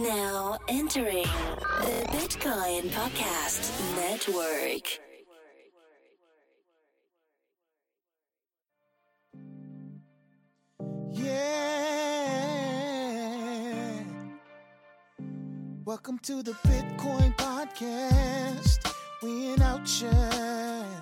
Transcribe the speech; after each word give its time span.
Now 0.00 0.58
entering 0.68 1.22
the 1.22 2.04
Bitcoin 2.10 2.90
Podcast 2.90 3.70
Network. 3.94 4.98
Yeah. 11.12 12.34
Welcome 15.84 16.18
to 16.24 16.42
the 16.42 16.52
Bitcoin 16.66 17.36
Podcast. 17.36 18.92
We 19.22 19.52
in 19.52 19.62
outshine. 19.62 21.00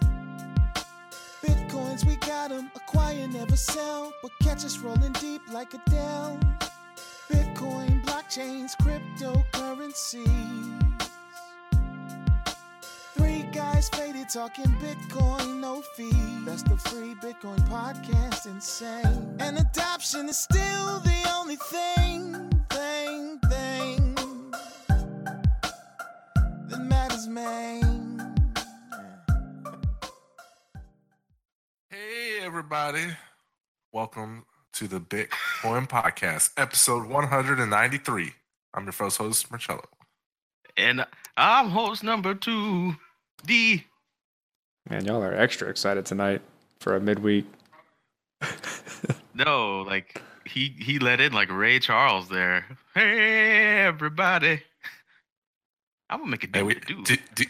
Bitcoins, 1.42 2.04
we 2.06 2.16
got 2.16 2.52
'em. 2.52 2.70
Acquire, 2.76 3.26
never 3.28 3.56
sell. 3.56 4.12
But 4.22 4.32
catch 4.42 4.64
us 4.66 4.78
rolling 4.78 5.12
deep 5.12 5.40
like 5.50 5.72
Adele. 5.74 6.38
Bitcoin, 7.30 7.91
blockchains, 8.32 8.76
cryptocurrencies. 8.78 10.98
Three 13.14 13.42
guys 13.52 13.88
faded 13.90 14.30
talking 14.30 14.66
Bitcoin, 14.80 15.60
no 15.60 15.82
fee. 15.96 16.10
That's 16.44 16.62
the 16.62 16.76
free 16.76 17.14
Bitcoin 17.14 17.58
podcast, 17.68 18.46
insane. 18.46 19.36
And 19.38 19.58
adoption 19.58 20.28
is 20.28 20.38
still 20.38 21.00
the 21.00 21.32
only 21.34 21.56
thing, 21.56 22.50
thing, 22.70 23.38
thing 23.48 24.14
that 26.68 26.80
matters, 26.80 27.28
man. 27.28 28.34
Hey, 31.90 32.38
everybody. 32.40 33.06
Welcome 33.92 34.46
to 34.72 34.88
the 34.88 35.00
Bitcoin 35.00 35.88
Podcast, 35.88 36.50
episode 36.56 37.06
193. 37.06 38.32
I'm 38.74 38.84
your 38.84 38.92
first 38.92 39.18
host, 39.18 39.50
Marcello. 39.50 39.84
And 40.76 41.04
I'm 41.36 41.68
host 41.70 42.02
number 42.02 42.34
two, 42.34 42.96
D. 43.44 43.84
Man, 44.88 45.04
y'all 45.04 45.22
are 45.22 45.34
extra 45.34 45.68
excited 45.68 46.06
tonight 46.06 46.40
for 46.80 46.96
a 46.96 47.00
midweek. 47.00 47.46
No, 49.34 49.82
like 49.82 50.20
he 50.44 50.74
he 50.78 50.98
let 50.98 51.20
in 51.20 51.32
like 51.32 51.50
Ray 51.50 51.78
Charles 51.78 52.28
there. 52.28 52.66
Hey 52.94 53.80
everybody. 53.80 54.62
I'm 56.10 56.20
gonna 56.20 56.30
make 56.30 56.44
a 56.44 56.48
Hey, 56.52 56.62
we, 56.62 56.74
with 56.74 56.84
dude. 56.84 57.04
do, 57.04 57.16
do, 57.34 57.44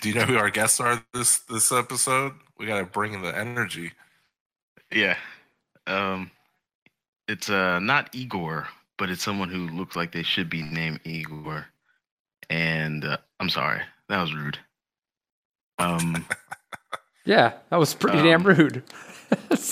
do 0.00 0.08
you 0.08 0.14
know 0.16 0.24
who 0.24 0.36
our 0.36 0.50
guests 0.50 0.80
are 0.80 1.04
this 1.12 1.38
this 1.40 1.70
episode? 1.70 2.32
We 2.58 2.66
got 2.66 2.78
to 2.80 2.84
bring 2.86 3.14
in 3.14 3.22
the 3.22 3.36
energy. 3.36 3.92
Yeah. 4.90 5.16
Um 5.86 6.30
it's 7.28 7.48
uh 7.50 7.78
not 7.80 8.14
Igor, 8.14 8.68
but 8.98 9.10
it's 9.10 9.22
someone 9.22 9.48
who 9.48 9.68
looks 9.68 9.96
like 9.96 10.12
they 10.12 10.22
should 10.22 10.48
be 10.50 10.62
named 10.62 11.00
Igor. 11.04 11.66
And 12.50 13.04
uh, 13.04 13.16
I'm 13.40 13.48
sorry. 13.48 13.80
That 14.08 14.20
was 14.20 14.34
rude. 14.34 14.58
Um 15.78 16.26
Yeah, 17.26 17.54
that 17.70 17.76
was 17.78 17.94
pretty 17.94 18.18
damn 18.22 18.46
Um, 18.46 18.54
rude. 18.56 18.82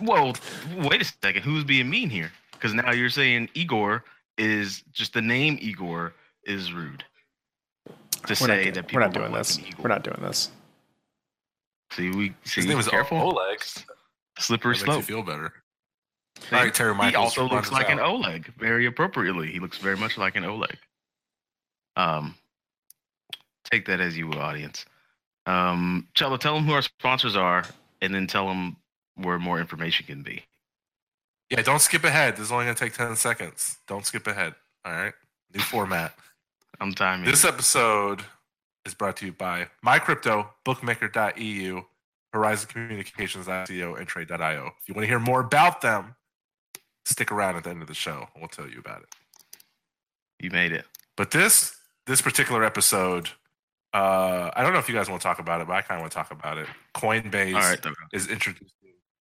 Well, 0.00 0.32
wait 0.76 1.02
a 1.02 1.04
second. 1.20 1.42
Who's 1.42 1.64
being 1.64 1.90
mean 1.90 2.08
here? 2.08 2.30
Because 2.52 2.72
now 2.72 2.92
you're 2.92 3.10
saying 3.10 3.48
Igor 3.54 4.04
is 4.38 4.84
just 4.92 5.12
the 5.12 5.20
name 5.20 5.58
Igor 5.60 6.14
is 6.44 6.72
rude. 6.72 7.02
To 7.88 7.94
we're, 8.28 8.34
say 8.36 8.46
not, 8.46 8.62
doing- 8.62 8.74
that 8.74 8.92
we're 8.92 9.00
not 9.00 9.12
doing 9.12 9.32
this. 9.32 9.58
We're 9.76 9.88
not 9.88 10.04
doing 10.04 10.18
this. 10.22 10.50
See, 11.92 12.10
we 12.10 12.28
see. 12.44 12.60
His 12.60 12.66
name 12.66 12.78
is 12.78 12.86
careful. 12.86 13.18
Oleg. 13.18 13.58
Slippery 14.38 14.74
That 14.74 14.84
slope. 14.84 15.04
feel 15.04 15.22
better. 15.22 15.52
All 16.52 16.58
right, 16.58 16.72
Terry 16.72 16.94
he 17.10 17.16
also 17.16 17.48
looks 17.48 17.72
like 17.72 17.90
an 17.90 17.98
out. 17.98 18.06
Oleg, 18.06 18.52
very 18.58 18.86
appropriately. 18.86 19.50
He 19.50 19.58
looks 19.58 19.78
very 19.78 19.96
much 19.96 20.16
like 20.16 20.36
an 20.36 20.44
Oleg. 20.44 20.76
Um, 21.96 22.36
take 23.70 23.86
that 23.86 24.00
as 24.00 24.16
you 24.16 24.28
will, 24.28 24.38
audience. 24.40 24.84
Um, 25.46 26.06
Cello, 26.14 26.36
tell 26.36 26.54
them 26.54 26.64
who 26.64 26.72
our 26.72 26.82
sponsors 26.82 27.36
are, 27.36 27.64
and 28.00 28.14
then 28.14 28.26
tell 28.26 28.46
them 28.46 28.76
where 29.16 29.38
more 29.38 29.58
information 29.58 30.06
can 30.06 30.22
be. 30.22 30.44
Yeah, 31.50 31.62
don't 31.62 31.80
skip 31.80 32.04
ahead. 32.04 32.34
This 32.36 32.46
is 32.46 32.52
only 32.52 32.66
going 32.66 32.76
to 32.76 32.84
take 32.84 32.92
10 32.94 33.16
seconds. 33.16 33.78
Don't 33.86 34.04
skip 34.06 34.26
ahead. 34.26 34.54
All 34.84 34.92
right. 34.92 35.14
New 35.54 35.60
format. 35.60 36.14
I'm 36.80 36.92
timing. 36.94 37.24
This 37.28 37.44
episode 37.44 38.22
is 38.84 38.94
brought 38.94 39.16
to 39.18 39.26
you 39.26 39.32
by 39.32 39.68
MyCrypto, 39.84 40.46
Bookmaker.eu, 40.64 41.82
Horizon 42.32 42.68
Communications.co, 42.68 43.94
and 43.94 44.06
Trade.io. 44.06 44.66
If 44.66 44.88
you 44.88 44.94
want 44.94 45.04
to 45.04 45.08
hear 45.08 45.18
more 45.18 45.40
about 45.40 45.80
them, 45.80 46.14
stick 47.04 47.32
around 47.32 47.56
at 47.56 47.64
the 47.64 47.70
end 47.70 47.82
of 47.82 47.88
the 47.88 47.94
show. 47.94 48.28
We'll 48.36 48.48
tell 48.48 48.68
you 48.68 48.78
about 48.78 49.02
it. 49.02 49.08
you 50.40 50.50
made 50.50 50.72
it. 50.72 50.84
But 51.16 51.30
this 51.30 51.74
this 52.06 52.20
particular 52.22 52.64
episode, 52.64 53.28
uh, 53.92 54.50
I 54.54 54.62
don't 54.62 54.72
know 54.72 54.78
if 54.78 54.88
you 54.88 54.94
guys 54.94 55.08
want 55.08 55.20
to 55.20 55.26
talk 55.26 55.38
about 55.38 55.60
it, 55.60 55.66
but 55.66 55.74
I 55.74 55.82
kind 55.82 55.98
of 55.98 56.02
want 56.02 56.12
to 56.12 56.16
talk 56.16 56.30
about 56.30 56.58
it. 56.58 56.66
Coinbase 56.94 57.54
right. 57.54 57.94
is 58.12 58.28
introducing 58.28 58.68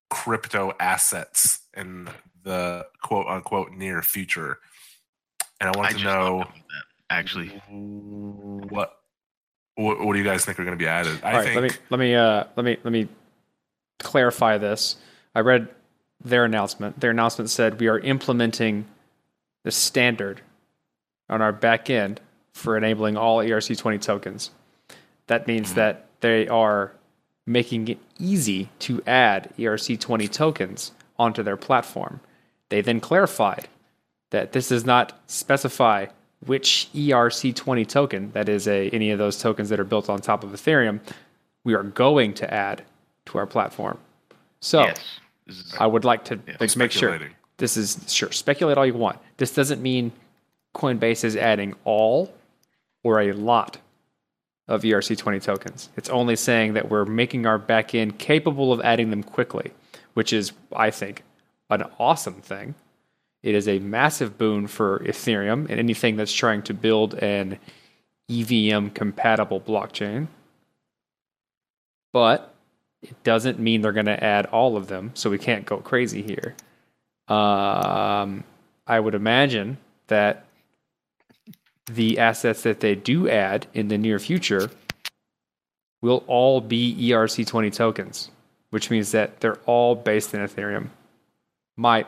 crypto 0.09 0.73
assets 0.79 1.59
in 1.75 2.09
the 2.43 2.85
quote 3.01 3.27
unquote 3.27 3.71
near 3.71 4.01
future. 4.01 4.59
And 5.59 5.69
I 5.69 5.77
want 5.77 5.89
I 5.89 5.97
to 5.97 6.03
know 6.03 6.37
thought 6.39 6.41
about 6.41 6.53
that, 6.53 6.83
actually. 7.09 7.47
what 7.67 8.97
what, 9.77 9.99
what 9.99 10.13
do 10.13 10.19
you 10.19 10.25
guys 10.25 10.43
think 10.43 10.59
are 10.59 10.65
going 10.65 10.77
to 10.77 10.83
be 10.83 10.89
added? 10.89 11.19
I 11.23 11.31
All 11.31 11.37
right, 11.37 11.43
think 11.43 11.55
let 11.55 11.63
me 11.63 11.77
let 11.91 11.99
me 11.99 12.15
uh, 12.15 12.43
let 12.55 12.65
me 12.65 12.77
let 12.83 12.91
me 12.91 13.07
clarify 13.99 14.57
this. 14.57 14.97
I 15.35 15.41
read 15.41 15.69
their 16.23 16.45
announcement. 16.45 16.99
Their 16.99 17.11
announcement 17.11 17.49
said 17.49 17.79
we 17.79 17.87
are 17.87 17.99
implementing 17.99 18.85
the 19.63 19.71
standard 19.71 20.41
on 21.29 21.41
our 21.41 21.51
back 21.51 21.89
end 21.89 22.19
for 22.53 22.75
enabling 22.75 23.17
all 23.17 23.37
ERC20 23.37 24.01
tokens. 24.01 24.51
That 25.27 25.45
means 25.45 25.75
that 25.75 26.07
they 26.21 26.47
are 26.47 26.93
making 27.45 27.87
it 27.87 27.99
easy 28.19 28.69
to 28.79 29.01
add 29.05 29.53
ERC20 29.59 30.31
tokens 30.31 30.91
onto 31.19 31.43
their 31.43 31.57
platform. 31.57 32.19
They 32.69 32.81
then 32.81 32.99
clarified 32.99 33.67
that 34.31 34.53
this 34.53 34.69
does 34.69 34.85
not 34.85 35.19
specify 35.27 36.07
which 36.45 36.89
ERC20 36.93 37.87
token, 37.87 38.31
that 38.31 38.49
is 38.49 38.67
a 38.67 38.89
any 38.89 39.11
of 39.11 39.17
those 39.17 39.41
tokens 39.41 39.69
that 39.69 39.79
are 39.79 39.85
built 39.85 40.09
on 40.09 40.19
top 40.19 40.43
of 40.43 40.51
Ethereum, 40.51 40.99
we 41.63 41.73
are 41.73 41.83
going 41.83 42.33
to 42.35 42.53
add 42.53 42.83
to 43.25 43.37
our 43.37 43.45
platform. 43.45 43.97
So 44.59 44.81
Yes. 44.83 45.73
I 45.79 45.87
would 45.87 46.03
like 46.03 46.25
to 46.25 46.39
Yeah, 46.47 46.57
like, 46.59 46.75
make 46.75 46.91
sure 46.91 47.19
this 47.57 47.77
is 47.77 48.13
sure 48.13 48.31
speculate 48.31 48.77
all 48.77 48.85
you 48.85 48.93
want. 48.93 49.19
This 49.37 49.53
doesn't 49.53 49.81
mean 49.81 50.11
Coinbase 50.75 51.23
is 51.23 51.35
adding 51.35 51.73
all 51.85 52.33
or 53.03 53.21
a 53.21 53.31
lot 53.31 53.77
of 54.67 54.81
ERC20 54.81 55.41
tokens. 55.41 55.89
It's 55.95 56.09
only 56.09 56.35
saying 56.35 56.73
that 56.73 56.89
we're 56.89 57.05
making 57.05 57.45
our 57.45 57.57
backend 57.57 58.17
capable 58.17 58.73
of 58.73 58.81
adding 58.81 59.09
them 59.09 59.23
quickly, 59.23 59.71
which 60.13 60.33
is, 60.33 60.51
I 60.75 60.91
think, 60.91 61.23
an 61.69 61.85
awesome 61.99 62.41
thing. 62.41 62.75
It 63.47 63.55
is 63.55 63.69
a 63.69 63.79
massive 63.79 64.37
boon 64.37 64.67
for 64.67 64.99
Ethereum 64.99 65.69
and 65.69 65.79
anything 65.79 66.17
that's 66.17 66.33
trying 66.33 66.63
to 66.63 66.73
build 66.73 67.13
an 67.13 67.57
EVM 68.29 68.87
compatible 68.89 69.61
blockchain. 69.61 70.27
But 72.11 72.53
it 73.01 73.23
doesn't 73.23 73.57
mean 73.57 73.79
they're 73.79 73.93
going 73.93 74.07
to 74.07 74.21
add 74.21 74.47
all 74.47 74.75
of 74.75 74.87
them, 74.87 75.11
so 75.13 75.29
we 75.29 75.37
can't 75.37 75.65
go 75.65 75.77
crazy 75.77 76.21
here. 76.21 76.55
Um, 77.33 78.43
I 78.85 78.99
would 78.99 79.15
imagine 79.15 79.77
that 80.07 80.45
the 81.85 82.19
assets 82.19 82.63
that 82.63 82.81
they 82.81 82.95
do 82.95 83.29
add 83.29 83.65
in 83.73 83.87
the 83.87 83.97
near 83.97 84.19
future 84.19 84.69
will 86.01 86.25
all 86.27 86.59
be 86.59 86.97
E 86.99 87.11
ERC20 87.11 87.73
tokens, 87.73 88.29
which 88.71 88.89
means 88.89 89.13
that 89.13 89.39
they're 89.39 89.59
all 89.65 89.95
based 89.95 90.33
in 90.33 90.41
Ethereum. 90.41 90.89
My 91.77 92.05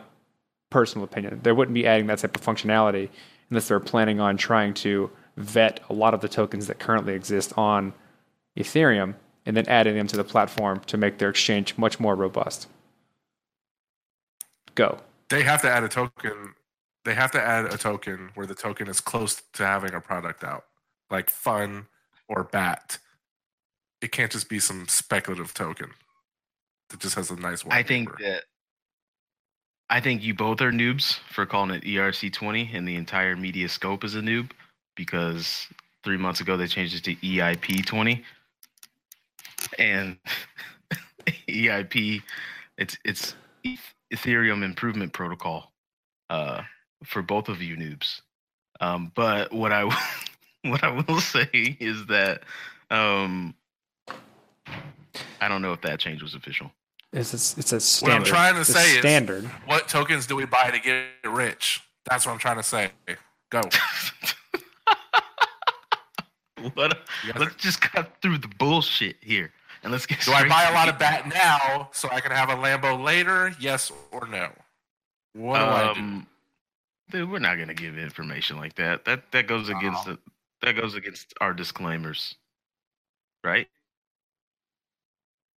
personal 0.69 1.05
opinion. 1.05 1.39
They 1.43 1.51
wouldn't 1.51 1.73
be 1.73 1.87
adding 1.87 2.07
that 2.07 2.19
type 2.19 2.35
of 2.35 2.43
functionality 2.43 3.09
unless 3.49 3.67
they're 3.67 3.79
planning 3.79 4.19
on 4.19 4.37
trying 4.37 4.73
to 4.75 5.09
vet 5.37 5.79
a 5.89 5.93
lot 5.93 6.13
of 6.13 6.21
the 6.21 6.27
tokens 6.27 6.67
that 6.67 6.79
currently 6.79 7.13
exist 7.13 7.53
on 7.57 7.93
Ethereum 8.57 9.15
and 9.45 9.55
then 9.57 9.67
adding 9.67 9.95
them 9.95 10.07
to 10.07 10.17
the 10.17 10.23
platform 10.23 10.81
to 10.81 10.97
make 10.97 11.17
their 11.17 11.29
exchange 11.29 11.77
much 11.77 11.99
more 11.99 12.15
robust. 12.15 12.67
Go. 14.75 14.99
they 15.29 15.43
have 15.43 15.61
to 15.63 15.69
add 15.69 15.83
a 15.83 15.89
token. 15.89 16.53
They 17.03 17.13
have 17.13 17.31
to 17.31 17.41
add 17.41 17.65
a 17.73 17.77
token 17.77 18.31
where 18.35 18.45
the 18.45 18.55
token 18.55 18.87
is 18.87 19.01
close 19.01 19.41
to 19.53 19.65
having 19.65 19.93
a 19.93 20.01
product 20.01 20.43
out, 20.43 20.65
like 21.09 21.29
fun 21.29 21.87
or 22.27 22.43
bat. 22.43 22.99
It 24.01 24.11
can't 24.11 24.31
just 24.31 24.47
be 24.49 24.59
some 24.59 24.87
speculative 24.87 25.53
token 25.53 25.91
that 26.89 26.99
just 26.99 27.15
has 27.15 27.31
a 27.31 27.35
nice 27.35 27.65
white 27.65 27.75
I 27.75 27.83
think 27.83 28.09
paper. 28.09 28.23
that 28.23 28.43
I 29.89 29.99
think 29.99 30.23
you 30.23 30.33
both 30.33 30.61
are 30.61 30.71
noobs 30.71 31.19
for 31.31 31.45
calling 31.45 31.71
it 31.71 31.83
ERC20, 31.83 32.73
and 32.73 32.87
the 32.87 32.95
entire 32.95 33.35
media 33.35 33.67
scope 33.67 34.03
is 34.03 34.15
a 34.15 34.21
noob 34.21 34.51
because 34.95 35.67
three 36.03 36.17
months 36.17 36.41
ago 36.41 36.57
they 36.57 36.67
changed 36.67 36.95
it 36.95 37.03
to 37.05 37.15
EIP20, 37.15 38.23
and 39.79 40.17
EIP 41.49 42.21
it's 42.77 42.97
it's 43.03 43.35
Ethereum 44.13 44.63
Improvement 44.63 45.11
Protocol 45.13 45.71
uh, 46.29 46.61
for 47.03 47.21
both 47.21 47.49
of 47.49 47.61
you 47.61 47.75
noobs. 47.75 48.21
Um, 48.79 49.11
but 49.15 49.51
what 49.51 49.71
I 49.71 49.83
what 50.63 50.83
I 50.83 50.91
will 50.91 51.19
say 51.19 51.49
is 51.79 52.05
that 52.07 52.43
um, 52.91 53.53
I 55.41 55.47
don't 55.47 55.61
know 55.61 55.73
if 55.73 55.81
that 55.81 55.99
change 55.99 56.21
was 56.21 56.35
official. 56.35 56.71
It's 57.11 57.33
a, 57.33 57.59
it's 57.59 57.71
a 57.71 57.75
What 57.75 57.81
standard. 57.81 58.15
I'm 58.15 58.23
trying 58.23 58.53
to 58.55 58.61
It's 58.61 58.69
a 58.69 58.73
say 58.73 58.91
is- 58.91 58.99
standard. 58.99 59.45
What 59.65 59.87
tokens 59.87 60.27
do 60.27 60.35
we 60.35 60.45
buy 60.45 60.69
to 60.71 60.79
get 60.79 61.05
rich? 61.25 61.81
That's 62.09 62.25
what 62.25 62.33
I'm 62.33 62.39
trying 62.39 62.57
to 62.57 62.63
say. 62.63 62.91
Go. 63.49 63.61
Let, 66.75 66.97
You 67.25 67.31
guys 67.33 67.39
let's 67.41 67.55
just 67.55 67.79
cut 67.79 68.11
through 68.21 68.39
the 68.39 68.49
bullshit 68.59 69.15
here 69.21 69.51
and 69.81 69.93
let's 69.93 70.05
get. 70.05 70.19
Do 70.21 70.33
I 70.33 70.45
buy 70.47 70.65
a 70.69 70.73
lot 70.73 70.89
of 70.89 70.99
bat 70.99 71.25
now 71.27 71.89
so 71.93 72.09
I 72.11 72.19
can 72.19 72.31
have 72.33 72.49
a 72.49 72.55
Lambo 72.55 73.01
later? 73.01 73.53
Yes 73.61 73.91
or 74.11 74.27
no? 74.27 74.49
What 75.33 75.59
do 75.59 75.63
I 75.65 75.93
do? 75.93 75.99
Um, 76.01 76.27
dude, 77.11 77.31
we're 77.31 77.39
not 77.39 77.57
gonna 77.57 77.73
give 77.73 77.97
information 77.97 78.57
like 78.57 78.75
that. 78.75 79.05
That 79.05 79.31
that 79.31 79.47
goes 79.47 79.69
against 79.69 80.05
Oh. 80.05 80.11
the, 80.11 80.19
that 80.61 80.73
goes 80.75 80.95
against 80.95 81.33
our 81.39 81.53
disclaimers, 81.53 82.35
right? 83.41 83.69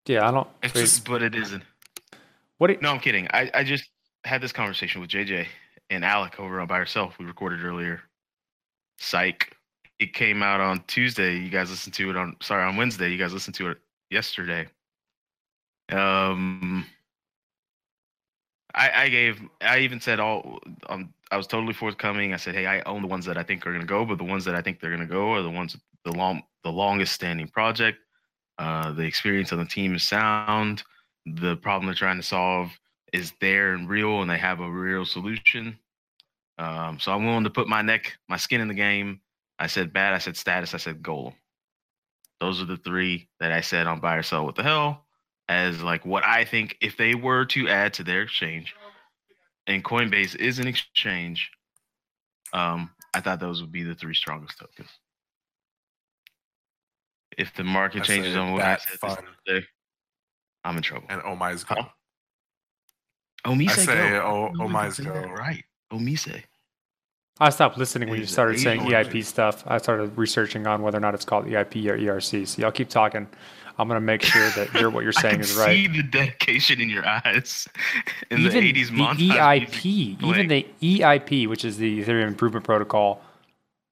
Yeah, 0.07 0.29
I 0.29 0.31
don't. 0.33 0.49
It's 0.63 0.75
wait, 0.75 0.81
just- 0.83 1.05
But 1.09 1.23
it 1.23 1.35
isn't. 1.35 1.63
what? 2.59 2.71
You, 2.71 2.79
No, 2.81 2.91
I'm 2.93 3.01
kidding. 3.01 3.29
I, 3.33 3.51
I 3.55 3.65
just 3.65 3.89
had 4.25 4.41
this 4.41 4.53
conversation 4.53 5.01
with 5.01 5.11
JJ 5.11 5.47
and 5.91 6.05
Alec 6.05 6.39
over 6.41 6.65
by 6.67 6.79
herself. 6.79 7.19
We 7.19 7.25
recorded 7.25 7.65
earlier. 7.65 8.03
Psych. 8.99 9.57
It 9.99 10.15
came 10.15 10.43
out 10.43 10.61
on 10.61 10.83
Tuesday. 10.89 11.37
You 11.39 11.49
guys 11.51 11.71
listened 11.71 11.95
to 11.95 12.11
it 12.11 12.17
on 12.17 12.37
sorry 12.43 12.65
on 12.65 12.77
Wednesday. 12.77 13.11
You 13.11 13.19
guys 13.19 13.33
listened 13.33 13.55
to 13.57 13.71
it 13.71 13.79
yesterday. 14.11 14.67
Um, 15.91 16.85
I 18.75 19.05
I 19.05 19.09
gave 19.09 19.41
I 19.61 19.79
even 19.81 20.01
said 20.01 20.19
all 20.19 20.59
um 20.89 21.13
I 21.31 21.37
was 21.37 21.47
totally 21.47 21.73
forthcoming. 21.73 22.33
I 22.35 22.37
said, 22.37 22.55
hey, 22.55 22.67
I 22.67 22.81
own 22.83 23.03
the 23.03 23.09
ones 23.09 23.25
that 23.27 23.37
I 23.39 23.43
think 23.43 23.65
are 23.67 23.73
gonna 23.73 23.85
go, 23.85 24.05
but 24.05 24.19
the 24.19 24.25
ones 24.25 24.45
that 24.47 24.55
I 24.55 24.61
think 24.63 24.81
they're 24.81 24.91
gonna 24.91 25.07
go 25.07 25.33
are 25.35 25.43
the 25.43 25.51
ones 25.51 25.77
the 26.05 26.13
long 26.13 26.43
the 26.65 26.73
longest 26.73 27.13
standing 27.13 27.47
project. 27.49 27.99
Uh, 28.59 28.93
the 28.93 29.03
experience 29.03 29.53
on 29.53 29.59
the 29.59 29.65
team 29.65 29.95
is 29.95 30.03
sound 30.03 30.83
the 31.27 31.57
problem 31.57 31.87
they're 31.87 31.95
trying 31.95 32.17
to 32.17 32.23
solve 32.23 32.71
is 33.13 33.33
there 33.41 33.75
and 33.75 33.89
real 33.89 34.23
and 34.23 34.31
they 34.31 34.39
have 34.39 34.61
a 34.61 34.71
real 34.71 35.05
solution. 35.05 35.79
Um, 36.59 36.99
so 36.99 37.13
I'm 37.13 37.25
willing 37.25 37.45
to 37.45 37.51
put 37.51 37.69
my 37.69 37.83
neck, 37.83 38.17
my 38.29 38.37
skin 38.37 38.61
in 38.61 38.69
the 38.69 38.75
game. 38.75 39.21
I 39.59 39.67
said 39.67 39.93
bad, 39.93 40.15
I 40.15 40.19
said 40.19 40.37
status, 40.37 40.75
I 40.75 40.79
said 40.79 41.03
goal. 41.03 41.35
Those 42.41 42.61
are 42.61 42.67
the 42.67 42.77
three 42.77 43.29
that 43.39 43.53
I 43.53 43.61
said 43.61 43.87
on 43.87 44.01
buy 44.01 44.17
or 44.17 44.23
sell 44.23 44.45
what 44.45 44.57
the 44.57 44.63
hell 44.63 45.05
as 45.49 45.83
like 45.83 46.05
what 46.05 46.25
I 46.25 46.45
think 46.45 46.77
if 46.81 46.97
they 46.97 47.15
were 47.15 47.45
to 47.47 47.69
add 47.69 47.93
to 47.95 48.05
their 48.05 48.23
exchange 48.23 48.75
and 49.67 49.85
Coinbase 49.85 50.35
is 50.37 50.59
an 50.59 50.67
exchange, 50.67 51.51
um, 52.53 52.91
I 53.15 53.21
thought 53.21 53.41
those 53.41 53.61
would 53.61 53.73
be 53.73 53.83
the 53.83 53.95
three 53.95 54.15
strongest 54.15 54.59
tokens. 54.59 54.89
If 57.39 57.55
the 57.55 57.65
market 57.65 58.03
I 58.03 58.05
changes 58.05 58.37
on 58.37 58.53
what 58.53 58.63
I 58.63 58.65
bat, 58.65 58.83
said 58.83 58.91
this 58.93 58.99
fun. 59.01 59.17
Thursday, 59.47 59.67
I'm 60.65 60.77
in 60.77 60.83
trouble. 60.83 61.07
And 61.09 61.23
oh 61.25 61.35
my's 61.37 61.65
go. 61.65 61.75
Huh? 61.77 61.89
Omise 63.47 63.71
I 63.71 63.75
say 63.75 64.11
go. 64.11 64.23
oh, 64.23 64.53
No, 64.55 64.65
oh 64.65 64.67
we 64.67 64.73
my's 64.73 64.97
say 64.97 65.05
that 65.05 65.25
go. 65.25 65.31
Right. 65.31 65.65
Omise. 65.93 66.43
I 67.41 67.51
stopped 67.51 67.79
listening 67.79 68.09
when 68.11 68.21
you 68.21 68.27
started 68.27 68.61
saying 68.61 68.83
EIP 68.83 69.25
stuff. 69.25 69.65
I 69.67 69.79
started 69.79 70.17
researching 70.17 70.67
on 70.67 70.83
whether 70.83 70.99
or 70.99 71.01
not 71.01 71.15
it's 71.15 71.25
called 71.25 71.47
EIP 71.47 71.87
or 71.87 71.99
ERC. 71.99 72.47
So 72.47 72.63
y'all 72.63 72.71
keep 72.71 72.89
talking. 72.89 73.27
I'm 73.79 73.89
gonna 73.89 74.01
make 74.01 74.23
sure 74.23 74.49
that 74.51 74.73
you're, 74.75 74.91
what 74.91 75.03
you're 75.03 75.15
I 75.17 75.23
saying 75.23 75.35
can 75.37 75.41
is 75.41 75.55
see 75.57 75.61
right. 75.61 75.93
the 75.93 76.03
dedication 76.03 76.81
in 76.81 76.91
your 76.91 77.07
eyes. 77.07 77.67
In 78.31 78.41
even 78.41 78.63
the 78.65 78.73
80s 78.73 79.17
the. 79.17 79.29
EIP, 79.31 80.23
even 80.23 80.49
the 80.49 80.67
EIP, 80.83 81.49
which 81.49 81.65
is 81.65 81.79
the 81.79 82.05
Ethereum 82.05 82.29
Improvement 82.29 82.65
Protocol, 82.65 83.23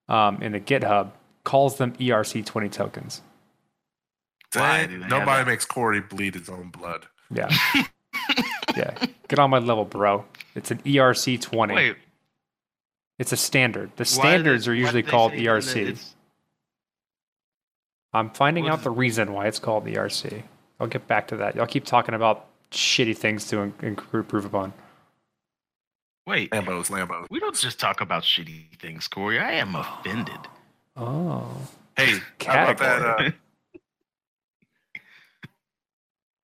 um, 0.08 0.42
in 0.42 0.52
the 0.52 0.60
GitHub, 0.60 1.12
calls 1.44 1.78
them 1.78 1.92
ERC20 1.94 2.70
tokens. 2.70 3.22
Why 4.54 4.78
Dang, 4.80 4.88
do 4.88 4.96
they 4.96 5.02
have 5.02 5.10
nobody 5.10 5.50
makes 5.50 5.64
Corey 5.64 6.00
bleed 6.00 6.34
his 6.34 6.48
own 6.48 6.70
blood. 6.70 7.06
Yeah, 7.32 7.48
yeah. 8.76 9.06
Get 9.28 9.38
on 9.38 9.50
my 9.50 9.58
level, 9.58 9.84
bro. 9.84 10.24
It's 10.56 10.70
an 10.72 10.78
ERC20. 10.78 11.74
Wait, 11.74 11.96
It's 13.18 13.32
a 13.32 13.36
standard. 13.36 13.92
The 13.96 14.04
standards 14.04 14.64
they- 14.64 14.72
are 14.72 14.74
usually 14.74 15.02
called 15.04 15.32
say 15.32 15.44
then 15.44 15.44
that 15.46 15.62
ERC. 15.62 16.12
I'm 18.12 18.30
finding 18.30 18.64
What 18.64 18.72
out 18.72 18.78
is- 18.78 18.84
the 18.84 18.90
reason 18.90 19.32
why 19.32 19.46
it's 19.46 19.60
called 19.60 19.84
ERC. 19.86 20.42
I'll 20.80 20.86
get 20.88 21.06
back 21.06 21.28
to 21.28 21.36
that. 21.36 21.54
Y'all 21.54 21.66
keep 21.66 21.84
talking 21.84 22.14
about 22.14 22.46
shitty 22.72 23.16
things 23.16 23.46
to 23.48 23.60
in- 23.60 23.74
improve 23.82 24.44
upon. 24.44 24.72
Wait, 26.26 26.50
Lambos, 26.50 26.90
Lambos. 26.90 27.26
we 27.30 27.38
don't 27.40 27.54
just 27.56 27.78
talk 27.78 28.00
about 28.00 28.22
shitty 28.24 28.78
things, 28.80 29.06
Corey. 29.08 29.38
I 29.38 29.52
am 29.52 29.74
offended. 29.76 30.38
Oh, 30.96 31.46
Hey, 31.96 32.18
how 32.44 32.70
about 32.70 32.78
that? 32.78 33.02
Uh, 33.02 33.30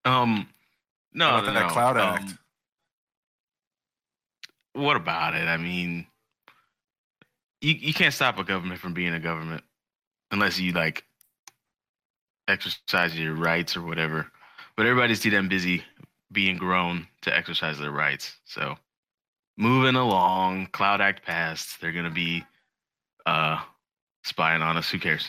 Um, 0.06 0.48
no, 1.12 1.28
how 1.28 1.40
no, 1.40 1.52
that 1.52 1.70
Cloud 1.70 1.96
um, 1.96 2.14
Act? 2.14 2.34
What 4.74 4.96
about 4.96 5.34
it? 5.34 5.48
I 5.48 5.56
mean, 5.56 6.06
you 7.60 7.74
you 7.74 7.92
can't 7.92 8.14
stop 8.14 8.38
a 8.38 8.44
government 8.44 8.80
from 8.80 8.94
being 8.94 9.14
a 9.14 9.20
government 9.20 9.64
unless 10.30 10.60
you 10.60 10.72
like 10.72 11.04
exercise 12.46 13.18
your 13.18 13.34
rights 13.34 13.76
or 13.76 13.82
whatever. 13.82 14.30
But 14.76 14.86
everybody's 14.86 15.20
too 15.20 15.30
damn 15.30 15.48
busy 15.48 15.82
being 16.30 16.56
grown 16.56 17.08
to 17.22 17.36
exercise 17.36 17.78
their 17.78 17.90
rights. 17.90 18.36
So 18.44 18.76
moving 19.58 19.96
along, 19.96 20.68
Cloud 20.68 21.00
Act 21.00 21.24
passed. 21.24 21.80
They're 21.80 21.92
gonna 21.92 22.10
be 22.10 22.44
uh 23.24 23.60
spying 24.22 24.62
on 24.62 24.76
us. 24.76 24.88
Who 24.90 25.00
cares? 25.00 25.28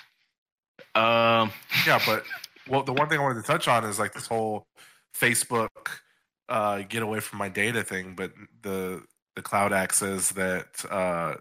Um, 0.94 1.51
yeah, 1.88 2.00
but 2.06 2.23
well, 2.69 2.83
the 2.83 2.93
one 2.93 3.09
thing 3.09 3.19
I 3.19 3.23
wanted 3.23 3.41
to 3.41 3.47
touch 3.47 3.67
on 3.67 3.83
is 3.85 3.99
like 3.99 4.13
this 4.13 4.27
whole 4.27 4.67
Facebook 5.15 5.69
uh, 6.49 6.83
get 6.87 7.03
away 7.03 7.19
from 7.19 7.39
my 7.39 7.49
data 7.49 7.83
thing. 7.83 8.13
But 8.15 8.33
the 8.61 9.03
the 9.35 9.41
Cloud 9.41 9.73
Act 9.73 9.95
says 9.95 10.29
that 10.31 10.83
uh, 10.89 11.35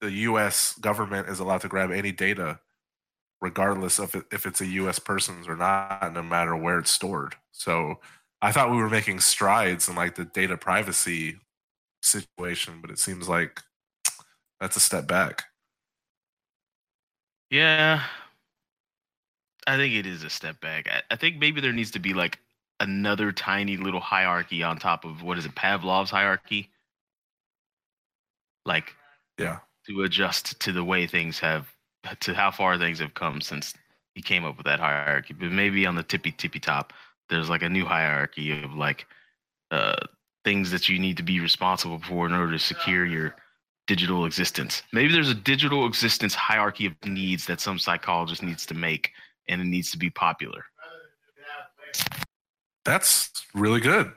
the 0.00 0.10
U.S. 0.12 0.74
government 0.78 1.28
is 1.28 1.40
allowed 1.40 1.62
to 1.62 1.68
grab 1.68 1.90
any 1.90 2.12
data, 2.12 2.60
regardless 3.40 3.98
of 3.98 4.14
if 4.30 4.46
it's 4.46 4.60
a 4.60 4.66
U.S. 4.66 4.98
person's 4.98 5.48
or 5.48 5.56
not, 5.56 6.12
no 6.12 6.22
matter 6.22 6.56
where 6.56 6.78
it's 6.78 6.90
stored. 6.90 7.34
So 7.52 8.00
I 8.42 8.52
thought 8.52 8.70
we 8.70 8.76
were 8.76 8.90
making 8.90 9.20
strides 9.20 9.88
in 9.88 9.96
like 9.96 10.14
the 10.14 10.24
data 10.24 10.56
privacy 10.56 11.38
situation, 12.02 12.78
but 12.80 12.90
it 12.90 12.98
seems 12.98 13.28
like 13.28 13.62
that's 14.60 14.76
a 14.76 14.80
step 14.80 15.06
back. 15.06 15.44
Yeah, 17.50 18.02
I 19.66 19.76
think 19.76 19.94
it 19.94 20.06
is 20.06 20.22
a 20.22 20.30
step 20.30 20.60
back. 20.60 20.88
I, 20.88 21.02
I 21.10 21.16
think 21.16 21.38
maybe 21.38 21.60
there 21.60 21.72
needs 21.72 21.90
to 21.92 21.98
be 21.98 22.14
like 22.14 22.38
another 22.80 23.32
tiny 23.32 23.76
little 23.76 24.00
hierarchy 24.00 24.62
on 24.62 24.78
top 24.78 25.04
of 25.04 25.22
what 25.22 25.38
is 25.38 25.46
it, 25.46 25.54
Pavlov's 25.54 26.10
hierarchy? 26.10 26.70
Like 28.64 28.94
Yeah. 29.38 29.58
to 29.86 30.02
adjust 30.02 30.60
to 30.60 30.72
the 30.72 30.84
way 30.84 31.06
things 31.06 31.38
have, 31.40 31.68
to 32.20 32.34
how 32.34 32.50
far 32.50 32.78
things 32.78 32.98
have 32.98 33.14
come 33.14 33.40
since 33.40 33.74
he 34.14 34.22
came 34.22 34.44
up 34.44 34.56
with 34.56 34.66
that 34.66 34.80
hierarchy. 34.80 35.34
But 35.34 35.52
maybe 35.52 35.86
on 35.86 35.94
the 35.94 36.02
tippy 36.02 36.32
tippy 36.32 36.60
top, 36.60 36.92
there's 37.28 37.48
like 37.50 37.62
a 37.62 37.68
new 37.68 37.84
hierarchy 37.84 38.62
of 38.62 38.74
like 38.74 39.06
uh, 39.70 39.96
things 40.44 40.70
that 40.70 40.88
you 40.88 40.98
need 40.98 41.16
to 41.16 41.22
be 41.22 41.40
responsible 41.40 41.98
for 41.98 42.26
in 42.26 42.32
order 42.32 42.52
to 42.52 42.58
secure 42.58 43.04
your 43.04 43.34
digital 43.86 44.24
existence. 44.26 44.82
Maybe 44.92 45.12
there's 45.12 45.30
a 45.30 45.34
digital 45.34 45.86
existence 45.86 46.34
hierarchy 46.34 46.86
of 46.86 46.94
needs 47.04 47.46
that 47.46 47.60
some 47.60 47.78
psychologist 47.78 48.42
needs 48.42 48.66
to 48.66 48.74
make, 48.74 49.12
and 49.48 49.60
it 49.60 49.64
needs 49.64 49.90
to 49.92 49.98
be 49.98 50.10
popular. 50.10 50.64
That's 52.84 53.30
really 53.54 53.80
good. 53.80 54.12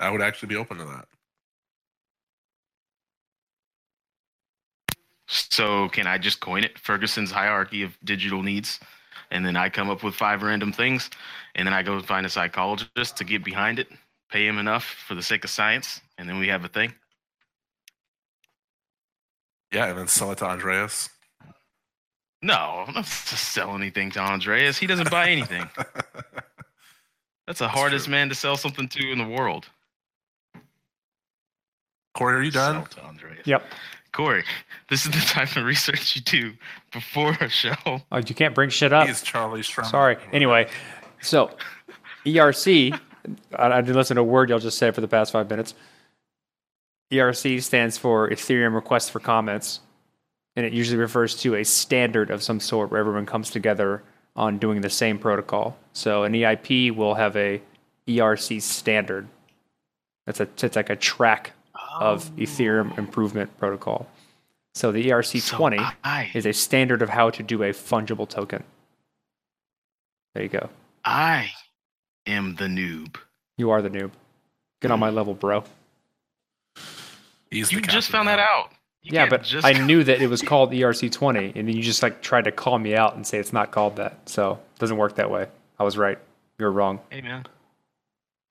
I 0.00 0.10
would 0.10 0.22
actually 0.22 0.48
be 0.48 0.56
open 0.56 0.78
to 0.78 0.84
that. 0.84 1.06
So, 5.28 5.88
can 5.88 6.06
I 6.06 6.18
just 6.18 6.40
coin 6.40 6.64
it 6.64 6.78
Ferguson's 6.78 7.30
hierarchy 7.30 7.82
of 7.82 7.96
digital 8.04 8.42
needs? 8.42 8.80
And 9.30 9.44
then 9.44 9.56
I 9.56 9.68
come 9.68 9.90
up 9.90 10.02
with 10.02 10.14
five 10.14 10.42
random 10.42 10.72
things, 10.72 11.10
and 11.54 11.66
then 11.66 11.74
I 11.74 11.82
go 11.82 12.00
find 12.00 12.24
a 12.24 12.28
psychologist 12.28 13.16
to 13.16 13.24
get 13.24 13.42
behind 13.44 13.78
it, 13.78 13.88
pay 14.30 14.46
him 14.46 14.58
enough 14.58 14.84
for 14.84 15.14
the 15.14 15.22
sake 15.22 15.44
of 15.44 15.50
science, 15.50 16.00
and 16.18 16.28
then 16.28 16.38
we 16.38 16.48
have 16.48 16.64
a 16.64 16.68
thing. 16.68 16.94
Yeah, 19.72 19.86
and 19.86 19.98
then 19.98 20.06
sell 20.06 20.30
it 20.30 20.38
to 20.38 20.46
Andreas. 20.46 21.08
No, 22.44 22.84
I'm 22.86 22.94
not 22.94 23.04
to 23.06 23.36
sell 23.36 23.74
anything 23.74 24.10
to 24.12 24.20
Andreas. 24.20 24.76
He 24.76 24.86
doesn't 24.86 25.10
buy 25.10 25.30
anything. 25.30 25.66
That's 27.46 27.58
the 27.58 27.68
hardest 27.68 28.04
true. 28.04 28.12
man 28.12 28.28
to 28.28 28.34
sell 28.34 28.56
something 28.56 28.86
to 28.88 29.10
in 29.10 29.18
the 29.18 29.26
world. 29.26 29.66
Corey, 32.14 32.36
are 32.36 32.42
you 32.42 32.50
done? 32.50 32.74
Sell 32.74 33.02
to 33.02 33.08
Andreas. 33.08 33.46
yep. 33.46 33.64
Corey, 34.12 34.44
this 34.90 35.06
is 35.06 35.10
the 35.10 35.18
type 35.20 35.56
of 35.56 35.64
research 35.64 36.14
you 36.14 36.22
do 36.22 36.52
before 36.92 37.32
a 37.40 37.48
show. 37.48 37.74
Oh, 37.86 38.18
you 38.18 38.34
can't 38.34 38.54
bring 38.54 38.70
shit 38.70 38.92
up. 38.92 39.08
He's 39.08 39.22
Charlie 39.22 39.62
Strong. 39.62 39.88
Sorry. 39.88 40.16
Anyway, 40.32 40.68
so 41.20 41.50
ERC, 42.24 42.98
I, 43.56 43.66
I 43.66 43.80
didn't 43.80 43.96
listen 43.96 44.14
to 44.16 44.20
a 44.20 44.24
word 44.24 44.50
y'all 44.50 44.60
just 44.60 44.78
said 44.78 44.94
for 44.94 45.00
the 45.00 45.08
past 45.08 45.32
five 45.32 45.50
minutes. 45.50 45.74
ERC 47.10 47.62
stands 47.62 47.98
for 47.98 48.28
Ethereum 48.28 48.74
Request 48.74 49.10
for 49.10 49.18
Comments. 49.18 49.80
And 50.56 50.64
it 50.64 50.72
usually 50.72 50.98
refers 50.98 51.36
to 51.36 51.56
a 51.56 51.64
standard 51.64 52.30
of 52.30 52.42
some 52.42 52.60
sort 52.60 52.90
where 52.90 53.00
everyone 53.00 53.26
comes 53.26 53.50
together 53.50 54.02
on 54.36 54.58
doing 54.58 54.80
the 54.80 54.90
same 54.90 55.18
protocol. 55.18 55.76
So 55.92 56.24
an 56.24 56.32
EIP 56.32 56.94
will 56.94 57.14
have 57.14 57.36
a 57.36 57.60
ERC 58.08 58.60
standard. 58.62 59.28
That's 60.26 60.40
a 60.40 60.48
it's 60.62 60.76
like 60.76 60.90
a 60.90 60.96
track 60.96 61.52
of 62.00 62.30
oh. 62.30 62.40
Ethereum 62.40 62.96
improvement 62.98 63.56
protocol. 63.58 64.08
So 64.74 64.90
the 64.90 65.08
ERC20 65.08 65.78
So 65.78 65.84
I, 66.02 66.30
is 66.34 66.46
a 66.46 66.52
standard 66.52 67.00
of 67.02 67.08
how 67.08 67.30
to 67.30 67.42
do 67.42 67.62
a 67.62 67.70
fungible 67.70 68.28
token. 68.28 68.64
There 70.34 70.42
you 70.42 70.48
go. 70.48 70.68
I 71.04 71.50
am 72.26 72.56
the 72.56 72.64
noob. 72.64 73.16
You 73.56 73.70
are 73.70 73.82
the 73.82 73.90
noob. 73.90 74.10
Get 74.80 74.90
on 74.90 74.98
my 74.98 75.10
hmm. 75.10 75.16
level, 75.16 75.34
bro. 75.34 75.62
He's 77.50 77.70
You 77.70 77.80
just 77.80 78.10
captain 78.10 78.12
found 78.12 78.28
that 78.28 78.40
out. 78.40 78.72
You 79.04 79.10
yeah, 79.12 79.28
but 79.28 79.42
just 79.42 79.66
I 79.66 79.72
knew 79.72 80.02
that 80.02 80.22
it 80.22 80.28
was 80.28 80.40
called 80.40 80.72
ERC20, 80.72 81.56
and 81.56 81.68
then 81.68 81.76
you 81.76 81.82
just 81.82 82.02
like 82.02 82.22
tried 82.22 82.44
to 82.44 82.52
call 82.52 82.78
me 82.78 82.96
out 82.96 83.14
and 83.14 83.26
say 83.26 83.38
it's 83.38 83.52
not 83.52 83.70
called 83.70 83.96
that. 83.96 84.18
So 84.26 84.52
it 84.52 84.78
doesn't 84.78 84.96
work 84.96 85.16
that 85.16 85.30
way. 85.30 85.46
I 85.78 85.84
was 85.84 85.98
right. 85.98 86.18
You're 86.58 86.72
wrong. 86.72 87.00
Hey 87.10 87.20
man, 87.20 87.44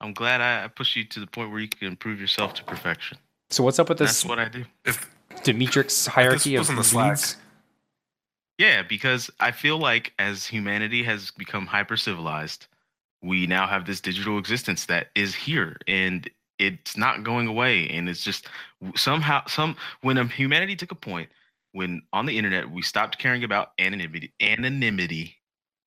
I'm 0.00 0.12
glad 0.12 0.40
I, 0.40 0.64
I 0.64 0.68
pushed 0.68 0.94
you 0.94 1.04
to 1.04 1.20
the 1.20 1.26
point 1.26 1.50
where 1.50 1.58
you 1.58 1.68
can 1.68 1.88
improve 1.88 2.20
yourself 2.20 2.54
to 2.54 2.64
perfection. 2.64 3.18
So 3.50 3.64
what's 3.64 3.80
up 3.80 3.88
with 3.88 3.98
this 3.98 4.22
That's 4.22 4.24
what 4.24 4.38
I 4.38 4.48
do. 4.48 4.64
If 4.84 5.10
Demetrix 5.42 6.06
hierarchy 6.06 6.56
was 6.56 6.70
of 6.70 6.76
the 6.76 6.84
Slack, 6.84 7.10
needs? 7.10 7.36
Yeah, 8.58 8.82
because 8.82 9.30
I 9.40 9.50
feel 9.50 9.78
like 9.78 10.12
as 10.20 10.46
humanity 10.46 11.02
has 11.02 11.32
become 11.32 11.66
hyper 11.66 11.96
civilized, 11.96 12.68
we 13.22 13.48
now 13.48 13.66
have 13.66 13.86
this 13.86 14.00
digital 14.00 14.38
existence 14.38 14.86
that 14.86 15.08
is 15.16 15.34
here 15.34 15.78
and 15.88 16.30
it's 16.58 16.96
not 16.96 17.24
going 17.24 17.46
away. 17.46 17.88
And 17.88 18.08
it's 18.08 18.22
just 18.22 18.48
somehow, 18.96 19.42
some 19.46 19.76
when 20.02 20.18
um, 20.18 20.28
humanity 20.28 20.76
took 20.76 20.92
a 20.92 20.96
point 20.96 21.28
when 21.72 22.02
on 22.12 22.24
the 22.24 22.38
internet 22.38 22.70
we 22.70 22.82
stopped 22.82 23.18
caring 23.18 23.44
about 23.44 23.68
anonymity, 23.78 24.32
anonymity, 24.40 25.36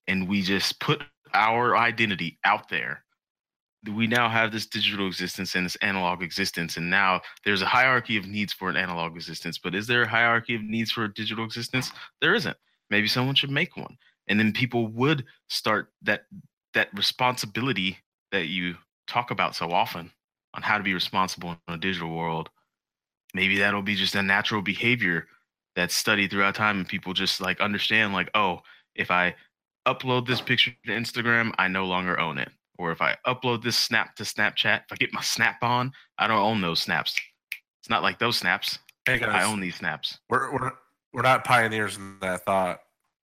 and 0.08 0.28
we 0.28 0.42
just 0.42 0.80
put 0.80 1.02
our 1.34 1.78
identity 1.78 2.38
out 2.44 2.70
there. 2.70 3.04
We 3.96 4.06
now 4.06 4.28
have 4.28 4.52
this 4.52 4.66
digital 4.66 5.08
existence 5.08 5.56
and 5.56 5.66
this 5.66 5.78
analog 5.78 6.22
existence, 6.22 6.76
and 6.76 6.90
now 6.90 7.22
there's 7.46 7.62
a 7.62 7.68
hierarchy 7.68 8.18
of 8.18 8.28
needs 8.28 8.52
for 8.52 8.70
an 8.70 8.76
analog 8.76 9.16
existence. 9.16 9.58
But 9.58 9.76
is 9.76 9.88
there 9.88 10.02
a 10.02 10.08
hierarchy 10.08 10.56
of 10.56 10.64
needs 10.64 10.92
for 10.92 11.06
a 11.06 11.14
digital 11.14 11.46
existence? 11.46 11.92
There 12.20 12.36
isn't. 12.36 12.58
Maybe 12.90 13.08
someone 13.08 13.36
should 13.36 13.52
make 13.52 13.78
one, 13.78 13.98
and 14.28 14.38
then 14.38 14.52
people 14.52 14.88
would 14.88 15.24
start 15.48 15.94
that 16.02 16.26
that 16.74 16.90
responsibility 16.94 17.98
that 18.32 18.48
you 18.48 18.76
talk 19.08 19.32
about 19.32 19.56
so 19.56 19.72
often 19.72 20.12
on 20.58 20.64
how 20.64 20.78
to 20.78 20.84
be 20.84 20.94
responsible 20.94 21.56
in 21.68 21.74
a 21.74 21.78
digital 21.78 22.10
world. 22.10 22.50
Maybe 23.34 23.60
that'll 23.60 23.84
be 23.84 23.96
just 23.96 24.16
a 24.16 24.24
natural 24.24 24.62
behavior 24.62 25.28
that's 25.76 25.94
studied 25.94 26.32
throughout 26.32 26.56
time, 26.56 26.80
and 26.80 26.88
people 26.88 27.14
just 27.14 27.40
like 27.40 27.62
understand, 27.62 28.14
like, 28.14 28.30
oh, 28.34 28.62
if 28.96 29.12
I 29.12 29.36
upload 29.88 30.28
this 30.28 30.42
picture 30.42 30.74
to 30.88 30.92
Instagram, 30.92 31.54
I 31.60 31.68
no 31.68 31.86
longer 31.86 32.20
own 32.20 32.40
it. 32.40 32.50
Or 32.80 32.92
if 32.92 33.02
I 33.02 33.16
upload 33.26 33.64
this 33.64 33.78
snap 33.78 34.16
to 34.16 34.24
Snapchat, 34.24 34.82
if 34.86 34.92
I 34.92 34.96
get 34.96 35.14
my 35.14 35.22
snap 35.22 35.58
on, 35.62 35.92
I 36.18 36.28
don't 36.28 36.38
own 36.38 36.62
those 36.62 36.80
snaps. 36.80 37.16
It's 37.80 37.90
not 37.90 38.04
like 38.04 38.20
those 38.20 38.38
snaps. 38.38 38.80
hey 39.06 39.22
I 39.22 39.44
own 39.44 39.60
these 39.60 39.76
snaps. 39.76 40.20
we're 40.30 40.52
we're 40.52 40.72
we're 41.14 41.22
not 41.22 41.44
pioneers 41.44 41.98
in 41.98 42.18
that 42.22 42.46
thought. 42.46 42.82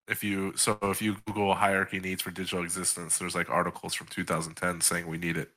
If 0.08 0.22
you 0.22 0.56
so 0.56 0.78
if 0.82 1.02
you 1.02 1.16
Google 1.26 1.54
hierarchy 1.54 2.00
needs 2.00 2.22
for 2.22 2.30
digital 2.30 2.62
existence, 2.62 3.18
there's 3.18 3.34
like 3.34 3.50
articles 3.50 3.94
from 3.94 4.06
2010 4.08 4.80
saying 4.80 5.06
we 5.06 5.18
need 5.18 5.36
it. 5.36 5.50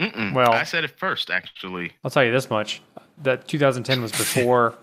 Mm-mm. 0.00 0.34
Well- 0.34 0.52
I 0.52 0.64
said 0.64 0.84
it 0.84 0.98
first, 0.98 1.30
actually. 1.30 1.92
I'll 2.04 2.10
tell 2.10 2.24
you 2.24 2.32
this 2.32 2.50
much: 2.50 2.82
that 3.22 3.48
2010 3.48 4.02
was 4.02 4.12
before 4.12 4.74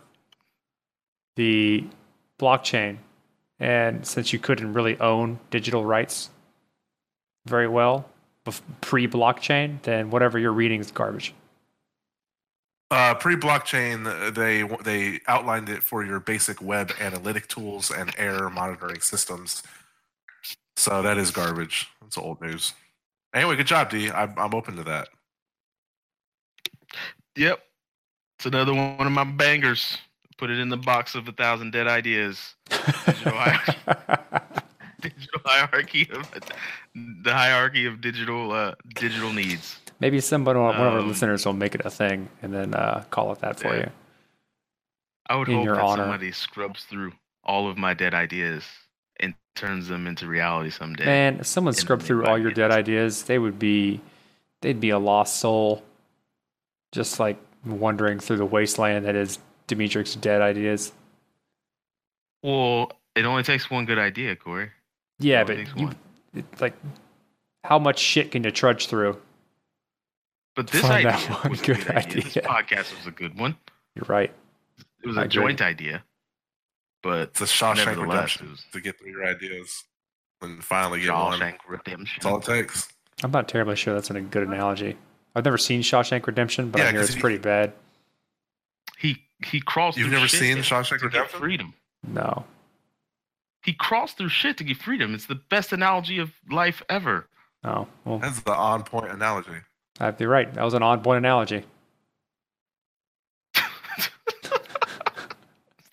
the 1.36 1.86
blockchain, 2.40 2.98
and 3.60 4.06
since 4.06 4.34
you 4.34 4.40
couldn't 4.40 4.74
really 4.74 5.00
own 5.00 5.40
digital 5.52 5.86
rights 5.86 6.30
very 7.46 7.68
well 7.68 8.08
pre-blockchain, 8.82 9.82
then 9.84 10.10
whatever 10.10 10.38
you're 10.38 10.52
reading 10.54 10.80
is 10.80 10.92
garbage. 10.92 11.34
Uh, 12.92 13.16
pre-blockchain, 13.16 14.34
they 14.36 14.64
they 14.84 15.20
outlined 15.28 15.70
it 15.70 15.82
for 15.82 16.06
your 16.06 16.20
basic 16.20 16.62
web 16.62 16.92
analytic 17.00 17.48
tools 17.48 17.90
and 17.90 18.14
error 18.18 18.50
monitoring 18.50 19.02
systems. 19.02 19.64
So 20.76 21.02
that 21.02 21.18
is 21.18 21.32
garbage. 21.32 21.88
It's 22.06 22.18
old 22.18 22.40
news. 22.42 22.74
Anyway, 23.34 23.56
good 23.56 23.68
job, 23.68 23.90
D. 23.90 24.12
I'm 24.12 24.34
I'm 24.38 24.54
open 24.54 24.76
to 24.78 24.84
that. 24.84 25.10
Yep. 27.36 27.60
It's 28.38 28.46
another 28.46 28.74
one 28.74 29.06
of 29.08 29.12
my 29.12 29.24
bangers. 29.24 29.98
Put 30.38 30.50
it 30.50 30.60
in 30.60 30.70
the 30.70 30.78
box 30.78 31.16
of 31.16 31.28
a 31.28 31.32
thousand 31.32 31.72
dead 31.72 31.88
ideas. 31.88 32.56
Digital 33.06 33.32
hierarchy, 33.36 33.78
digital 35.02 35.42
hierarchy 35.46 36.10
of 36.12 36.30
the 37.24 37.34
hierarchy 37.34 37.86
of 37.86 38.02
digital 38.02 38.52
uh, 38.52 38.74
digital 38.96 39.32
needs. 39.32 39.80
Maybe 40.00 40.20
somebody, 40.20 40.60
one 40.60 40.76
of 40.76 40.82
our 40.82 41.00
Um, 41.00 41.08
listeners, 41.08 41.46
will 41.46 41.54
make 41.54 41.76
it 41.76 41.82
a 41.86 41.90
thing 41.90 42.28
and 42.42 42.54
then 42.54 42.74
uh, 42.74 43.06
call 43.10 43.32
it 43.32 43.40
that 43.40 43.60
for 43.60 43.74
Yeah. 43.74 43.82
you. 43.86 43.92
I 45.30 45.36
would 45.38 45.48
In 45.48 45.56
hope 45.56 45.66
your 45.66 45.76
that 45.76 45.84
honor. 45.84 46.04
somebody 46.04 46.32
scrubs 46.34 46.84
through 46.84 47.14
all 47.44 47.70
of 47.70 47.78
my 47.78 47.94
dead 47.94 48.14
ideas 48.14 48.66
and 49.24 49.34
turns 49.56 49.88
them 49.88 50.08
into 50.08 50.28
reality 50.28 50.70
someday. 50.70 51.06
Man, 51.06 51.40
if 51.40 51.48
someone 51.48 51.74
scrubbed 51.74 52.04
through 52.04 52.26
all 52.26 52.38
your 52.38 52.52
dead 52.52 52.72
ideas, 52.72 53.24
they 53.24 53.40
would 53.40 53.58
be, 53.60 54.02
they'd 54.62 54.80
be 54.80 54.90
a 54.90 55.00
lost 55.00 55.38
soul, 55.38 55.84
just 56.92 57.20
like 57.20 57.38
wandering 57.66 58.20
through 58.20 58.38
the 58.38 58.46
wasteland 58.46 59.06
that 59.06 59.16
is 59.16 59.40
Demetrix's 59.68 60.16
dead 60.16 60.42
ideas. 60.42 60.92
Well, 62.42 62.92
it 63.16 63.26
only 63.26 63.44
takes 63.44 63.70
one 63.70 63.86
good 63.86 64.00
idea, 64.00 64.36
Corey. 64.36 64.72
Yeah, 65.20 65.44
but 65.44 65.58
you, 65.78 65.92
like, 66.60 66.74
how 67.64 67.80
much 67.80 68.00
shit 68.00 68.32
can 68.32 68.44
you 68.44 68.52
trudge 68.52 68.88
through? 68.88 69.18
But 70.56 70.68
this 70.68 70.84
idea 70.84 71.18
was 71.50 71.62
good 71.62 71.78
good 71.86 71.96
idea. 71.96 72.24
This 72.24 72.34
podcast 72.36 72.96
was 72.98 73.08
a 73.08 73.12
good 73.12 73.40
one. 73.40 73.56
You're 73.96 74.06
right. 74.08 74.32
It 75.04 75.08
was 75.08 75.18
I 75.18 75.22
a 75.22 75.26
agree. 75.26 75.34
joint 75.44 75.62
idea, 75.62 76.04
but 77.04 77.20
It's 77.30 77.42
a 77.42 77.46
Shawshank 77.46 78.02
Redemption 78.02 78.50
was- 78.52 78.66
to 78.72 78.82
get 78.82 78.98
through 78.98 79.12
your 79.12 79.26
ideas 79.28 79.84
and 80.42 80.64
finally 80.64 81.02
get 81.02 81.14
one. 81.14 81.40
Shawshank 81.40 81.58
Redemption. 81.68 82.20
That's 82.22 82.26
all 82.26 82.40
it 82.40 82.44
takes. 82.46 82.88
I'm 83.24 83.30
not 83.32 83.48
terribly 83.48 83.76
sure 83.76 83.94
that's 83.94 84.10
a 84.10 84.20
good 84.20 84.48
analogy. 84.48 84.98
I've 85.36 85.46
never 85.46 85.58
seen 85.60 85.82
Shawshank 85.82 86.26
Redemption, 86.26 86.72
but 86.72 86.80
Yeah, 86.80 86.88
I 86.88 86.92
hear 86.92 87.02
it's 87.02 87.14
he- 87.14 87.20
pretty 87.22 87.38
bad. 87.38 87.74
He 88.98 89.24
he 89.46 89.60
crawls. 89.60 89.98
You've 89.98 90.10
never 90.12 90.28
shit 90.28 90.40
seen 90.40 90.58
Shawshank 90.58 91.02
Redemption? 91.02 91.40
freedom. 91.40 91.74
No. 92.08 92.46
He 93.62 93.74
crawls 93.74 94.14
through 94.14 94.30
shit 94.30 94.58
to 94.58 94.64
get 94.64 94.78
freedom. 94.78 95.14
It's 95.14 95.26
the 95.26 95.36
best 95.36 95.72
analogy 95.74 96.20
of 96.20 96.32
life 96.50 96.82
ever. 96.90 97.28
Oh, 97.64 97.88
well, 98.06 98.20
That's 98.20 98.42
the 98.42 98.54
on 98.54 98.84
point 98.84 99.12
analogy. 99.12 99.52
I'd 100.00 100.18
be 100.18 100.26
right. 100.26 100.54
That 100.54 100.64
was 100.64 100.74
an 100.74 100.84
on 100.84 101.02
point 101.02 101.18
analogy. 101.20 101.64
It's 103.56 104.10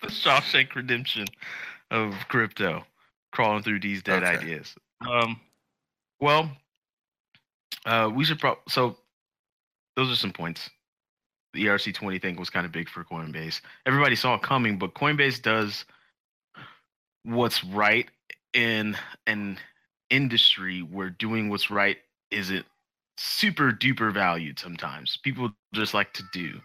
Shawshank 0.23 0.75
Redemption 0.75 1.27
of 1.91 2.13
crypto, 2.29 2.83
crawling 3.31 3.63
through 3.63 3.79
these 3.79 4.03
dead 4.03 4.23
Okay. 4.23 4.37
ideas. 4.37 4.75
Um, 5.09 5.39
well, 6.19 6.51
uh, 7.85 8.09
we 8.13 8.23
should 8.23 8.39
probably. 8.39 8.61
So, 8.69 8.97
those 9.95 10.11
are 10.11 10.15
some 10.15 10.31
points. 10.33 10.69
The 11.53 11.65
ERC 11.65 11.93
twenty 11.93 12.19
thing 12.19 12.37
was 12.37 12.49
kind 12.49 12.65
of 12.65 12.71
big 12.71 12.87
for 12.89 13.03
Coinbase. 13.03 13.61
Everybody 13.85 14.15
saw 14.15 14.35
it 14.35 14.41
coming, 14.41 14.77
but 14.77 14.93
Coinbase 14.93 15.41
does 15.41 15.85
what's 17.23 17.63
right 17.63 18.09
in 18.53 18.97
an 19.27 19.57
industry 20.09 20.81
where 20.81 21.09
doing 21.09 21.49
what's 21.49 21.69
right 21.69 21.97
isn't 22.31 22.65
super 23.17 23.71
duper 23.71 24.13
valued. 24.13 24.59
Sometimes 24.59 25.17
people 25.23 25.51
just 25.73 25.93
like 25.93 26.13
to 26.13 26.23
do 26.33 26.59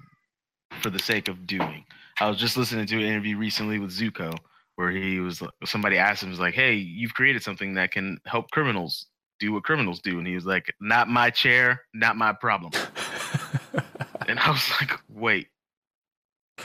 for 0.76 0.90
the 0.90 0.98
sake 0.98 1.28
of 1.28 1.46
doing. 1.46 1.84
I 2.20 2.28
was 2.28 2.38
just 2.38 2.56
listening 2.56 2.86
to 2.86 2.96
an 2.96 3.04
interview 3.04 3.36
recently 3.36 3.78
with 3.78 3.90
Zooko 3.90 4.36
where 4.76 4.90
he 4.90 5.20
was 5.20 5.42
somebody 5.64 5.98
asked 5.98 6.22
him 6.22 6.30
was 6.30 6.38
like, 6.38 6.54
"Hey, 6.54 6.74
you've 6.74 7.14
created 7.14 7.42
something 7.42 7.74
that 7.74 7.90
can 7.90 8.18
help 8.26 8.50
criminals 8.50 9.06
do 9.40 9.52
what 9.52 9.64
criminals 9.64 10.00
do," 10.00 10.18
and 10.18 10.26
he 10.26 10.34
was 10.34 10.46
like, 10.46 10.72
"Not 10.80 11.08
my 11.08 11.30
chair, 11.30 11.82
not 11.94 12.16
my 12.16 12.32
problem." 12.32 12.72
and 14.28 14.38
I 14.38 14.50
was 14.50 14.70
like, 14.80 14.92
"Wait." 15.08 15.48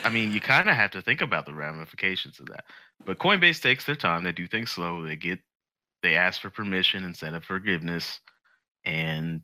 I 0.03 0.09
mean, 0.09 0.31
you 0.31 0.39
kind 0.39 0.69
of 0.69 0.75
have 0.75 0.91
to 0.91 1.01
think 1.01 1.21
about 1.21 1.45
the 1.45 1.53
ramifications 1.53 2.39
of 2.39 2.45
that. 2.47 2.63
But 3.05 3.19
Coinbase 3.19 3.61
takes 3.61 3.85
their 3.85 3.95
time. 3.95 4.23
They 4.23 4.31
do 4.31 4.47
things 4.47 4.71
slow. 4.71 5.05
They 5.05 5.17
get, 5.17 5.39
they 6.01 6.15
ask 6.15 6.41
for 6.41 6.49
permission 6.49 7.03
instead 7.03 7.33
of 7.33 7.43
forgiveness, 7.43 8.21
and 8.85 9.41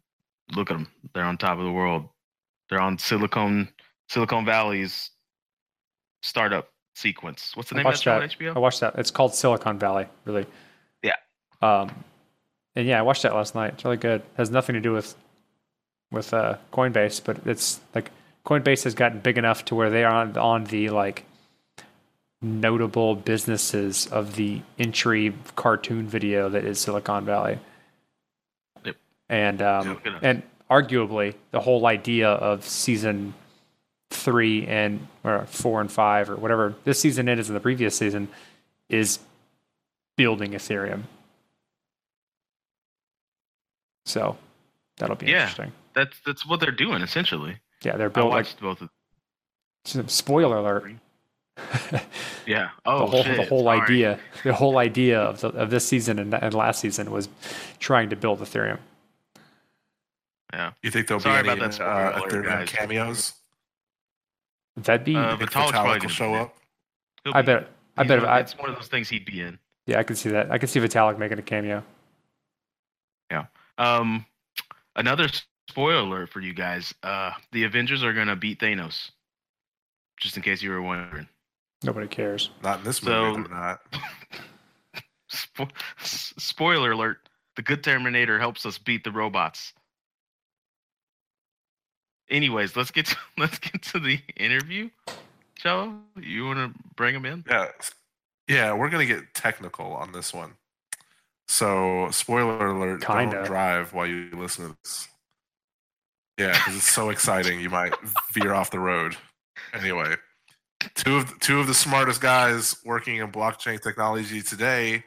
look 0.55 0.71
at 0.71 0.75
them. 0.75 0.87
They're 1.13 1.25
on 1.25 1.37
top 1.37 1.57
of 1.57 1.65
the 1.65 1.71
world. 1.71 2.07
They're 2.69 2.81
on 2.81 2.97
Silicon 2.97 3.69
Silicon 4.07 4.45
Valley's 4.45 5.11
startup 6.21 6.69
sequence. 6.95 7.55
What's 7.55 7.69
the 7.69 7.75
I 7.75 7.83
name 7.83 7.87
of 7.87 8.03
that 8.03 8.19
that. 8.19 8.31
HBO? 8.31 8.55
I 8.55 8.59
watched 8.59 8.79
that. 8.79 8.95
It's 8.97 9.11
called 9.11 9.33
Silicon 9.33 9.79
Valley, 9.79 10.07
really. 10.25 10.45
Yeah. 11.03 11.15
Um, 11.61 11.91
and 12.75 12.87
yeah, 12.87 12.99
I 12.99 13.01
watched 13.01 13.23
that 13.23 13.33
last 13.33 13.55
night. 13.55 13.73
It's 13.73 13.85
really 13.85 13.97
good. 13.97 14.21
It 14.21 14.27
has 14.37 14.49
nothing 14.49 14.73
to 14.73 14.81
do 14.81 14.93
with 14.93 15.15
with 16.11 16.33
uh, 16.33 16.57
Coinbase, 16.71 17.21
but 17.23 17.45
it's 17.45 17.81
like 17.93 18.11
Coinbase 18.45 18.83
has 18.85 18.93
gotten 18.93 19.19
big 19.19 19.37
enough 19.37 19.65
to 19.65 19.75
where 19.75 19.89
they 19.89 20.03
are 20.03 20.13
on, 20.13 20.37
on 20.37 20.63
the 20.65 20.89
like 20.89 21.25
notable 22.41 23.15
businesses 23.15 24.07
of 24.07 24.35
the 24.35 24.61
entry 24.77 25.33
cartoon 25.55 26.07
video 26.07 26.49
that 26.49 26.63
is 26.63 26.79
Silicon 26.79 27.25
Valley. 27.25 27.59
Yep. 28.85 28.95
And 29.29 29.61
um, 29.61 29.99
Yeah, 30.05 30.19
and 30.21 30.43
arguably 30.69 31.35
the 31.51 31.59
whole 31.59 31.85
idea 31.85 32.29
of 32.29 32.63
season 32.63 33.33
three 34.09 34.65
and 34.67 35.05
or 35.23 35.45
four 35.47 35.81
and 35.81 35.91
five 35.91 36.29
or 36.29 36.35
whatever 36.37 36.75
this 36.85 36.99
season 36.99 37.27
is 37.27 37.49
in 37.49 37.53
the 37.53 37.59
previous 37.59 37.97
season 37.97 38.27
is 38.89 39.19
building 40.15 40.51
Ethereum. 40.53 41.03
So 44.05 44.37
that'll 44.97 45.15
be 45.15 45.27
Yeah. 45.27 45.41
interesting. 45.41 45.73
That's 45.93 46.19
that's 46.25 46.45
what 46.45 46.59
they're 46.59 46.71
doing 46.71 47.01
essentially. 47.01 47.57
Yeah, 47.83 47.97
they're 47.97 48.07
I 48.07 48.09
building. 48.09 48.31
Like, 48.33 48.45
watched 48.45 48.59
both 48.61 48.81
of. 48.81 50.09
spoiler 50.11 50.57
alert. 50.57 50.91
Yeah. 52.45 52.69
Oh 52.85 52.99
the 53.01 53.05
whole 53.07 53.23
shit. 53.23 53.35
the 53.37 53.45
whole 53.45 53.63
sorry. 53.65 53.81
idea 53.81 54.19
the 54.43 54.53
whole 54.53 54.77
idea 54.77 55.19
of 55.19 55.41
the, 55.41 55.49
of 55.49 55.69
this 55.69 55.85
season 55.85 56.17
and, 56.19 56.33
and 56.33 56.53
last 56.53 56.79
season 56.79 57.11
was 57.11 57.27
trying 57.79 58.09
to 58.11 58.15
build 58.15 58.39
Ethereum. 58.39 58.77
Yeah. 60.53 60.71
You 60.81 60.91
think 60.91 61.07
there'll 61.07 61.19
Sorry 61.19 61.43
be 61.43 61.49
any 61.49 61.57
about 61.59 61.71
that 61.71 61.73
spoiler 61.73 61.89
uh, 61.91 62.19
alert, 62.19 62.31
Ethereum 62.31 62.45
guys. 62.45 62.69
cameos? 62.69 63.33
That'd 64.77 65.03
be 65.03 65.15
Uh, 65.15 65.31
You 65.33 65.37
think 65.37 65.51
Vitalik's 65.51 65.71
Vitalik 65.71 65.85
will 65.93 65.97
gonna 65.97 66.09
show 66.09 66.31
be 66.31 66.35
up? 66.37 66.57
He'll 67.23 67.33
I 67.35 67.41
be- 67.41 67.45
bet 67.47 67.69
I 67.97 68.03
he's 68.03 68.07
bet 68.09 68.17
if 68.19 68.23
one- 68.23 68.33
I 68.33 68.39
it's 68.39 68.57
one 68.57 68.69
of 68.69 68.75
those 68.75 68.87
things 68.87 69.09
he'd 69.09 69.25
be 69.25 69.41
in. 69.41 69.59
yeah 69.87 69.99
I 69.99 70.03
could 70.03 70.17
see 70.17 70.29
that 70.29 70.51
I 70.51 70.57
could 70.57 70.69
see 70.69 70.79
Vitalik 70.79 71.17
making 71.17 71.39
a 71.39 71.41
cameo. 71.41 71.83
Yeah. 73.31 73.45
Um, 73.77 74.25
another 74.95 75.27
spoiler 75.69 75.95
alert 76.01 76.29
for 76.29 76.39
you 76.41 76.53
guys: 76.53 76.93
uh, 77.03 77.31
the 77.51 77.63
Avengers 77.63 78.03
are 78.03 78.13
gonna 78.13 78.35
beat 78.35 78.59
Thanos. 78.59 79.11
Just 80.19 80.37
in 80.37 80.43
case 80.43 80.61
you 80.61 80.69
were 80.71 80.81
wondering. 80.81 81.27
Nobody 81.83 82.07
cares. 82.07 82.49
Not 82.63 82.79
in 82.79 82.85
this 82.85 82.97
So- 82.97 83.35
movie. 83.35 83.47
They're 83.49 83.57
not. 83.59 83.81
Spo- 85.31 85.71
spoiler 86.39 86.91
alert: 86.91 87.27
the 87.55 87.61
good 87.61 87.83
Terminator 87.83 88.39
helps 88.39 88.65
us 88.65 88.77
beat 88.77 89.03
the 89.03 89.11
robots. 89.11 89.73
Anyways, 92.29 92.75
let's 92.75 92.91
get 92.91 93.07
to, 93.07 93.17
let's 93.37 93.59
get 93.59 93.81
to 93.83 93.99
the 93.99 94.19
interview. 94.35 94.89
Joe, 95.55 95.95
you 96.19 96.45
want 96.45 96.59
to 96.73 96.79
bring 96.95 97.15
him 97.15 97.25
in? 97.25 97.43
Yeah, 97.49 97.67
yeah, 98.47 98.73
we're 98.73 98.89
gonna 98.89 99.05
get 99.05 99.33
technical 99.33 99.93
on 99.93 100.11
this 100.11 100.33
one. 100.33 100.53
So, 101.47 102.09
spoiler 102.11 102.67
alert: 102.67 103.01
Kinda. 103.01 103.37
don't 103.37 103.45
drive 103.45 103.93
while 103.93 104.05
you 104.05 104.29
listen 104.33 104.69
to 104.69 104.77
this. 104.83 105.07
Yeah, 106.37 106.51
because 106.51 106.75
it's 106.75 106.91
so 106.91 107.09
exciting, 107.09 107.59
you 107.59 107.69
might 107.69 107.93
veer 108.31 108.53
off 108.53 108.69
the 108.69 108.79
road. 108.79 109.17
Anyway, 109.73 110.15
two 110.95 111.17
of 111.17 111.27
the, 111.27 111.35
two 111.39 111.59
of 111.59 111.67
the 111.67 111.73
smartest 111.73 112.21
guys 112.21 112.75
working 112.85 113.17
in 113.17 113.31
blockchain 113.31 113.81
technology 113.81 114.41
today. 114.41 115.03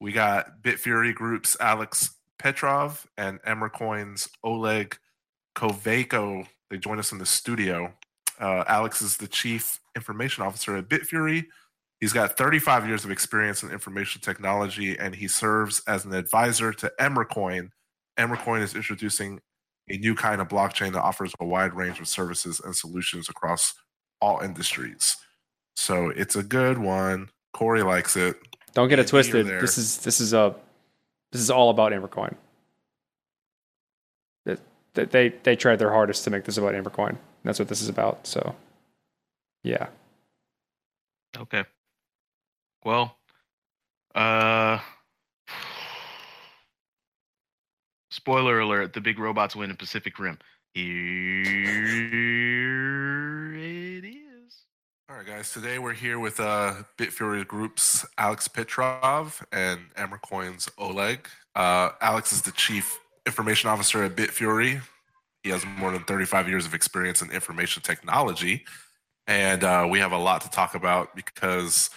We 0.00 0.12
got 0.12 0.62
Bitfury 0.62 1.14
Group's 1.14 1.56
Alex 1.60 2.10
Petrov 2.38 3.06
and 3.18 3.40
Emercoin's 3.42 4.28
Oleg 4.44 4.96
Khovayko. 5.56 6.46
They 6.70 6.78
join 6.78 6.98
us 6.98 7.12
in 7.12 7.18
the 7.18 7.26
studio. 7.26 7.92
Uh, 8.38 8.64
Alex 8.68 9.02
is 9.02 9.16
the 9.16 9.28
chief 9.28 9.80
information 9.96 10.44
officer 10.44 10.76
at 10.76 10.88
Bitfury. 10.88 11.44
He's 12.00 12.12
got 12.14 12.38
35 12.38 12.86
years 12.86 13.04
of 13.04 13.10
experience 13.10 13.62
in 13.62 13.70
information 13.70 14.22
technology, 14.22 14.96
and 14.98 15.14
he 15.14 15.28
serves 15.28 15.82
as 15.86 16.06
an 16.06 16.14
advisor 16.14 16.72
to 16.72 16.90
Emercoin. 16.98 17.68
Emercoin 18.18 18.62
is 18.62 18.74
introducing 18.74 19.38
a 19.90 19.98
new 19.98 20.14
kind 20.14 20.40
of 20.40 20.48
blockchain 20.48 20.92
that 20.92 21.02
offers 21.02 21.32
a 21.40 21.44
wide 21.44 21.74
range 21.74 22.00
of 22.00 22.08
services 22.08 22.60
and 22.64 22.74
solutions 22.74 23.28
across 23.28 23.74
all 24.20 24.40
industries. 24.40 25.16
So 25.76 26.08
it's 26.10 26.36
a 26.36 26.42
good 26.42 26.78
one. 26.78 27.28
Corey 27.52 27.82
likes 27.82 28.16
it. 28.16 28.36
Don't 28.72 28.88
get 28.88 28.98
it 28.98 29.08
twisted. 29.08 29.46
This 29.46 29.76
is 29.76 29.98
this 29.98 30.20
is 30.20 30.32
a 30.32 30.54
this 31.32 31.40
is 31.40 31.50
all 31.50 31.70
about 31.70 31.92
Emercoin. 31.92 32.34
That 34.94 35.10
that 35.10 35.10
they 35.10 35.28
they 35.42 35.56
tried 35.56 35.76
their 35.76 35.92
hardest 35.92 36.24
to 36.24 36.30
make 36.30 36.44
this 36.44 36.56
about 36.56 36.74
Emercoin. 36.74 37.16
That's 37.44 37.58
what 37.58 37.68
this 37.68 37.82
is 37.82 37.88
about. 37.88 38.26
So 38.26 38.54
yeah. 39.62 39.88
Okay. 41.38 41.64
Well, 42.84 43.16
uh, 44.14 44.78
spoiler 48.10 48.60
alert: 48.60 48.92
the 48.92 49.00
big 49.00 49.18
robots 49.18 49.54
win 49.54 49.70
in 49.70 49.76
Pacific 49.76 50.18
Rim. 50.18 50.38
Here 50.74 51.44
it 53.54 54.04
is. 54.04 54.64
All 55.08 55.16
right, 55.16 55.26
guys. 55.26 55.52
Today 55.52 55.78
we're 55.78 55.92
here 55.92 56.18
with 56.18 56.40
uh, 56.40 56.82
Bitfury 56.96 57.46
Group's 57.46 58.06
Alex 58.18 58.48
Petrov 58.48 59.44
and 59.52 59.80
Emercoin's 59.96 60.70
Oleg. 60.78 61.28
Uh, 61.54 61.90
Alex 62.00 62.32
is 62.32 62.42
the 62.42 62.52
chief 62.52 62.98
information 63.26 63.70
officer 63.70 64.02
at 64.04 64.16
Bitfury. 64.16 64.80
He 65.42 65.50
has 65.50 65.64
more 65.64 65.90
than 65.90 66.04
35 66.04 66.48
years 66.48 66.66
of 66.66 66.74
experience 66.74 67.22
in 67.22 67.30
information 67.30 67.82
technology. 67.82 68.64
And 69.26 69.64
uh, 69.64 69.86
we 69.88 69.98
have 70.00 70.12
a 70.12 70.18
lot 70.18 70.40
to 70.42 70.50
talk 70.50 70.74
about 70.74 71.14
because 71.14 71.90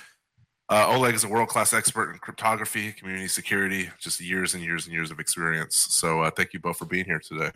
uh, 0.69 0.87
Oleg 0.89 1.15
is 1.15 1.23
a 1.23 1.27
world 1.27 1.49
class 1.49 1.73
expert 1.73 2.11
in 2.11 2.19
cryptography, 2.19 2.91
community 2.93 3.27
security, 3.27 3.89
just 3.99 4.21
years 4.21 4.53
and 4.53 4.63
years 4.63 4.85
and 4.85 4.93
years 4.93 5.11
of 5.11 5.19
experience. 5.19 5.75
So 5.75 6.21
uh, 6.21 6.31
thank 6.31 6.53
you 6.53 6.59
both 6.59 6.77
for 6.77 6.85
being 6.85 7.05
here 7.05 7.19
today. 7.19 7.51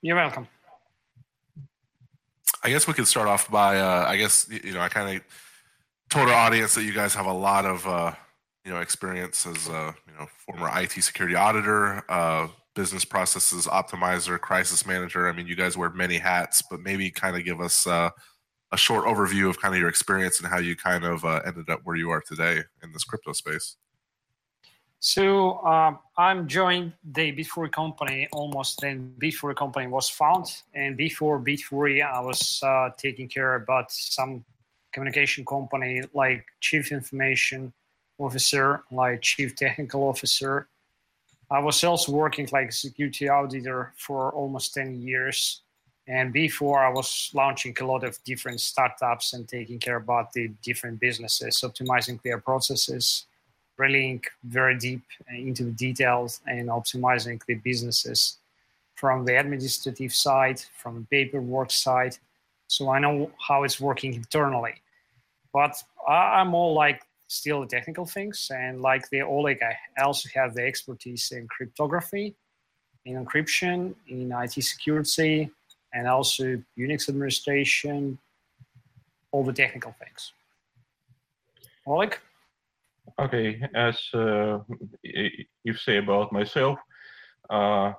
You're 0.00 0.16
welcome. 0.16 0.48
I 2.64 2.70
guess 2.70 2.86
we 2.86 2.94
could 2.94 3.08
start 3.08 3.28
off 3.28 3.50
by 3.50 3.78
uh, 3.78 4.04
I 4.06 4.16
guess 4.16 4.48
you 4.48 4.72
know 4.72 4.80
I 4.80 4.88
kind 4.88 5.16
of 5.16 5.22
told 6.10 6.28
our 6.28 6.34
audience 6.34 6.74
that 6.74 6.84
you 6.84 6.92
guys 6.92 7.14
have 7.14 7.26
a 7.26 7.32
lot 7.32 7.64
of 7.64 7.86
uh, 7.86 8.12
you 8.64 8.72
know 8.72 8.80
experience 8.80 9.46
as 9.46 9.68
a 9.68 9.94
you 10.06 10.14
know 10.18 10.26
former 10.46 10.70
IT 10.80 10.92
security 10.92 11.34
auditor, 11.34 12.04
uh, 12.08 12.48
business 12.74 13.04
processes 13.04 13.66
optimizer, 13.66 14.38
crisis 14.40 14.86
manager. 14.86 15.28
I 15.28 15.32
mean, 15.32 15.46
you 15.46 15.56
guys 15.56 15.76
wear 15.76 15.90
many 15.90 16.18
hats, 16.18 16.62
but 16.62 16.80
maybe 16.80 17.10
kind 17.10 17.36
of 17.36 17.44
give 17.44 17.60
us 17.60 17.86
uh, 17.86 18.10
a 18.72 18.76
short 18.76 19.04
overview 19.04 19.48
of 19.48 19.60
kind 19.60 19.74
of 19.74 19.80
your 19.80 19.88
experience 19.88 20.40
and 20.40 20.48
how 20.48 20.58
you 20.58 20.76
kind 20.76 21.04
of 21.04 21.24
uh, 21.24 21.40
ended 21.44 21.68
up 21.68 21.80
where 21.84 21.96
you 21.96 22.10
are 22.10 22.22
today 22.26 22.62
in 22.82 22.92
this 22.92 23.04
crypto 23.04 23.32
space. 23.32 23.76
So 25.00 25.54
uh, 25.66 25.96
I'm 26.16 26.46
joined 26.46 26.92
the 27.02 27.32
Bitfury 27.32 27.72
company 27.72 28.28
almost 28.32 28.80
then 28.80 29.12
Bitfury 29.20 29.56
company 29.56 29.88
was 29.88 30.08
found, 30.08 30.62
and 30.74 30.96
before 30.96 31.40
Bitfury 31.40 32.06
I 32.06 32.20
was 32.20 32.62
uh, 32.62 32.90
taking 32.96 33.28
care 33.28 33.56
about 33.56 33.90
some 33.90 34.44
communication 34.92 35.44
company 35.44 36.02
like 36.14 36.44
chief 36.60 36.92
information 36.92 37.72
officer, 38.18 38.82
like 38.90 39.22
chief 39.22 39.56
technical 39.56 40.02
officer. 40.04 40.68
I 41.50 41.58
was 41.58 41.82
also 41.84 42.12
working 42.12 42.48
like 42.52 42.72
security 42.72 43.28
auditor 43.28 43.92
for 43.96 44.30
almost 44.32 44.74
10 44.74 45.02
years. 45.02 45.62
And 46.08 46.32
before 46.32 46.84
I 46.84 46.88
was 46.88 47.30
launching 47.34 47.76
a 47.80 47.86
lot 47.86 48.04
of 48.04 48.18
different 48.24 48.60
startups 48.60 49.34
and 49.34 49.46
taking 49.46 49.78
care 49.78 49.96
about 49.96 50.32
the 50.32 50.48
different 50.62 50.98
businesses, 50.98 51.60
optimizing 51.60 52.20
their 52.22 52.38
processes, 52.38 53.26
really 53.76 54.20
very 54.44 54.76
deep 54.78 55.02
into 55.34 55.64
the 55.64 55.70
details 55.72 56.40
and 56.46 56.68
optimizing 56.68 57.40
the 57.46 57.54
businesses 57.54 58.38
from 58.94 59.24
the 59.24 59.38
administrative 59.38 60.14
side, 60.14 60.62
from 60.76 60.94
the 61.00 61.06
paperwork 61.06 61.70
side. 61.70 62.16
So 62.66 62.90
I 62.90 62.98
know 62.98 63.30
how 63.38 63.64
it's 63.64 63.80
working 63.80 64.14
internally. 64.14 64.74
But 65.52 65.82
I'm 66.08 66.54
all 66.54 66.74
like 66.74 67.02
still 67.32 67.60
the 67.62 67.66
technical 67.66 68.04
things. 68.04 68.50
And 68.54 68.80
like 68.80 69.08
the 69.10 69.22
Oleg, 69.22 69.60
I 69.62 70.02
also 70.02 70.28
have 70.34 70.54
the 70.54 70.62
expertise 70.62 71.32
in 71.32 71.48
cryptography, 71.48 72.34
in 73.04 73.24
encryption, 73.24 73.94
in 74.08 74.32
IT 74.32 74.52
security, 74.62 75.50
and 75.94 76.06
also 76.06 76.62
Unix 76.78 77.08
administration, 77.08 78.18
all 79.30 79.44
the 79.44 79.52
technical 79.52 79.94
things. 79.98 80.32
Oleg? 81.86 82.18
Okay, 83.18 83.60
as 83.74 83.98
uh, 84.14 84.58
you 85.02 85.74
say 85.74 85.96
about 85.96 86.32
myself, 86.32 86.78
uh, 87.50 87.92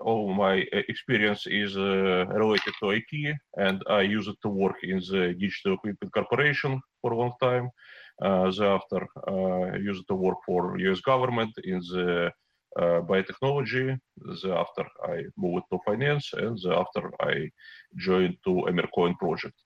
all 0.00 0.32
my 0.34 0.64
experience 0.88 1.46
is 1.46 1.76
uh, 1.76 2.26
related 2.26 2.74
to 2.78 2.90
IT, 2.90 3.36
and 3.56 3.82
I 3.88 4.02
used 4.02 4.30
to 4.42 4.48
work 4.48 4.76
in 4.82 4.98
the 4.98 5.34
Digital 5.38 5.74
Equipment 5.74 6.12
Corporation 6.12 6.80
for 7.00 7.12
a 7.12 7.16
long 7.16 7.32
time. 7.40 7.70
Uh, 8.20 8.50
thereafter, 8.50 9.06
uh, 9.28 9.76
used 9.78 10.06
to 10.06 10.14
work 10.14 10.38
for 10.44 10.78
U.S. 10.78 11.00
government 11.00 11.52
in 11.64 11.80
the 11.90 12.30
uh, 12.78 13.00
biotechnology. 13.00 13.98
Thereafter, 14.42 14.86
I 15.04 15.24
moved 15.36 15.64
to 15.72 15.78
finance, 15.84 16.30
and 16.34 16.58
thereafter, 16.62 17.10
I 17.20 17.50
joined 17.96 18.36
to 18.44 18.66
Emercoin 18.68 19.16
project. 19.18 19.56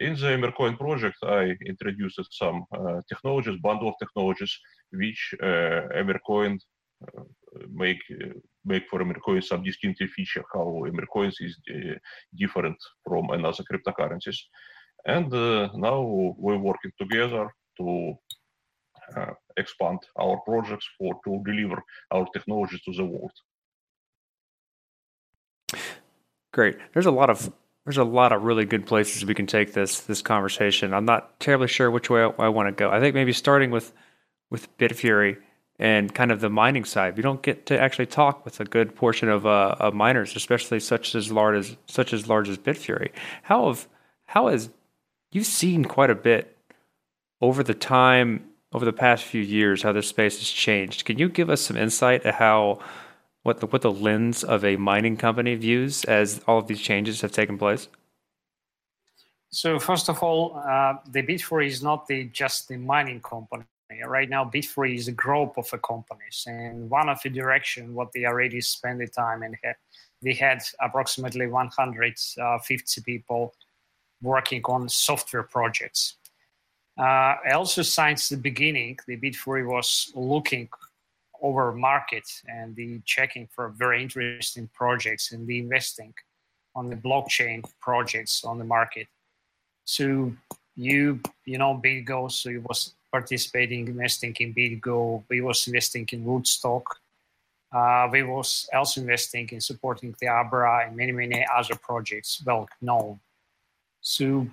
In 0.00 0.14
the 0.14 0.28
Emercoin 0.28 0.78
project, 0.78 1.16
I 1.24 1.56
introduced 1.66 2.20
some 2.30 2.64
technologies, 3.08 3.58
bundle 3.60 3.88
of 3.88 3.94
technologies, 3.98 4.56
which 4.92 5.34
Emercoin 5.42 6.58
make 7.68 8.00
make 8.64 8.86
for 8.88 9.00
Emercoin 9.00 9.42
some 9.42 9.64
distinctive 9.64 10.10
feature 10.10 10.44
how 10.52 10.84
Emercoins 10.86 11.34
is 11.40 11.58
different 12.36 12.76
from 13.04 13.30
another 13.30 13.64
cryptocurrencies. 13.68 14.38
and 15.06 15.32
uh, 15.32 15.68
now 15.74 16.00
we're 16.38 16.58
working 16.58 16.92
together 16.98 17.50
to 17.78 18.14
uh, 19.16 19.32
expand 19.56 19.98
our 20.18 20.38
projects 20.44 20.86
for 20.98 21.14
to 21.24 21.42
deliver 21.44 21.82
our 22.12 22.26
technology 22.32 22.80
to 22.84 22.92
the 22.92 23.04
world. 23.04 23.32
Great. 26.52 26.76
There's 26.92 27.06
a 27.06 27.10
lot 27.10 27.30
of 27.30 27.52
there's 27.84 27.98
a 27.98 28.04
lot 28.04 28.32
of 28.32 28.42
really 28.42 28.66
good 28.66 28.86
places 28.86 29.24
we 29.24 29.34
can 29.34 29.46
take 29.46 29.72
this 29.72 30.00
this 30.00 30.22
conversation. 30.22 30.92
I'm 30.92 31.04
not 31.04 31.40
terribly 31.40 31.68
sure 31.68 31.90
which 31.90 32.10
way 32.10 32.22
I, 32.22 32.28
I 32.38 32.48
want 32.48 32.68
to 32.68 32.72
go. 32.72 32.90
I 32.90 33.00
think 33.00 33.14
maybe 33.14 33.32
starting 33.32 33.70
with 33.70 33.92
with 34.50 34.76
Bitfury 34.78 35.38
and 35.78 36.12
kind 36.14 36.32
of 36.32 36.40
the 36.40 36.50
mining 36.50 36.84
side. 36.84 37.16
We 37.16 37.22
don't 37.22 37.42
get 37.42 37.66
to 37.66 37.80
actually 37.80 38.06
talk 38.06 38.44
with 38.44 38.60
a 38.60 38.64
good 38.64 38.96
portion 38.96 39.28
of, 39.28 39.46
uh, 39.46 39.76
of 39.78 39.94
miners, 39.94 40.34
especially 40.34 40.80
such 40.80 41.14
as 41.14 41.30
large 41.30 41.56
as 41.56 41.76
such 41.86 42.12
as 42.12 42.28
large 42.28 42.48
as 42.48 42.58
Bitfury. 42.58 43.10
How 43.42 43.68
have 43.68 43.88
how 44.26 44.48
has 44.48 44.70
you've 45.30 45.46
seen 45.46 45.84
quite 45.84 46.10
a 46.10 46.14
bit 46.14 46.57
over 47.40 47.62
the 47.62 47.74
time 47.74 48.44
over 48.72 48.84
the 48.84 48.92
past 48.92 49.24
few 49.24 49.40
years 49.40 49.82
how 49.82 49.92
this 49.92 50.08
space 50.08 50.38
has 50.38 50.48
changed. 50.48 51.04
Can 51.04 51.18
you 51.18 51.28
give 51.28 51.48
us 51.48 51.62
some 51.62 51.76
insight 51.76 52.22
to 52.22 52.32
how 52.32 52.80
what 53.42 53.60
the 53.60 53.66
what 53.66 53.82
the 53.82 53.92
lens 53.92 54.44
of 54.44 54.64
a 54.64 54.76
mining 54.76 55.16
company 55.16 55.54
views 55.54 56.04
as 56.04 56.40
all 56.46 56.58
of 56.58 56.66
these 56.66 56.80
changes 56.80 57.20
have 57.22 57.32
taken 57.32 57.56
place? 57.56 57.88
So 59.50 59.78
first 59.78 60.10
of 60.10 60.22
all, 60.22 60.62
uh, 60.68 60.94
the 61.10 61.22
Bitfury 61.22 61.66
is 61.66 61.82
not 61.82 62.06
the 62.06 62.24
just 62.24 62.68
the 62.68 62.76
mining 62.76 63.20
company. 63.20 63.64
Right 64.06 64.28
now, 64.28 64.44
Bitfury 64.44 64.96
is 64.96 65.08
a 65.08 65.12
group 65.12 65.56
of 65.56 65.70
companies, 65.80 66.44
and 66.46 66.90
one 66.90 67.08
of 67.08 67.22
the 67.22 67.30
direction 67.30 67.94
what 67.94 68.12
they 68.12 68.26
already 68.26 68.60
spend 68.60 69.00
the 69.00 69.06
time 69.06 69.42
and 69.42 69.56
they 70.20 70.34
had 70.34 70.60
approximately 70.80 71.46
150 71.46 73.00
people 73.00 73.54
working 74.20 74.62
on 74.64 74.88
software 74.90 75.44
projects. 75.44 76.17
Uh, 76.98 77.36
also, 77.54 77.82
since 77.82 78.28
the 78.28 78.36
beginning, 78.36 78.98
the 79.06 79.16
Bitfury 79.16 79.66
was 79.66 80.10
looking 80.14 80.68
over 81.40 81.72
market 81.72 82.28
and 82.48 82.74
the 82.74 83.00
checking 83.04 83.48
for 83.54 83.68
very 83.68 84.02
interesting 84.02 84.68
projects 84.74 85.30
and 85.30 85.46
the 85.46 85.58
investing 85.60 86.12
on 86.74 86.90
the 86.90 86.96
blockchain 86.96 87.64
projects 87.80 88.44
on 88.44 88.58
the 88.58 88.64
market. 88.64 89.06
So 89.84 90.32
you 90.76 91.20
you 91.44 91.58
know 91.58 91.80
BitGo, 91.82 92.30
so 92.30 92.50
you 92.50 92.62
was 92.62 92.94
participating 93.12 93.88
investing 93.88 94.34
in 94.40 94.52
BitGo. 94.52 95.24
We 95.28 95.40
was 95.40 95.66
investing 95.66 96.08
in 96.12 96.24
Rootstock. 96.24 96.82
Uh, 97.70 98.08
we 98.10 98.22
was 98.22 98.68
also 98.74 99.00
investing 99.00 99.48
in 99.52 99.60
supporting 99.60 100.14
the 100.20 100.28
Abra 100.28 100.86
and 100.86 100.96
many 100.96 101.12
many 101.12 101.46
other 101.56 101.76
projects 101.76 102.42
well 102.44 102.68
known. 102.80 103.20
So 104.00 104.46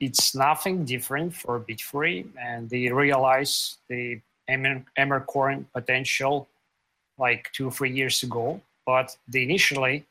it's 0.00 0.34
nothing 0.34 0.84
different 0.84 1.34
for 1.34 1.60
Bitfury, 1.60 2.26
and 2.40 2.70
they 2.70 2.90
realize 2.90 3.78
the 3.88 4.20
Emercoin 4.48 5.64
potential 5.74 6.48
like 7.18 7.50
two 7.52 7.68
or 7.68 7.72
three 7.72 7.90
years 7.90 8.22
ago. 8.22 8.60
But 8.86 9.16
the 9.26 9.42
initially, 9.42 10.06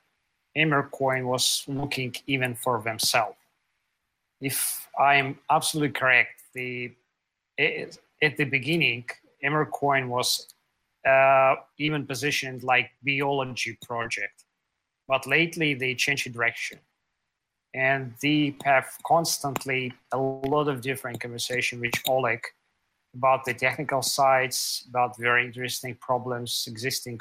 Emercoin 0.57 1.25
was 1.25 1.63
looking 1.67 2.15
even 2.27 2.53
for 2.53 2.81
themselves. 2.81 3.37
If 4.41 4.87
I'm 4.99 5.39
absolutely 5.49 5.93
correct, 5.93 6.43
the 6.53 6.91
at 7.57 8.37
the 8.37 8.45
beginning, 8.45 9.05
Emercoin 9.43 10.09
was 10.09 10.53
uh, 11.07 11.55
even 11.79 12.05
positioned 12.05 12.61
like 12.61 12.91
biology 13.03 13.77
project, 13.81 14.43
but 15.07 15.25
lately 15.25 15.73
they 15.73 15.95
changed 15.95 16.31
direction 16.33 16.79
and 17.77 18.11
they 18.23 18.55
have 18.63 18.87
constantly 19.05 19.93
a 20.11 20.17
lot 20.17 20.67
of 20.67 20.81
different 20.81 21.21
conversation 21.21 21.79
with 21.79 21.93
Oleg 22.07 22.41
about 23.13 23.45
the 23.45 23.53
technical 23.53 24.01
sides, 24.01 24.83
about 24.89 25.15
very 25.17 25.45
interesting 25.45 25.93
problems 25.95 26.65
existing 26.67 27.19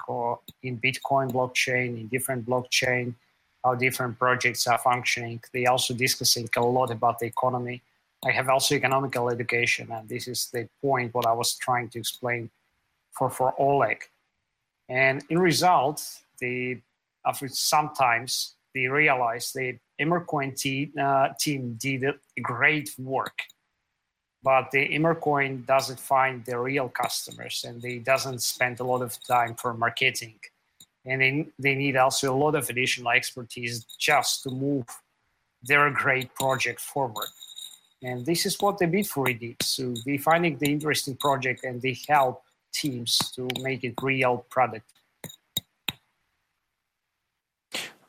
in 0.62 0.79
Bitcoin 0.79 1.31
blockchain, 1.31 2.01
in 2.01 2.09
different 2.09 2.47
blockchain, 2.47 3.14
how 3.62 3.75
different 3.75 4.19
projects 4.19 4.66
are 4.66 4.79
functioning. 4.79 5.42
They 5.53 5.66
also 5.66 5.92
discussing 5.92 6.49
a 6.57 6.62
lot 6.62 6.90
about 6.90 7.19
the 7.19 7.27
economy. 7.27 7.83
I 8.25 8.31
have 8.33 8.49
also 8.49 8.75
economical 8.75 9.29
education, 9.29 9.92
and 9.92 10.09
this 10.09 10.27
is 10.27 10.49
the 10.55 10.69
point 10.81 11.12
what 11.14 11.27
I 11.27 11.35
was 11.35 11.55
trying 11.57 11.90
to 11.90 11.99
explain 11.99 12.49
for 13.12 13.29
for 13.29 13.55
Oleg. 13.59 14.05
And 14.88 15.23
in 15.29 15.38
result, 15.38 16.01
the 16.40 16.81
after 17.27 17.49
sometimes 17.49 18.56
they 18.77 18.87
realized 18.89 19.55
the 19.55 19.79
Emercoin 19.99 20.55
te- 20.55 20.93
uh, 21.01 21.29
team 21.41 21.77
did 21.79 22.05
great 22.43 22.91
work, 22.99 23.39
but 24.43 24.71
the 24.71 24.87
Emercoin 24.91 25.65
doesn't 25.65 25.99
find 25.99 26.45
the 26.45 26.59
real 26.59 26.91
customers 26.91 27.65
and 27.67 27.81
they 27.81 27.97
doesn't 27.99 28.43
spend 28.43 28.79
a 28.81 28.85
lot 28.85 29.01
of 29.01 29.17
time 29.27 29.55
for 29.55 29.73
marketing. 29.73 30.39
And 31.07 31.23
they, 31.23 31.47
they 31.59 31.75
need 31.75 31.97
also 31.97 32.35
a 32.35 32.37
lot 32.37 32.55
of 32.55 32.69
additional 32.69 33.12
expertise 33.12 33.87
just 33.99 34.43
to 34.43 34.51
move 34.51 34.85
their 35.62 35.91
great 35.91 36.35
project 36.35 36.81
forward. 36.81 37.29
And 38.03 38.27
this 38.27 38.45
is 38.45 38.61
what 38.61 38.77
the 38.77 38.85
Bitfury 38.85 39.41
did. 39.41 39.57
So 39.62 39.95
they 40.05 40.19
finding 40.19 40.59
the 40.59 40.71
interesting 40.71 41.17
project 41.17 41.65
and 41.65 41.81
they 41.81 41.97
help 42.07 42.43
teams 42.75 43.17
to 43.37 43.49
make 43.62 43.85
it 43.85 43.95
real 44.03 44.45
product. 44.51 44.93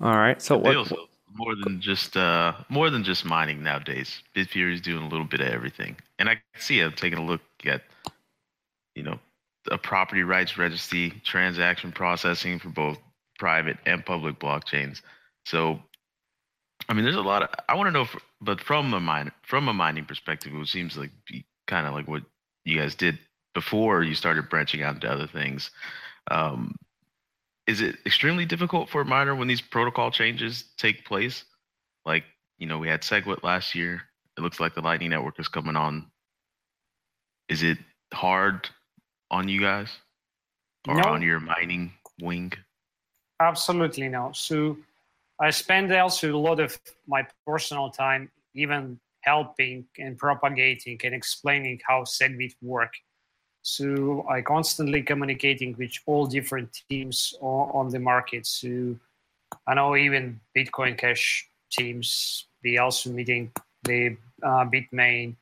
All 0.02 0.16
right. 0.16 0.42
So 0.42 0.58
what, 0.58 0.76
also 0.76 1.08
more 1.34 1.56
than 1.56 1.82
just 1.82 2.18
uh 2.18 2.54
more 2.70 2.90
than 2.90 3.04
just 3.04 3.26
mining 3.26 3.64
nowadays. 3.64 4.22
Bitfury 4.36 4.74
is 4.74 4.82
doing 4.82 5.04
a 5.04 5.08
little 5.08 5.26
bit 5.26 5.42
of 5.42 5.48
everything, 5.48 5.98
and 6.20 6.30
I 6.30 6.36
can 6.36 6.44
see 6.60 6.80
I'm 6.82 6.94
taking 6.94 7.20
a 7.20 7.26
look 7.26 7.42
at 7.66 7.84
you 8.96 9.04
know 9.04 9.20
a 9.72 9.78
property 9.78 10.24
rights 10.24 10.58
registry, 10.58 11.14
transaction 11.24 11.92
processing 11.92 12.60
for 12.60 12.70
both 12.70 12.98
private 13.38 13.78
and 13.86 14.06
public 14.06 14.40
blockchains. 14.40 15.02
So, 15.46 15.80
I 16.90 16.94
mean, 16.94 17.04
there's 17.04 17.16
a 17.16 17.22
lot 17.22 17.44
of 17.44 17.50
I 17.70 17.76
want 17.76 17.88
to 17.88 17.92
know, 17.92 18.02
if, 18.02 18.16
but 18.42 18.62
from 18.62 18.94
a 18.94 19.00
mine 19.00 19.32
from 19.44 19.68
a 19.68 19.74
mining 19.74 20.06
perspective, 20.06 20.54
it 20.54 20.68
seems 20.68 20.98
like 20.98 21.12
kind 21.68 21.88
of 21.88 21.94
like 21.94 22.08
what 22.08 22.24
you 22.66 22.80
guys 22.80 22.96
did 22.96 23.20
before 23.54 24.04
you 24.04 24.16
started 24.16 24.50
branching 24.50 24.84
out 24.84 24.96
into 24.96 25.10
other 25.10 25.28
things. 25.28 25.72
Um, 26.30 26.76
is 27.68 27.82
it 27.82 27.98
extremely 28.06 28.46
difficult 28.46 28.90
for 28.90 29.02
a 29.02 29.06
miner 29.06 29.36
when 29.36 29.48
these 29.48 29.62
protocol 29.62 30.10
changes 30.10 30.64
take 30.78 31.06
place? 31.06 31.44
Like, 32.06 32.24
you 32.58 32.66
know, 32.66 32.78
we 32.78 32.88
had 32.88 33.02
SegWit 33.02 33.44
last 33.44 33.76
year. 33.76 34.02
It 34.38 34.42
looks 34.42 34.60
like 34.60 34.74
the 34.74 34.82
Lightning 34.82 35.10
Network 35.10 35.40
is 35.40 35.50
coming 35.50 35.76
on. 35.76 36.10
Is 37.50 37.64
it 37.64 37.78
hard 38.14 38.70
on 39.30 39.50
you 39.50 39.60
guys 39.60 39.90
or 40.88 40.96
no. 40.96 41.10
on 41.10 41.22
your 41.22 41.42
mining 41.42 41.92
wing? 42.22 42.54
Absolutely 43.42 44.08
no. 44.08 44.32
So 44.34 44.78
I 45.40 45.50
spend 45.50 45.92
also 45.94 46.34
a 46.34 46.38
lot 46.38 46.60
of 46.62 46.80
my 47.06 47.28
personal 47.46 47.90
time 47.90 48.32
even 48.54 49.00
helping 49.22 49.86
and 50.00 50.18
propagating 50.18 51.00
and 51.04 51.14
explaining 51.14 51.82
how 51.86 52.04
SegWit 52.04 52.54
work 52.62 52.94
so 53.68 54.26
I 54.30 54.42
constantly 54.42 55.02
communicating 55.02 55.76
with 55.78 55.92
all 56.06 56.26
different 56.26 56.84
teams 56.90 57.36
on, 57.42 57.90
the 57.90 58.00
market. 58.00 58.46
So 58.46 58.96
I 59.68 59.74
know 59.74 59.98
even 59.98 60.40
Bitcoin 60.56 60.98
Cash 60.98 61.50
teams, 61.70 62.46
they 62.64 62.78
also 62.78 63.10
meeting 63.10 63.52
the 63.84 64.16
uh, 64.42 64.64
Bitmain, 64.64 65.36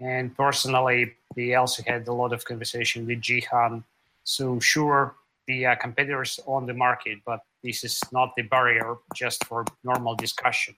and 0.00 0.34
personally, 0.34 1.12
they 1.36 1.56
also 1.56 1.82
had 1.86 2.08
a 2.08 2.12
lot 2.12 2.32
of 2.32 2.42
conversation 2.46 3.06
with 3.06 3.20
Jihan. 3.20 3.84
So 4.24 4.58
sure, 4.60 5.16
the 5.46 5.66
uh, 5.66 5.74
competitors 5.74 6.40
on 6.46 6.64
the 6.64 6.72
market, 6.72 7.18
but 7.26 7.40
this 7.62 7.84
is 7.84 8.00
not 8.12 8.32
the 8.34 8.44
barrier 8.44 8.96
just 9.14 9.44
for 9.44 9.66
normal 9.84 10.14
discussion. 10.14 10.74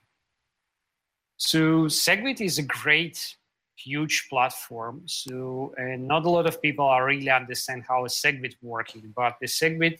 So 1.37 1.85
SegWit 1.85 2.41
is 2.41 2.57
a 2.57 2.63
great 2.63 3.37
huge 3.83 4.27
platform. 4.29 5.03
So, 5.05 5.73
and 5.77 6.07
not 6.07 6.25
a 6.25 6.29
lot 6.29 6.47
of 6.47 6.61
people 6.61 6.85
are 6.85 7.05
really 7.05 7.29
understand 7.29 7.83
how 7.87 8.05
a 8.05 8.07
SegWit 8.07 8.55
working, 8.61 9.13
but 9.15 9.37
the 9.41 9.47
SegWit 9.47 9.99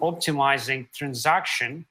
optimizing 0.00 0.90
transaction, 0.92 1.86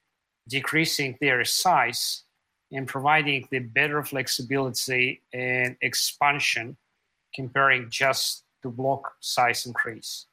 decreasing 0.48 1.18
their 1.20 1.44
size, 1.46 2.24
and 2.72 2.88
providing 2.88 3.48
the 3.52 3.60
better 3.60 4.04
flexibility 4.04 5.22
and 5.34 5.78
expansion 5.82 6.76
comparing 7.34 7.90
just 7.90 8.44
to 8.62 8.70
block 8.70 9.14
size 9.20 9.66
increase. 9.66 10.26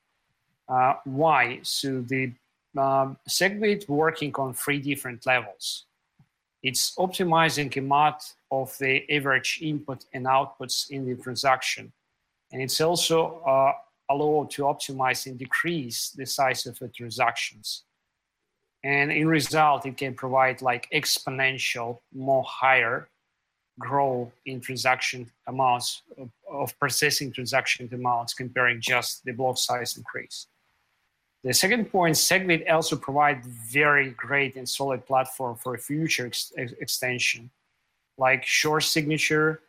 Uh, 0.69 0.95
why? 1.05 1.61
So 1.63 2.01
the 2.01 2.33
um, 2.77 3.19
SegWit 3.29 3.89
working 3.89 4.35
on 4.37 4.55
three 4.55 4.81
different 4.81 5.27
levels. 5.27 5.87
It's 6.65 6.95
optimizing 6.97 7.71
the 7.71 7.81
amount 7.81 8.23
of 8.51 8.75
the 8.79 9.05
average 9.15 9.59
input 9.61 10.07
and 10.15 10.25
outputs 10.25 10.91
in 10.91 11.05
the 11.07 11.15
transaction. 11.15 11.93
And 12.53 12.63
it's 12.63 12.81
also 12.81 13.41
uh, 13.41 13.73
allowed 14.09 14.51
to 14.53 14.63
optimize 14.63 15.27
and 15.27 15.39
decrease 15.39 16.11
the 16.17 16.25
size 16.25 16.65
of 16.65 16.79
the 16.79 16.89
transactions. 16.89 17.85
And 18.83 19.13
in 19.13 19.29
result, 19.29 19.85
it 19.85 19.99
can 19.99 20.15
provide 20.15 20.63
like 20.63 20.89
exponential, 20.91 21.99
more 22.15 22.45
higher 22.49 23.09
growth 23.79 24.33
in 24.47 24.63
transaction 24.63 25.31
amounts 25.47 26.01
of, 26.17 26.31
of 26.51 26.79
processing 26.79 27.31
transaction 27.31 27.91
amounts 27.93 28.33
comparing 28.33 28.81
just 28.81 29.23
the 29.25 29.33
block 29.33 29.59
size 29.59 29.99
increase. 29.99 30.47
The 31.45 31.53
second 31.53 31.93
point, 31.93 32.17
SegWit 32.17 32.73
also 32.73 32.97
provide 32.97 33.45
very 33.45 34.13
great 34.13 34.57
and 34.57 34.67
solid 34.67 35.05
platform 35.05 35.57
for 35.57 35.77
future 35.77 36.27
ex- 36.27 36.55
extension, 36.57 37.51
like 38.17 38.47
Schnorr 38.47 38.81
signature, 38.81 39.61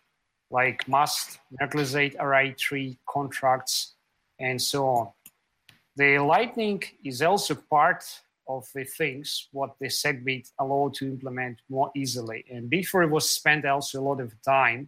like 0.49 0.87
must 0.87 1.39
nucleate 1.61 2.15
array 2.17 2.53
tree 2.53 2.97
contracts, 3.09 3.95
and 4.39 4.61
so 4.61 4.87
on. 4.87 5.09
The 5.97 6.19
Lightning 6.19 6.81
is 7.03 7.21
also 7.21 7.55
part 7.55 8.05
of 8.47 8.69
the 8.73 8.85
things 8.85 9.49
what 9.51 9.75
the 9.79 9.87
SegWit 9.87 10.51
allowed 10.57 10.93
to 10.95 11.05
implement 11.05 11.59
more 11.67 11.91
easily. 11.93 12.45
And 12.49 12.69
before 12.69 13.03
it 13.03 13.09
was 13.09 13.29
spent 13.29 13.65
also 13.65 13.99
a 13.99 14.03
lot 14.03 14.21
of 14.21 14.33
time 14.43 14.87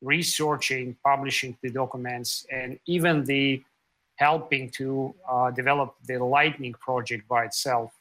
researching, 0.00 0.96
publishing 1.04 1.56
the 1.62 1.70
documents, 1.70 2.44
and 2.50 2.78
even 2.86 3.24
the 3.24 3.62
helping 4.18 4.68
to 4.68 5.14
uh, 5.30 5.50
develop 5.52 5.94
the 6.06 6.18
Lightning 6.18 6.74
project 6.74 7.26
by 7.28 7.44
itself. 7.44 7.92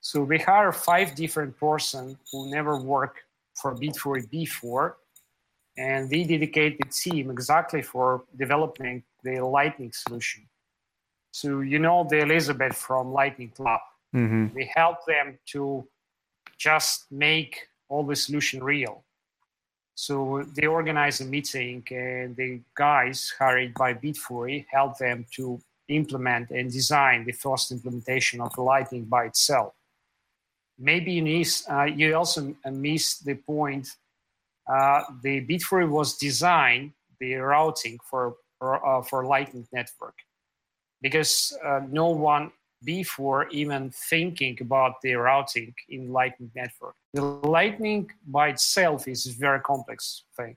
So 0.00 0.22
we 0.24 0.38
hire 0.38 0.72
five 0.72 1.14
different 1.14 1.56
person 1.56 2.18
who 2.30 2.50
never 2.50 2.76
worked 2.76 3.20
for 3.54 3.74
Bitfury 3.74 4.28
before, 4.28 4.96
and 5.78 6.10
we 6.10 6.24
dedicate 6.24 6.76
the 6.78 6.88
team 6.88 7.30
exactly 7.30 7.82
for 7.82 8.24
developing 8.36 9.04
the 9.22 9.40
Lightning 9.40 9.92
solution. 9.92 10.48
So 11.30 11.60
you 11.60 11.78
know 11.78 12.06
the 12.10 12.18
Elizabeth 12.18 12.76
from 12.76 13.12
Lightning 13.12 13.50
Club. 13.50 13.80
Mm-hmm. 14.14 14.54
We 14.54 14.70
help 14.74 15.06
them 15.06 15.38
to 15.52 15.86
just 16.58 17.10
make 17.12 17.68
all 17.88 18.02
the 18.02 18.16
solution 18.16 18.62
real. 18.62 19.04
So 19.94 20.44
they 20.54 20.66
organize 20.66 21.20
a 21.20 21.24
meeting, 21.24 21.84
and 21.90 22.34
the 22.34 22.60
guys 22.76 23.32
hired 23.38 23.74
by 23.74 23.94
Bitfury 23.94 24.66
help 24.70 24.98
them 24.98 25.26
to 25.36 25.60
implement 25.88 26.50
and 26.50 26.72
design 26.72 27.24
the 27.24 27.32
first 27.32 27.70
implementation 27.72 28.40
of 28.40 28.56
Lightning 28.56 29.04
by 29.04 29.24
itself. 29.26 29.74
Maybe 30.78 31.12
you, 31.12 31.22
miss, 31.22 31.68
uh, 31.70 31.84
you 31.84 32.14
also 32.16 32.54
missed 32.70 33.24
the 33.26 33.34
point. 33.34 33.88
Uh, 34.66 35.02
the 35.22 35.44
Bitfury 35.46 35.88
was 35.88 36.16
designed 36.16 36.92
the 37.20 37.34
routing 37.34 37.98
for 38.08 38.36
for, 38.62 38.86
uh, 38.86 39.02
for 39.02 39.26
Lightning 39.26 39.66
Network 39.72 40.14
because 41.00 41.52
uh, 41.64 41.80
no 41.90 42.10
one 42.10 42.52
before 42.84 43.48
even 43.48 43.90
thinking 43.90 44.56
about 44.60 45.00
the 45.02 45.14
routing 45.14 45.74
in 45.88 46.12
Lightning 46.12 46.50
Network. 46.54 46.94
The 47.14 47.22
Lightning 47.22 48.10
by 48.26 48.48
itself 48.48 49.08
is 49.08 49.26
a 49.26 49.32
very 49.32 49.60
complex 49.60 50.24
thing, 50.36 50.56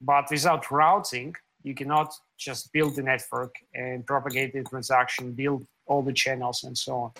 but 0.00 0.30
without 0.30 0.70
routing, 0.70 1.34
you 1.62 1.74
cannot 1.74 2.14
just 2.36 2.72
build 2.72 2.96
the 2.96 3.02
network 3.02 3.54
and 3.74 4.06
propagate 4.06 4.52
the 4.52 4.62
transaction, 4.62 5.32
build 5.32 5.66
all 5.86 6.02
the 6.02 6.12
channels, 6.12 6.64
and 6.64 6.76
so 6.76 6.94
on. 6.94 7.10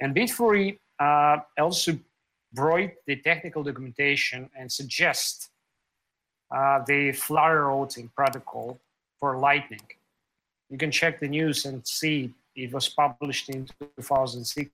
And 0.00 0.14
Bitfury 0.14 0.78
uh, 0.98 1.38
also 1.58 1.98
brought 2.52 2.90
the 3.06 3.16
technical 3.16 3.62
documentation 3.62 4.50
and 4.58 4.70
suggest 4.70 5.50
uh, 6.54 6.80
the 6.86 7.12
Flare 7.12 7.66
routing 7.66 8.10
protocol 8.14 8.80
for 9.18 9.38
Lightning. 9.38 9.80
You 10.70 10.78
can 10.78 10.90
check 10.90 11.20
the 11.20 11.28
news 11.28 11.64
and 11.66 11.86
see 11.86 12.32
it 12.56 12.72
was 12.72 12.88
published 12.88 13.48
in 13.48 13.66
2016 13.96 14.70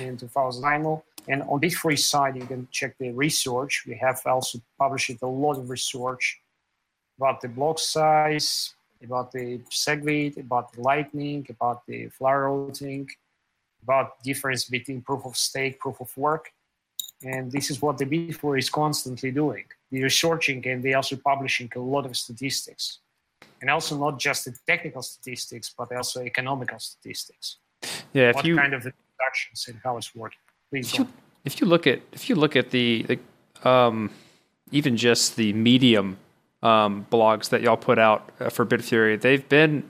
and 0.00 0.18
2009. 0.18 1.02
And 1.28 1.42
on 1.42 1.60
Bitfury 1.60 1.98
side, 1.98 2.36
you 2.36 2.46
can 2.46 2.66
check 2.70 2.96
the 2.98 3.10
research. 3.12 3.84
We 3.86 3.94
have 3.96 4.20
also 4.26 4.60
published 4.78 5.22
a 5.22 5.26
lot 5.26 5.58
of 5.58 5.68
research 5.68 6.40
about 7.18 7.40
the 7.40 7.48
block 7.48 7.78
size, 7.78 8.74
about 9.02 9.32
the 9.32 9.60
SegWit, 9.70 10.38
about 10.38 10.72
the 10.72 10.80
Lightning, 10.80 11.46
about 11.50 11.86
the 11.86 12.08
Flare 12.08 12.48
routing, 12.48 13.08
about 13.82 14.22
difference 14.22 14.64
between 14.64 15.02
proof 15.02 15.26
of 15.26 15.36
stake, 15.36 15.78
proof 15.78 16.00
of 16.00 16.16
work. 16.16 16.52
And 17.22 17.52
this 17.52 17.70
is 17.70 17.82
what 17.82 17.98
the 17.98 18.06
Bitfury 18.06 18.60
is 18.60 18.70
constantly 18.70 19.30
doing. 19.30 19.64
They're 19.90 20.04
researching 20.04 20.66
and 20.66 20.82
they're 20.82 20.96
also 20.96 21.16
publishing 21.16 21.70
a 21.76 21.80
lot 21.80 22.06
of 22.06 22.16
statistics 22.16 23.00
and 23.60 23.70
also 23.70 23.98
not 23.98 24.18
just 24.18 24.44
the 24.46 24.54
technical 24.66 25.02
statistics, 25.02 25.72
but 25.76 25.94
also 25.94 26.22
economical 26.22 26.78
statistics. 26.78 27.56
Yeah, 28.12 28.30
if 28.30 28.36
what 28.36 28.44
you 28.44 28.56
kind 28.56 28.74
of 28.74 28.82
deductions 28.82 29.66
and 29.68 29.78
how 29.84 29.96
it's 29.96 30.14
working. 30.14 30.38
Please 30.70 30.92
if 30.92 30.98
you, 30.98 31.08
if 31.44 31.60
you 31.60 31.66
look 31.66 31.86
at 31.86 32.00
if 32.12 32.28
you 32.28 32.36
look 32.36 32.56
at 32.56 32.70
the, 32.70 33.04
the 33.08 33.68
um, 33.68 34.10
even 34.70 34.96
just 34.96 35.36
the 35.36 35.52
medium 35.52 36.18
um, 36.62 37.06
blogs 37.10 37.48
that 37.50 37.62
y'all 37.62 37.76
put 37.76 37.98
out 37.98 38.30
uh, 38.40 38.48
for 38.48 38.66
Bitfury, 38.66 39.20
they've 39.20 39.48
been 39.48 39.88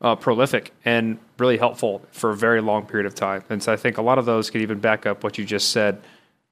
uh, 0.00 0.16
prolific 0.16 0.72
and 0.84 1.18
really 1.38 1.58
helpful 1.58 2.02
for 2.12 2.30
a 2.30 2.36
very 2.36 2.60
long 2.60 2.86
period 2.86 3.06
of 3.06 3.14
time. 3.14 3.42
And 3.50 3.62
so 3.62 3.72
I 3.72 3.76
think 3.76 3.98
a 3.98 4.02
lot 4.02 4.18
of 4.18 4.26
those 4.26 4.50
could 4.50 4.62
even 4.62 4.78
back 4.78 5.06
up 5.06 5.24
what 5.24 5.38
you 5.38 5.44
just 5.44 5.70
said. 5.70 6.00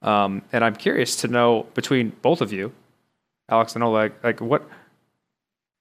Um, 0.03 0.43
and 0.53 0.65
I'm 0.65 0.77
curious 0.77 1.17
to 1.17 1.29
know 1.29 1.67
between 1.75 2.11
both 2.23 2.41
of 2.41 2.53
you, 2.53 2.73
Alex 3.49 3.75
and 3.75 3.83
Oleg, 3.83 4.13
like 4.23 4.41
what 4.41 4.69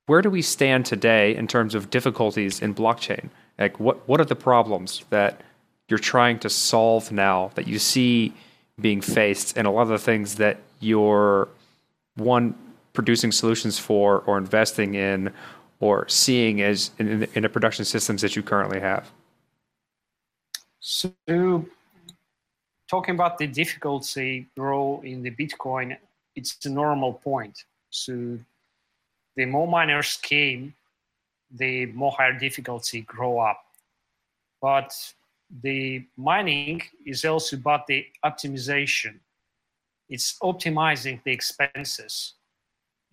where 0.08 0.22
do 0.22 0.30
we 0.30 0.41
stand 0.41 0.86
today 0.86 1.36
in 1.36 1.48
terms 1.48 1.76
of 1.76 1.89
difficulties 1.89 2.62
in 2.62 2.74
blockchain? 2.74 3.30
Like 3.60 3.80
what 3.80 4.08
what 4.08 4.20
are 4.20 4.26
the 4.26 4.36
problems 4.36 5.04
that 5.10 5.41
you're 5.88 6.00
trying 6.00 6.39
to 6.39 6.50
solve 6.50 7.12
now 7.12 7.52
that 7.56 7.67
you 7.67 7.80
see 7.80 8.34
being 8.80 9.02
faced 9.02 9.58
and 9.58 9.67
a 9.67 9.72
lot 9.72 9.84
of 9.84 9.89
the 9.89 10.00
things 10.00 10.36
that 10.36 10.58
you're 10.80 11.48
one 12.15 12.56
producing 12.93 13.32
solutions 13.32 13.78
for 13.78 14.22
or 14.22 14.38
investing 14.38 14.96
in 14.96 15.32
or 15.80 16.08
seeing 16.10 16.62
as 16.62 16.91
in, 16.98 17.28
in 17.36 17.43
the 17.43 17.50
production 17.50 17.86
systems 17.86 18.22
that 18.22 18.36
you 18.36 18.41
currently 18.41 18.80
have? 18.80 19.12
So, 20.80 21.13
talking 22.89 23.13
about 23.13 23.38
the 23.38 23.48
difficulty 23.48 24.48
grow 24.58 25.02
in 25.04 25.22
the 25.22 25.32
Bitcoin, 25.32 25.98
it's 26.36 26.65
a 26.65 26.70
normal 26.70 27.13
point. 27.13 27.65
So, 27.89 28.39
the 29.38 29.45
more 29.45 29.67
miners 29.67 30.17
came, 30.21 30.73
the 31.52 31.86
more 31.86 32.12
higher 32.12 32.38
difficulty 32.38 33.02
grow 33.02 33.39
up. 33.39 33.62
But 34.62 34.91
the 35.62 36.04
mining 36.17 36.82
is 37.06 37.23
also 37.23 37.56
about 37.56 37.86
the 37.88 38.06
optimization. 38.26 39.19
It's 40.10 40.38
optimizing 40.41 41.23
the 41.23 41.32
expenses 41.32 42.34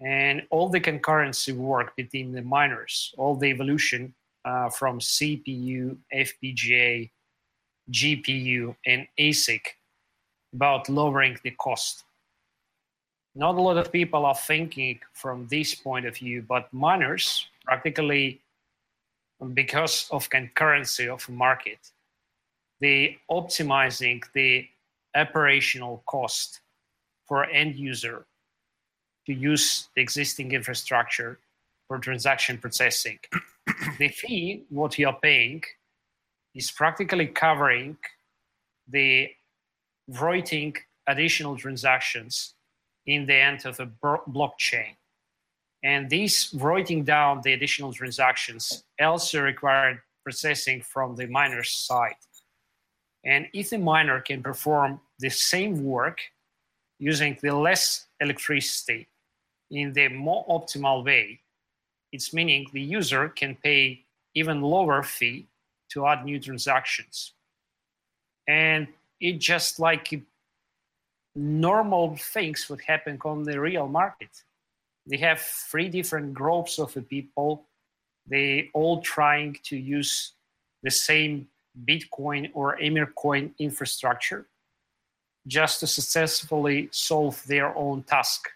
and 0.00 0.42
all 0.50 0.68
the 0.70 0.80
concurrency 0.80 1.54
work 1.54 1.94
between 1.94 2.32
the 2.32 2.42
miners, 2.42 3.14
all 3.18 3.37
the 3.37 3.46
evolution 3.48 4.14
uh, 4.44 4.70
from 4.70 5.00
CPU, 5.00 5.96
FPGA, 6.12 7.10
GPU, 7.90 8.74
and 8.87 9.06
ASIC 9.20 9.60
about 10.54 10.88
lowering 10.88 11.37
the 11.44 11.50
cost 11.50 12.04
not 13.34 13.56
a 13.56 13.60
lot 13.60 13.76
of 13.76 13.90
people 13.90 14.24
are 14.26 14.34
thinking 14.34 15.00
from 15.12 15.46
this 15.48 15.74
point 15.74 16.06
of 16.06 16.16
view, 16.16 16.44
but 16.46 16.72
miners 16.72 17.48
practically, 17.64 18.40
because 19.54 20.08
of 20.10 20.30
concurrency 20.30 21.08
of 21.08 21.28
market, 21.28 21.78
they 22.80 23.18
optimizing 23.30 24.22
the 24.34 24.66
operational 25.14 26.02
cost 26.06 26.60
for 27.26 27.44
end 27.46 27.74
user 27.74 28.26
to 29.26 29.32
use 29.32 29.88
the 29.96 30.02
existing 30.02 30.52
infrastructure 30.52 31.38
for 31.88 31.98
transaction 31.98 32.58
processing. 32.58 33.18
the 33.98 34.08
fee, 34.08 34.62
what 34.68 34.98
you 34.98 35.08
are 35.08 35.18
paying, 35.20 35.62
is 36.54 36.70
practically 36.70 37.26
covering 37.26 37.96
the 38.88 39.30
writing 40.08 40.74
additional 41.06 41.56
transactions 41.56 42.53
in 43.06 43.26
the 43.26 43.34
end 43.34 43.66
of 43.66 43.80
a 43.80 43.86
blockchain. 43.86 44.96
And 45.82 46.08
this 46.08 46.54
writing 46.54 47.04
down 47.04 47.42
the 47.44 47.52
additional 47.52 47.92
transactions 47.92 48.84
also 49.00 49.42
required 49.42 50.00
processing 50.22 50.80
from 50.80 51.14
the 51.14 51.26
miner's 51.26 51.70
side. 51.70 52.16
And 53.24 53.46
if 53.52 53.70
the 53.70 53.78
miner 53.78 54.20
can 54.20 54.42
perform 54.42 55.00
the 55.18 55.30
same 55.30 55.84
work 55.84 56.20
using 56.98 57.36
the 57.42 57.54
less 57.54 58.06
electricity 58.20 59.08
in 59.70 59.92
the 59.92 60.08
more 60.08 60.46
optimal 60.46 61.04
way, 61.04 61.40
it's 62.12 62.32
meaning 62.32 62.66
the 62.72 62.80
user 62.80 63.28
can 63.28 63.56
pay 63.56 64.04
even 64.34 64.62
lower 64.62 65.02
fee 65.02 65.46
to 65.90 66.06
add 66.06 66.24
new 66.24 66.38
transactions. 66.40 67.32
And 68.48 68.88
it 69.20 69.38
just 69.38 69.80
like 69.80 70.12
normal 71.36 72.16
things 72.16 72.68
would 72.68 72.80
happen 72.82 73.18
on 73.24 73.42
the 73.44 73.60
real 73.60 73.88
market. 73.88 74.30
They 75.06 75.18
have 75.18 75.40
three 75.40 75.88
different 75.88 76.34
groups 76.34 76.78
of 76.78 76.96
people. 77.08 77.66
They 78.26 78.70
all 78.72 79.00
trying 79.02 79.58
to 79.64 79.76
use 79.76 80.32
the 80.82 80.90
same 80.90 81.48
Bitcoin 81.86 82.50
or 82.54 82.78
Emercoin 82.78 83.52
infrastructure. 83.58 84.46
just 85.46 85.80
to 85.80 85.86
successfully 85.86 86.88
solve 86.90 87.44
their 87.46 87.76
own 87.76 88.02
task. 88.02 88.48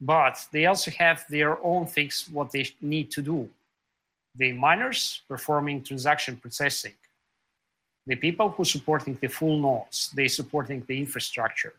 But 0.00 0.46
they 0.52 0.66
also 0.66 0.90
have 0.92 1.24
their 1.28 1.62
own 1.64 1.86
things 1.86 2.26
what 2.32 2.50
they 2.50 2.68
need 2.80 3.10
to 3.12 3.22
do. 3.22 3.48
The 4.36 4.52
miners 4.52 5.22
performing 5.28 5.82
transaction 5.82 6.36
processing, 6.36 6.94
the 8.06 8.16
people 8.16 8.48
who 8.50 8.64
supporting 8.64 9.16
the 9.20 9.28
full 9.28 9.58
nodes, 9.58 10.10
they 10.14 10.28
supporting 10.28 10.82
the 10.86 10.98
infrastructure. 10.98 11.74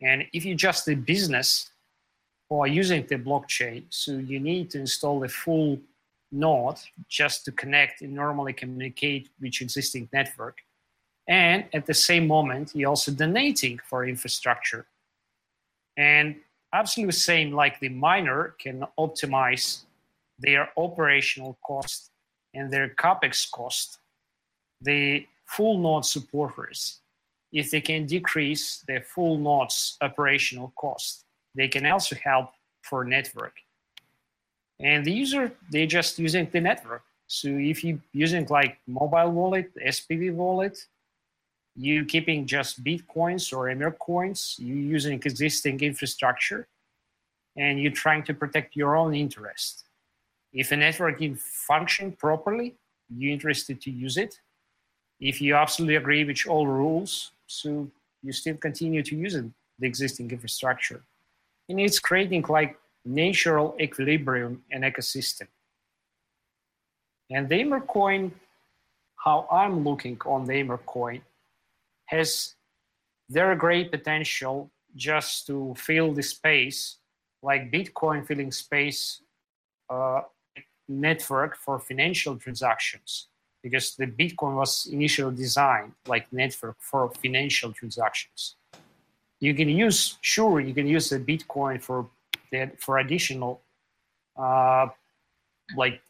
And 0.00 0.26
if 0.32 0.44
you 0.44 0.54
just 0.54 0.88
a 0.88 0.94
business 0.94 1.70
are 2.50 2.66
using 2.66 3.04
the 3.06 3.16
blockchain, 3.16 3.84
so 3.90 4.12
you 4.12 4.40
need 4.40 4.70
to 4.70 4.78
install 4.80 5.20
the 5.20 5.28
full 5.28 5.78
node 6.30 6.76
just 7.08 7.44
to 7.44 7.52
connect 7.52 8.02
and 8.02 8.14
normally 8.14 8.52
communicate 8.52 9.28
with 9.40 9.60
existing 9.60 10.08
network. 10.12 10.58
And 11.26 11.66
at 11.74 11.84
the 11.86 11.94
same 11.94 12.26
moment, 12.26 12.72
you're 12.74 12.88
also 12.88 13.12
donating 13.12 13.80
for 13.84 14.06
infrastructure. 14.06 14.86
And 15.96 16.36
absolutely 16.72 17.12
same 17.12 17.52
like 17.52 17.80
the 17.80 17.88
miner 17.88 18.54
can 18.58 18.84
optimize 18.98 19.82
their 20.38 20.70
operational 20.76 21.58
cost 21.66 22.10
and 22.54 22.70
their 22.70 22.88
capex 22.90 23.50
cost. 23.50 23.98
The 24.82 25.26
full 25.46 25.78
node 25.78 26.04
supporters, 26.04 27.00
if 27.52 27.70
they 27.70 27.80
can 27.80 28.06
decrease 28.06 28.84
the 28.86 29.00
full 29.00 29.38
node's 29.38 29.96
operational 30.00 30.72
cost, 30.76 31.24
they 31.54 31.68
can 31.68 31.86
also 31.86 32.16
help 32.16 32.50
for 32.82 33.04
network. 33.04 33.54
And 34.80 35.04
the 35.04 35.12
user 35.12 35.52
they 35.72 35.86
just 35.86 36.18
using 36.18 36.48
the 36.50 36.60
network. 36.60 37.02
So 37.26 37.48
if 37.48 37.84
you're 37.84 37.98
using 38.12 38.46
like 38.48 38.78
mobile 38.86 39.30
wallet 39.30 39.70
spv 39.86 40.32
wallet 40.32 40.86
you 41.76 42.04
keeping 42.04 42.46
just 42.46 42.82
bitcoins 42.82 43.52
or 43.52 43.66
Emercoins 43.66 44.58
you 44.58 44.74
using 44.74 45.14
existing 45.14 45.80
infrastructure 45.80 46.66
and 47.56 47.80
you're 47.80 47.92
trying 47.92 48.22
to 48.24 48.34
protect 48.34 48.76
your 48.76 48.96
own 48.96 49.14
interest. 49.14 49.84
If 50.52 50.72
a 50.72 50.76
network 50.76 51.18
can 51.18 51.34
function 51.36 52.12
properly 52.12 52.76
you're 53.14 53.32
interested 53.32 53.80
to 53.82 53.90
use 53.90 54.16
it 54.16 54.40
if 55.20 55.40
you 55.40 55.54
absolutely 55.54 55.96
agree 55.96 56.24
with 56.24 56.46
all 56.48 56.66
rules 56.66 57.32
so 57.46 57.90
you 58.22 58.32
still 58.32 58.56
continue 58.56 59.02
to 59.02 59.16
use 59.16 59.34
it, 59.34 59.44
the 59.78 59.86
existing 59.86 60.30
infrastructure 60.30 61.02
and 61.68 61.80
it's 61.80 61.98
creating 61.98 62.44
like 62.48 62.78
natural 63.04 63.76
equilibrium 63.80 64.62
and 64.70 64.84
ecosystem. 64.84 65.48
And 67.30 67.48
the 67.48 67.56
Emercoin, 67.56 68.32
how 69.16 69.46
I'm 69.50 69.84
looking 69.84 70.18
on 70.24 70.46
the 70.46 70.54
Emercoin, 70.54 71.20
has 72.06 72.54
very 73.30 73.56
great 73.56 73.90
potential 73.90 74.70
just 74.96 75.46
to 75.46 75.74
fill 75.76 76.14
the 76.14 76.22
space, 76.22 76.96
like 77.42 77.70
Bitcoin 77.70 78.26
filling 78.26 78.50
space 78.50 79.20
uh, 79.90 80.22
network 80.88 81.56
for 81.56 81.78
financial 81.78 82.36
transactions, 82.36 83.28
because 83.68 83.94
the 83.96 84.06
Bitcoin 84.06 84.54
was 84.56 84.88
initially 84.90 85.34
designed 85.34 85.92
like 86.06 86.32
network 86.32 86.76
for 86.78 87.10
financial 87.22 87.72
transactions. 87.72 88.56
You 89.40 89.54
can 89.54 89.68
use, 89.68 90.18
sure, 90.20 90.60
you 90.60 90.74
can 90.74 90.86
use 90.86 91.10
the 91.10 91.20
Bitcoin 91.20 91.80
for 91.80 92.08
that 92.52 92.80
for 92.80 92.98
additional 92.98 93.60
uh, 94.36 94.86
like 95.76 96.00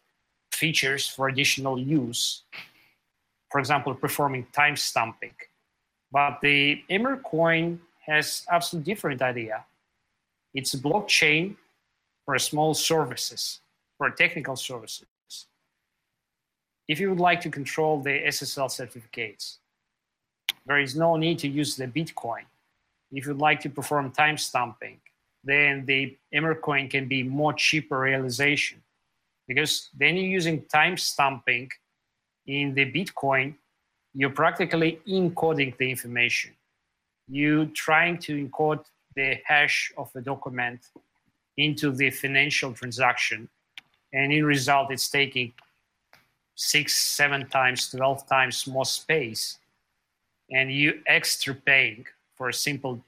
features 0.52 1.06
for 1.06 1.28
additional 1.28 1.78
use. 1.78 2.42
For 3.50 3.58
example, 3.58 3.94
performing 3.94 4.46
time 4.52 4.76
stamping. 4.76 5.36
But 6.12 6.40
the 6.42 6.82
Emercoin 6.90 7.78
has 8.06 8.46
absolutely 8.50 8.92
different 8.92 9.20
idea. 9.22 9.64
It's 10.54 10.74
a 10.74 10.78
blockchain 10.78 11.56
for 12.24 12.38
small 12.38 12.74
services, 12.74 13.60
for 13.96 14.10
technical 14.10 14.56
services. 14.56 15.06
If 16.88 16.98
you 16.98 17.10
would 17.10 17.20
like 17.20 17.40
to 17.42 17.50
control 17.50 18.00
the 18.00 18.22
SSL 18.26 18.70
certificates, 18.70 19.58
there 20.66 20.78
is 20.78 20.96
no 20.96 21.16
need 21.16 21.38
to 21.40 21.48
use 21.48 21.76
the 21.76 21.86
Bitcoin. 21.86 22.44
If 23.12 23.26
you'd 23.26 23.38
like 23.38 23.60
to 23.60 23.70
perform 23.70 24.10
time 24.10 24.38
stamping, 24.38 24.98
then 25.44 25.84
the 25.86 26.16
Emercoin 26.34 26.90
can 26.90 27.06
be 27.06 27.22
more 27.22 27.52
cheaper 27.52 28.00
realization 28.00 28.82
because 29.46 29.88
then 29.96 30.16
you're 30.16 30.26
using 30.26 30.64
time 30.66 30.96
stamping 30.96 31.70
in 32.46 32.74
the 32.74 32.90
Bitcoin, 32.92 33.54
you're 34.14 34.30
practically 34.30 35.00
encoding 35.08 35.76
the 35.78 35.90
information. 35.90 36.52
You're 37.28 37.66
trying 37.66 38.18
to 38.20 38.46
encode 38.46 38.84
the 39.16 39.38
hash 39.44 39.92
of 39.96 40.10
a 40.14 40.20
document 40.20 40.80
into 41.56 41.90
the 41.90 42.10
financial 42.10 42.72
transaction, 42.72 43.48
and 44.12 44.32
in 44.32 44.44
result, 44.44 44.90
it's 44.92 45.10
taking 45.10 45.52
six, 46.58 46.96
seven 46.96 47.48
times, 47.48 47.88
twelve 47.88 48.26
times 48.26 48.66
more 48.66 48.84
space, 48.84 49.58
and 50.50 50.72
you 50.72 51.00
extra 51.06 51.54
paying 51.54 52.04
for 52.34 52.48
a 52.48 52.52
simple 52.52 53.00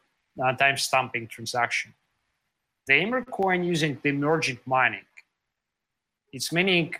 uh, 0.42 0.52
time 0.54 0.76
stamping 0.76 1.26
transaction 1.26 1.92
the 2.86 2.94
Emercoin 2.94 3.64
using 3.64 3.98
the 4.02 4.08
emergent 4.08 4.58
mining. 4.66 5.06
It's 6.32 6.52
meaning 6.52 6.94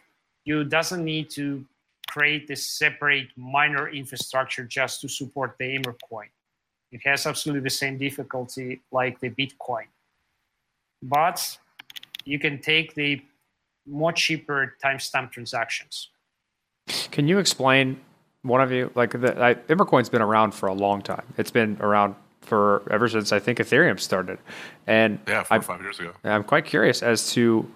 you 0.45 0.65
doesn't 0.65 1.05
need 1.05 1.31
to 1.31 1.65
create 2.09 2.47
this 2.47 2.69
separate 2.69 3.29
miner 3.37 3.89
infrastructure 3.89 4.65
just 4.65 5.01
to 5.01 5.09
support 5.09 5.57
the 5.59 5.75
Emir 5.75 5.97
coin. 6.09 6.29
It 6.93 7.01
has 7.05 7.27
absolutely 7.27 7.63
the 7.63 7.71
same 7.71 7.99
difficulty 7.99 8.81
like 8.91 9.21
the 9.21 9.31
Bitcoin. 9.31 9.87
But 11.03 11.59
you 12.25 12.39
can 12.39 12.61
take 12.61 12.95
the 12.95 13.23
more 13.87 14.13
cheaper 14.13 14.77
timestamp 14.85 15.31
transactions. 15.33 16.11
Can 17.11 17.29
you 17.29 17.39
explain 17.39 18.01
one 18.43 18.61
of 18.61 18.73
you 18.73 18.91
like 18.95 19.13
the 19.13 19.41
I, 19.41 19.55
Emercoin's 19.55 20.09
been 20.09 20.23
around 20.23 20.53
for 20.53 20.67
a 20.69 20.73
long 20.75 21.03
time. 21.03 21.25
It's 21.37 21.51
been 21.51 21.77
around 21.81 22.15
for 22.41 22.83
ever 22.91 23.09
since 23.09 23.33
I 23.33 23.39
think 23.39 23.59
Ethereum 23.59 24.01
started. 24.01 24.39
And 24.87 25.19
yeah, 25.29 25.43
four 25.43 25.59
or 25.59 25.63
five 25.63 25.83
years 25.83 26.01
ago. 26.01 26.13
I'm 26.25 26.45
quite 26.45 26.65
curious 26.65 27.03
as 27.03 27.33
to 27.33 27.71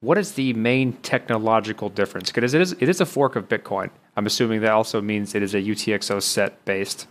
what 0.00 0.18
is 0.18 0.32
the 0.32 0.52
main 0.54 0.92
technological 0.94 1.88
difference? 1.88 2.30
Because 2.32 2.54
it 2.54 2.60
is 2.60 2.72
it 2.72 2.88
is 2.88 3.00
a 3.00 3.06
fork 3.06 3.36
of 3.36 3.48
Bitcoin. 3.48 3.90
I'm 4.16 4.26
assuming 4.26 4.60
that 4.62 4.72
also 4.72 5.00
means 5.00 5.34
it 5.34 5.42
is 5.42 5.54
a 5.54 5.60
UTXO 5.60 6.22
set 6.22 6.64
based 6.64 7.06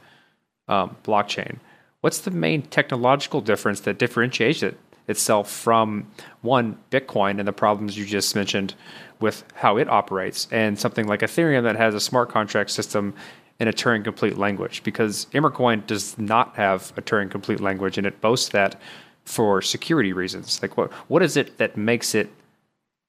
um, 0.68 0.96
blockchain. 1.04 1.58
What's 2.02 2.20
the 2.20 2.32
main 2.32 2.62
technological 2.64 3.42
difference 3.42 3.82
that 3.82 3.98
differentiates 3.98 4.64
it 4.64 4.78
itself 5.08 5.50
from 5.50 6.10
one 6.42 6.78
Bitcoin 6.92 7.40
and 7.40 7.48
the 7.48 7.54
problems 7.54 7.98
you 7.98 8.06
just 8.06 8.36
mentioned 8.36 8.74
with 9.20 9.44
how 9.56 9.78
it 9.78 9.90
operates, 9.90 10.48
and 10.52 10.78
something 10.78 11.08
like 11.08 11.22
Ethereum 11.22 11.64
that 11.64 11.76
has 11.76 11.96
a 11.96 12.00
smart 12.00 12.30
contract 12.30 12.70
system 12.70 13.14
in 13.60 13.68
a 13.68 13.74
Turing 13.74 14.04
complete 14.04 14.38
language 14.38 14.84
because 14.84 15.26
Emercoin 15.34 15.86
does 15.88 16.18
not 16.18 16.56
have 16.56 16.94
a 16.96 17.02
Turing 17.02 17.32
complete 17.32 17.60
language 17.60 17.98
and 17.98 18.06
it 18.06 18.22
boasts 18.22 18.50
that 18.50 18.80
for 19.26 19.62
security 19.62 20.14
reasons. 20.14 20.62
Like 20.62 20.78
what 20.78 20.92
what 21.10 21.24
is 21.24 21.36
it 21.36 21.58
that 21.58 21.76
makes 21.76 22.14
it 22.14 22.30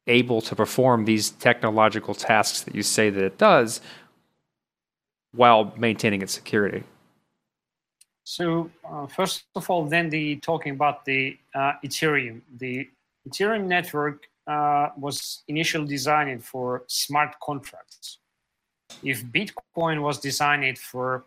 able 0.07 0.41
to 0.41 0.57
perform 0.57 1.05
these 1.05 1.31
technological 1.31 2.15
tasks 2.15 2.63
that 2.63 2.75
you 2.75 2.83
say 2.83 3.11
that 3.11 3.23
it 3.23 3.39
does 3.39 3.81
while 5.33 5.75
maintaining 5.77 6.23
its 6.23 6.33
security? 6.33 6.85
So 8.29 8.71
uh, 8.85 9.07
first 9.07 9.45
of 9.55 9.71
all, 9.71 9.87
then 9.87 10.11
the 10.11 10.37
talking 10.37 10.73
about 10.73 11.07
the 11.07 11.39
uh, 11.55 11.73
Ethereum. 11.83 12.43
The 12.59 12.87
Ethereum 13.27 13.65
network 13.65 14.29
uh, 14.47 14.91
was 14.99 15.45
initially 15.49 15.87
designed 15.87 16.45
for 16.45 16.85
smart 16.89 17.41
contracts 17.41 18.19
if 19.03 19.25
Bitcoin 19.25 20.03
was 20.03 20.19
designed 20.19 20.79
for 20.79 21.25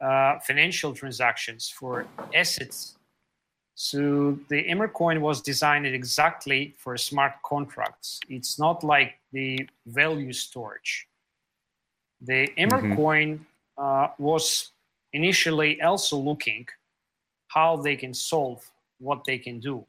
uh, 0.00 0.40
financial 0.40 0.92
transactions, 0.92 1.68
for 1.68 2.06
assets, 2.34 2.96
so 3.76 4.36
the 4.48 4.64
Emercoin 4.64 5.20
was 5.20 5.40
designed 5.40 5.86
exactly 5.86 6.74
for 6.76 6.96
smart 6.96 7.34
contracts. 7.44 8.18
It's 8.28 8.58
not 8.58 8.82
like 8.82 9.20
the 9.32 9.68
value 9.86 10.32
storage. 10.32 11.06
The 12.20 12.48
Emir 12.56 12.82
mm-hmm. 12.82 13.42
uh, 13.78 14.08
was 14.18 14.72
initially 15.16 15.80
also 15.80 16.16
looking 16.30 16.66
how 17.48 17.70
they 17.76 17.96
can 17.96 18.12
solve 18.12 18.60
what 18.98 19.24
they 19.24 19.38
can 19.38 19.58
do. 19.60 19.84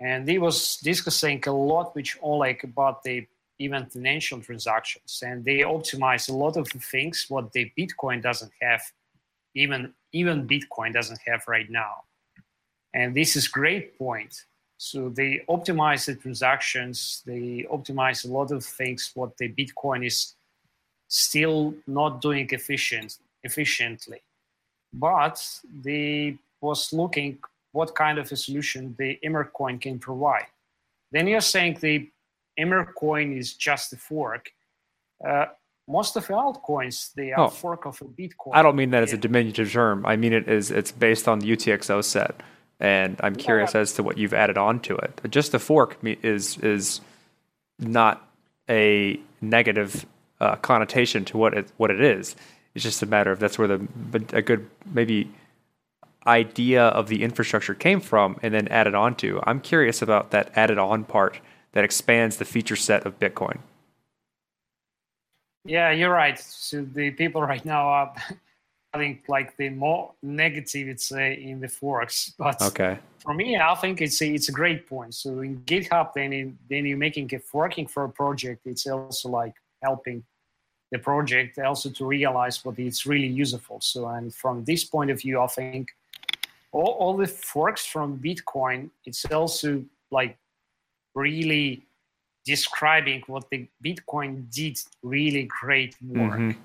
And 0.00 0.26
they 0.28 0.38
was 0.38 0.76
discussing 0.90 1.42
a 1.46 1.52
lot 1.52 1.94
with 1.96 2.10
Oleg 2.22 2.62
about 2.62 3.02
the 3.02 3.26
even 3.58 3.86
financial 3.86 4.40
transactions 4.40 5.20
and 5.26 5.44
they 5.44 5.58
optimize 5.76 6.28
a 6.28 6.36
lot 6.44 6.56
of 6.56 6.68
things 6.68 7.26
what 7.28 7.52
the 7.52 7.64
bitcoin 7.76 8.22
doesn't 8.22 8.52
have 8.62 8.82
even 9.56 9.92
even 10.12 10.46
bitcoin 10.46 10.92
doesn't 10.92 11.18
have 11.26 11.42
right 11.48 11.68
now. 11.68 11.94
And 12.94 13.16
this 13.16 13.34
is 13.34 13.48
great 13.48 13.98
point. 13.98 14.44
So 14.76 15.08
they 15.08 15.42
optimize 15.48 16.06
the 16.06 16.14
transactions 16.14 17.22
they 17.26 17.66
optimize 17.76 18.24
a 18.24 18.32
lot 18.38 18.52
of 18.52 18.64
things 18.64 19.10
what 19.18 19.36
the 19.38 19.48
bitcoin 19.60 20.06
is 20.06 20.18
still 21.08 21.74
not 21.88 22.20
doing 22.20 22.46
efficient 22.52 23.18
efficiently 23.42 24.20
but 24.92 25.42
they 25.82 26.36
was 26.60 26.92
looking 26.92 27.38
what 27.72 27.94
kind 27.94 28.18
of 28.18 28.30
a 28.32 28.36
solution 28.36 28.94
the 28.98 29.18
Emercoin 29.24 29.80
can 29.80 29.98
provide. 29.98 30.46
Then 31.12 31.26
you're 31.28 31.40
saying 31.40 31.78
the 31.80 32.08
Emercoin 32.58 33.36
is 33.38 33.54
just 33.54 33.92
a 33.92 33.96
fork. 33.96 34.50
Uh, 35.26 35.46
most 35.86 36.16
of 36.16 36.26
the 36.26 36.32
altcoins 36.34 37.12
they 37.14 37.32
are 37.32 37.46
Oh. 37.46 37.48
fork 37.48 37.86
of 37.86 38.00
a 38.00 38.04
Bitcoin. 38.04 38.52
I 38.52 38.62
don't 38.62 38.76
mean 38.76 38.90
that 38.90 39.02
as 39.02 39.12
a 39.12 39.16
diminutive 39.16 39.72
term. 39.72 40.04
I 40.06 40.16
mean 40.16 40.32
it 40.32 40.48
is 40.48 40.70
it's 40.70 40.92
based 40.92 41.28
on 41.28 41.38
the 41.40 41.46
UTXO 41.50 42.02
set, 42.04 42.34
and 42.80 43.16
I'm 43.22 43.36
curious 43.36 43.74
as 43.74 43.94
to 43.94 44.02
what 44.02 44.18
you've 44.18 44.34
added 44.34 44.58
on 44.58 44.80
to 44.80 44.96
it. 44.96 45.20
Just 45.30 45.52
the 45.52 45.58
fork 45.58 45.96
is 46.02 46.58
is 46.58 47.00
not 47.78 48.28
a 48.68 49.18
negative 49.40 50.04
uh, 50.40 50.56
connotation 50.56 51.24
to 51.26 51.38
what 51.38 51.54
it 51.54 51.72
what 51.78 51.90
it 51.90 52.00
is. 52.00 52.36
It's 52.78 52.84
just 52.84 53.02
a 53.02 53.06
matter 53.06 53.32
of 53.32 53.40
that's 53.40 53.58
where 53.58 53.66
the 53.66 53.88
a 54.32 54.40
good 54.40 54.70
maybe 54.86 55.28
idea 56.28 56.84
of 56.84 57.08
the 57.08 57.24
infrastructure 57.24 57.74
came 57.74 57.98
from, 57.98 58.38
and 58.40 58.54
then 58.54 58.68
added 58.68 58.94
onto. 58.94 59.40
I'm 59.42 59.60
curious 59.60 60.00
about 60.00 60.30
that 60.30 60.52
added 60.54 60.78
on 60.78 61.02
part 61.02 61.40
that 61.72 61.82
expands 61.82 62.36
the 62.36 62.44
feature 62.44 62.76
set 62.76 63.04
of 63.04 63.18
Bitcoin. 63.18 63.58
Yeah, 65.64 65.90
you're 65.90 66.12
right. 66.12 66.38
So 66.38 66.82
the 66.82 67.10
people 67.10 67.42
right 67.42 67.64
now 67.64 67.88
are, 67.88 68.14
I 68.94 68.98
think, 68.98 69.24
like 69.26 69.56
the 69.56 69.70
more 69.70 70.12
negative 70.22 70.86
it's 70.86 71.10
uh, 71.10 71.18
in 71.18 71.58
the 71.58 71.66
forks. 71.66 72.32
But 72.38 72.62
Okay. 72.62 72.96
for 73.18 73.34
me, 73.34 73.58
I 73.58 73.74
think 73.74 74.00
it's 74.00 74.22
a, 74.22 74.32
it's 74.32 74.48
a 74.50 74.52
great 74.52 74.86
point. 74.86 75.16
So 75.16 75.40
in 75.40 75.62
GitHub, 75.62 76.12
then 76.12 76.32
in, 76.32 76.56
then 76.70 76.86
you're 76.86 76.96
making 76.96 77.34
a 77.34 77.40
forking 77.40 77.88
for 77.88 78.04
a 78.04 78.08
project. 78.08 78.66
It's 78.66 78.86
also 78.86 79.30
like 79.30 79.54
helping 79.82 80.22
the 80.90 80.98
project 80.98 81.58
also 81.58 81.90
to 81.90 82.06
realize 82.06 82.64
what 82.64 82.78
it's 82.78 83.06
really 83.06 83.26
useful. 83.26 83.80
So 83.80 84.08
and 84.08 84.34
from 84.34 84.64
this 84.64 84.84
point 84.84 85.10
of 85.10 85.20
view, 85.20 85.40
I 85.40 85.46
think 85.46 85.88
all, 86.72 86.92
all 86.98 87.16
the 87.16 87.26
forks 87.26 87.84
from 87.84 88.18
Bitcoin, 88.18 88.90
it's 89.04 89.24
also 89.26 89.84
like 90.10 90.36
really 91.14 91.82
describing 92.44 93.22
what 93.26 93.50
the 93.50 93.66
Bitcoin 93.84 94.50
did 94.50 94.78
really 95.02 95.44
great 95.60 95.94
work. 96.02 96.40
Mhm. 96.40 96.56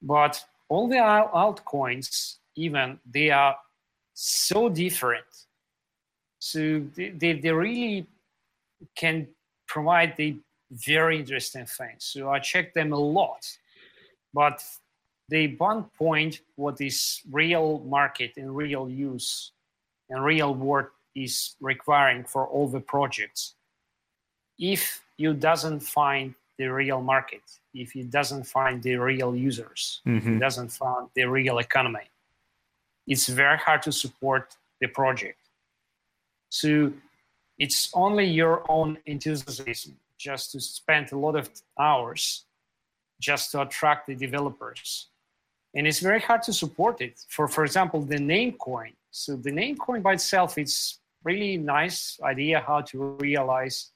But 0.00 0.42
all 0.68 0.88
the 0.88 0.96
altcoins, 0.96 2.36
even 2.56 2.98
they 3.10 3.30
are 3.30 3.56
so 4.14 4.68
different. 4.68 5.26
So 6.38 6.60
they, 6.94 7.10
they, 7.10 7.32
they 7.34 7.52
really 7.52 8.06
can 8.94 9.28
provide 9.66 10.16
the 10.16 10.36
very 10.70 11.18
interesting 11.18 11.66
things. 11.66 12.04
So 12.04 12.30
I 12.30 12.38
check 12.38 12.74
them 12.74 12.92
a 12.92 12.98
lot. 12.98 13.46
But 14.32 14.62
the 15.28 15.56
one 15.56 15.84
point 15.96 16.40
what 16.56 16.80
is 16.80 17.20
real 17.30 17.80
market 17.80 18.32
and 18.36 18.54
real 18.54 18.88
use 18.88 19.52
and 20.10 20.22
real 20.22 20.54
work 20.54 20.92
is 21.14 21.54
requiring 21.60 22.24
for 22.24 22.46
all 22.46 22.68
the 22.68 22.80
projects 22.80 23.54
if 24.58 25.00
you 25.16 25.32
doesn't 25.32 25.80
find 25.80 26.34
the 26.58 26.66
real 26.66 27.00
market 27.00 27.42
if 27.72 27.94
you 27.96 28.04
doesn't 28.04 28.44
find 28.44 28.82
the 28.82 28.96
real 28.96 29.34
users 29.34 30.00
if 30.04 30.24
Mhm. 30.24 30.38
doesn't 30.40 30.68
find 30.70 31.08
the 31.14 31.24
real 31.24 31.58
economy 31.58 32.06
it's 33.06 33.28
very 33.28 33.58
hard 33.58 33.80
to 33.82 33.92
support 33.92 34.56
the 34.80 34.88
project 34.88 35.38
so 36.50 36.92
it's 37.58 37.90
only 37.94 38.26
your 38.26 38.62
own 38.70 38.98
enthusiasm 39.06 39.98
just 40.18 40.52
to 40.52 40.60
spend 40.60 41.12
a 41.12 41.18
lot 41.18 41.36
of 41.36 41.50
hours 41.78 42.46
just 43.20 43.50
to 43.52 43.62
attract 43.62 44.06
the 44.06 44.14
developers. 44.14 45.08
And 45.74 45.86
it's 45.86 46.00
very 46.00 46.20
hard 46.20 46.42
to 46.44 46.52
support 46.52 47.00
it. 47.00 47.20
For 47.28 47.48
for 47.48 47.64
example 47.64 48.00
the 48.02 48.16
Namecoin. 48.16 48.92
So 49.10 49.36
the 49.36 49.50
Namecoin 49.50 50.02
by 50.02 50.14
itself 50.14 50.58
it's 50.58 51.00
really 51.22 51.56
nice 51.56 52.18
idea 52.22 52.60
how 52.60 52.82
to 52.82 53.16
realize 53.18 53.90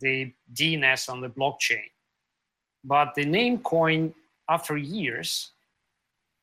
the 0.00 0.32
dns 0.52 1.08
on 1.08 1.20
the 1.20 1.28
blockchain. 1.28 1.88
But 2.84 3.14
the 3.14 3.24
Namecoin 3.24 4.14
after 4.48 4.76
years 4.76 5.52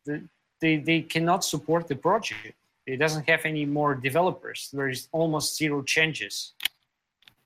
the, 0.06 0.24
they, 0.62 0.78
they 0.78 1.02
cannot 1.02 1.44
support 1.44 1.88
the 1.88 1.96
project. 1.96 2.56
It 2.86 2.98
doesn't 2.98 3.30
have 3.30 3.46
any 3.46 3.66
more 3.66 3.94
developers. 3.96 4.70
There 4.74 4.90
is 4.90 5.08
almost 5.12 5.58
zero 5.58 5.84
changes 5.84 6.54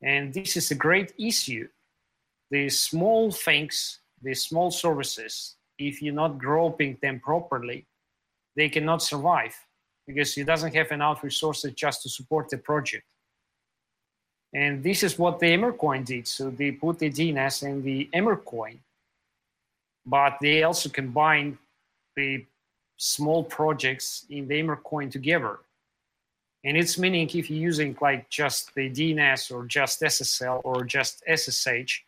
and 0.03 0.33
this 0.33 0.57
is 0.57 0.71
a 0.71 0.75
great 0.75 1.13
issue 1.17 1.67
the 2.51 2.69
small 2.69 3.31
things 3.31 3.99
the 4.21 4.33
small 4.33 4.71
services 4.71 5.55
if 5.77 6.01
you're 6.01 6.13
not 6.13 6.37
groping 6.37 6.97
them 7.01 7.19
properly 7.19 7.85
they 8.55 8.69
cannot 8.69 9.01
survive 9.01 9.55
because 10.05 10.37
it 10.37 10.45
doesn't 10.45 10.75
have 10.75 10.91
enough 10.91 11.23
resources 11.23 11.73
just 11.73 12.03
to 12.03 12.09
support 12.09 12.49
the 12.49 12.57
project 12.57 13.05
and 14.53 14.83
this 14.83 15.01
is 15.01 15.17
what 15.17 15.39
the 15.39 15.47
Emercoin 15.47 16.05
did. 16.05 16.27
So 16.27 16.49
they 16.51 16.71
put 16.71 16.99
the 16.99 17.09
DNS 17.09 17.63
in 17.63 17.81
the 17.81 18.09
Emercoin, 18.13 18.77
but 20.05 20.37
they 20.41 20.63
also 20.63 20.89
combined 20.89 21.57
the 22.15 22.45
small 22.97 23.43
projects 23.43 24.25
in 24.29 24.47
the 24.47 24.61
Emercoin 24.61 25.11
together. 25.11 25.59
And 26.65 26.77
it's 26.77 26.97
meaning 26.97 27.29
if 27.33 27.49
you're 27.49 27.59
using 27.59 27.97
like 28.01 28.29
just 28.29 28.73
the 28.75 28.89
DNS 28.89 29.51
or 29.53 29.65
just 29.65 30.01
SSL 30.01 30.61
or 30.63 30.85
just 30.85 31.23
SSH, 31.27 32.03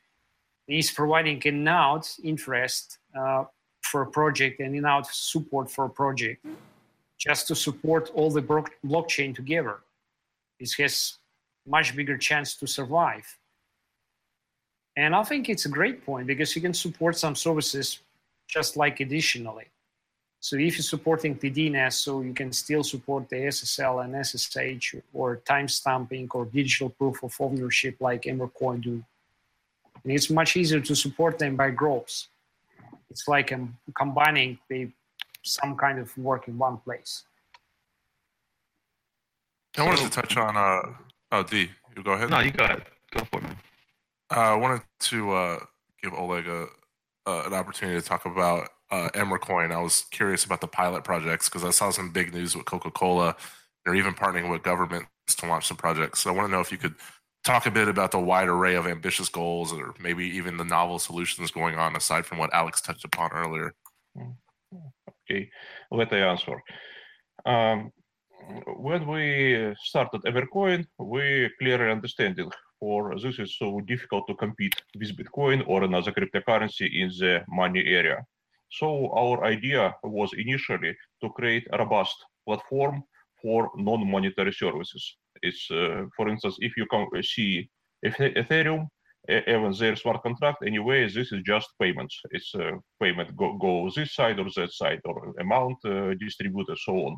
is 0.68 0.91
providing 0.91 1.41
enough 1.43 2.16
interest 2.24 2.97
uh, 3.18 3.43
for 3.84 4.01
a 4.01 4.08
project 4.08 4.60
and 4.60 4.76
enough 4.76 5.12
support 5.14 5.70
for 5.70 5.86
a 5.86 5.89
project 5.89 6.45
just 7.18 7.47
to 7.47 7.56
support 7.56 8.12
all 8.16 8.32
the 8.32 8.41
bro- 8.41 8.66
blockchain 8.86 9.34
together. 9.36 9.82
It 10.60 10.72
has 10.80 11.18
much 11.68 11.95
bigger 11.95 12.18
chance 12.18 12.56
to 12.58 12.68
survive. 12.68 13.26
And 14.97 15.16
I 15.16 15.24
think 15.24 15.49
it's 15.49 15.66
a 15.66 15.70
great 15.70 16.06
point 16.06 16.28
because 16.28 16.56
you 16.56 16.62
can 16.62 16.74
support 16.74 17.18
some 17.18 17.36
services 17.36 17.99
just 18.47 18.78
like 18.78 18.99
additionally. 18.99 19.66
So 20.45 20.57
if 20.57 20.77
you're 20.77 20.83
supporting 20.83 21.33
the 21.39 21.49
DNS, 21.49 21.93
so 21.93 22.21
you 22.21 22.31
can 22.31 22.53
still 22.53 22.83
support 22.83 23.27
the 23.29 23.37
SSL 23.37 24.05
and 24.05 24.13
SSH 24.23 24.93
or 25.11 25.37
timestamping 25.37 26.27
or 26.35 26.45
digital 26.45 26.89
proof 26.89 27.23
of 27.23 27.33
ownership 27.39 27.95
like 27.99 28.25
Emercoin 28.25 28.79
do. 28.79 29.03
And 30.03 30.13
it's 30.13 30.29
much 30.29 30.55
easier 30.55 30.81
to 30.81 30.95
support 30.95 31.39
them 31.39 31.55
by 31.55 31.71
groups. 31.71 32.27
It's 33.09 33.27
like 33.27 33.51
um, 33.53 33.75
combining 33.97 34.59
the, 34.69 34.91
some 35.41 35.75
kind 35.75 35.97
of 35.97 36.15
work 36.15 36.47
in 36.47 36.59
one 36.59 36.77
place. 36.77 37.23
I 39.75 39.83
wanted 39.83 40.03
to 40.03 40.11
touch 40.11 40.37
on 40.37 40.55
uh 40.55 40.93
oh 41.31 41.41
D, 41.41 41.71
you 41.97 42.03
go 42.03 42.11
ahead. 42.11 42.29
No, 42.29 42.41
you 42.41 42.51
got 42.51 42.77
it. 42.77 42.83
Go 43.09 43.23
for 43.31 43.39
it, 43.39 43.43
man. 43.45 43.57
Uh, 44.29 44.53
I 44.53 44.55
wanted 44.55 44.83
to 45.09 45.31
uh, 45.31 45.59
give 46.03 46.13
Oleg 46.13 46.45
a, 46.47 46.67
uh, 47.25 47.43
an 47.47 47.53
opportunity 47.55 47.99
to 47.99 48.07
talk 48.07 48.27
about 48.27 48.69
uh, 48.91 49.09
Emercoin. 49.13 49.71
I 49.71 49.81
was 49.81 50.05
curious 50.11 50.43
about 50.43 50.61
the 50.61 50.67
pilot 50.67 51.03
projects 51.03 51.49
because 51.49 51.63
I 51.63 51.71
saw 51.71 51.89
some 51.89 52.11
big 52.11 52.33
news 52.33 52.55
with 52.55 52.65
Coca 52.65 52.91
Cola. 52.91 53.36
They're 53.83 53.95
even 53.95 54.13
partnering 54.13 54.49
with 54.49 54.63
governments 54.63 55.07
to 55.38 55.47
launch 55.47 55.67
some 55.67 55.77
projects. 55.77 56.19
So 56.19 56.31
I 56.31 56.33
want 56.33 56.47
to 56.47 56.51
know 56.51 56.61
if 56.61 56.71
you 56.71 56.77
could 56.77 56.95
talk 57.43 57.65
a 57.65 57.71
bit 57.71 57.88
about 57.88 58.11
the 58.11 58.19
wide 58.19 58.47
array 58.47 58.75
of 58.75 58.88
ambitious 58.88 59.29
goals 59.29 59.71
or 59.71 59.93
maybe 59.99 60.25
even 60.25 60.57
the 60.57 60.63
novel 60.63 60.97
solutions 60.97 61.51
going 61.51 61.75
on 61.75 61.95
aside 61.95 62.25
from 62.25 62.39
what 62.39 62.53
Alex 62.53 62.81
touched 62.81 63.05
upon 63.05 63.31
earlier. 63.31 63.73
Okay, 65.29 65.49
let 65.91 66.11
I 66.11 66.17
answer. 66.17 66.61
Um, 67.45 67.91
when 68.77 69.07
we 69.07 69.73
started 69.83 70.21
Emercoin, 70.23 70.86
we 70.99 71.49
clearly 71.59 71.91
understanding 71.91 72.51
for 72.79 73.15
this 73.19 73.39
is 73.39 73.57
so 73.57 73.81
difficult 73.81 74.27
to 74.27 74.36
compete 74.36 74.75
with 74.97 75.15
Bitcoin 75.17 75.63
or 75.67 75.83
another 75.83 76.11
cryptocurrency 76.11 77.01
in 77.01 77.09
the 77.09 77.43
money 77.47 77.83
area. 77.86 78.25
So 78.80 79.11
our 79.13 79.43
idea 79.45 79.95
was 80.03 80.32
initially 80.38 80.95
to 81.21 81.30
create 81.30 81.67
a 81.71 81.78
robust 81.78 82.15
platform 82.45 83.03
for 83.41 83.69
non-monetary 83.76 84.53
services. 84.53 85.17
It's, 85.41 85.67
uh, 85.71 86.05
for 86.15 86.30
instance, 86.30 86.57
if 86.59 86.73
you 86.78 86.86
see 87.21 87.69
Ethereum, 88.05 88.88
even 89.28 89.73
their 89.80 89.95
smart 89.95 90.21
contract, 90.21 90.63
anyway, 90.65 91.03
this 91.07 91.32
is 91.32 91.41
just 91.45 91.67
payments. 91.80 92.19
It's 92.32 92.53
uh, 92.55 92.71
payment 93.01 93.36
go, 93.36 93.57
go 93.57 93.89
this 93.95 94.13
side 94.13 94.39
or 94.39 94.47
that 94.55 94.71
side 94.71 95.01
or 95.05 95.34
amount 95.39 95.78
uh, 95.86 96.13
distributed, 96.19 96.78
so 96.78 96.93
on. 96.93 97.17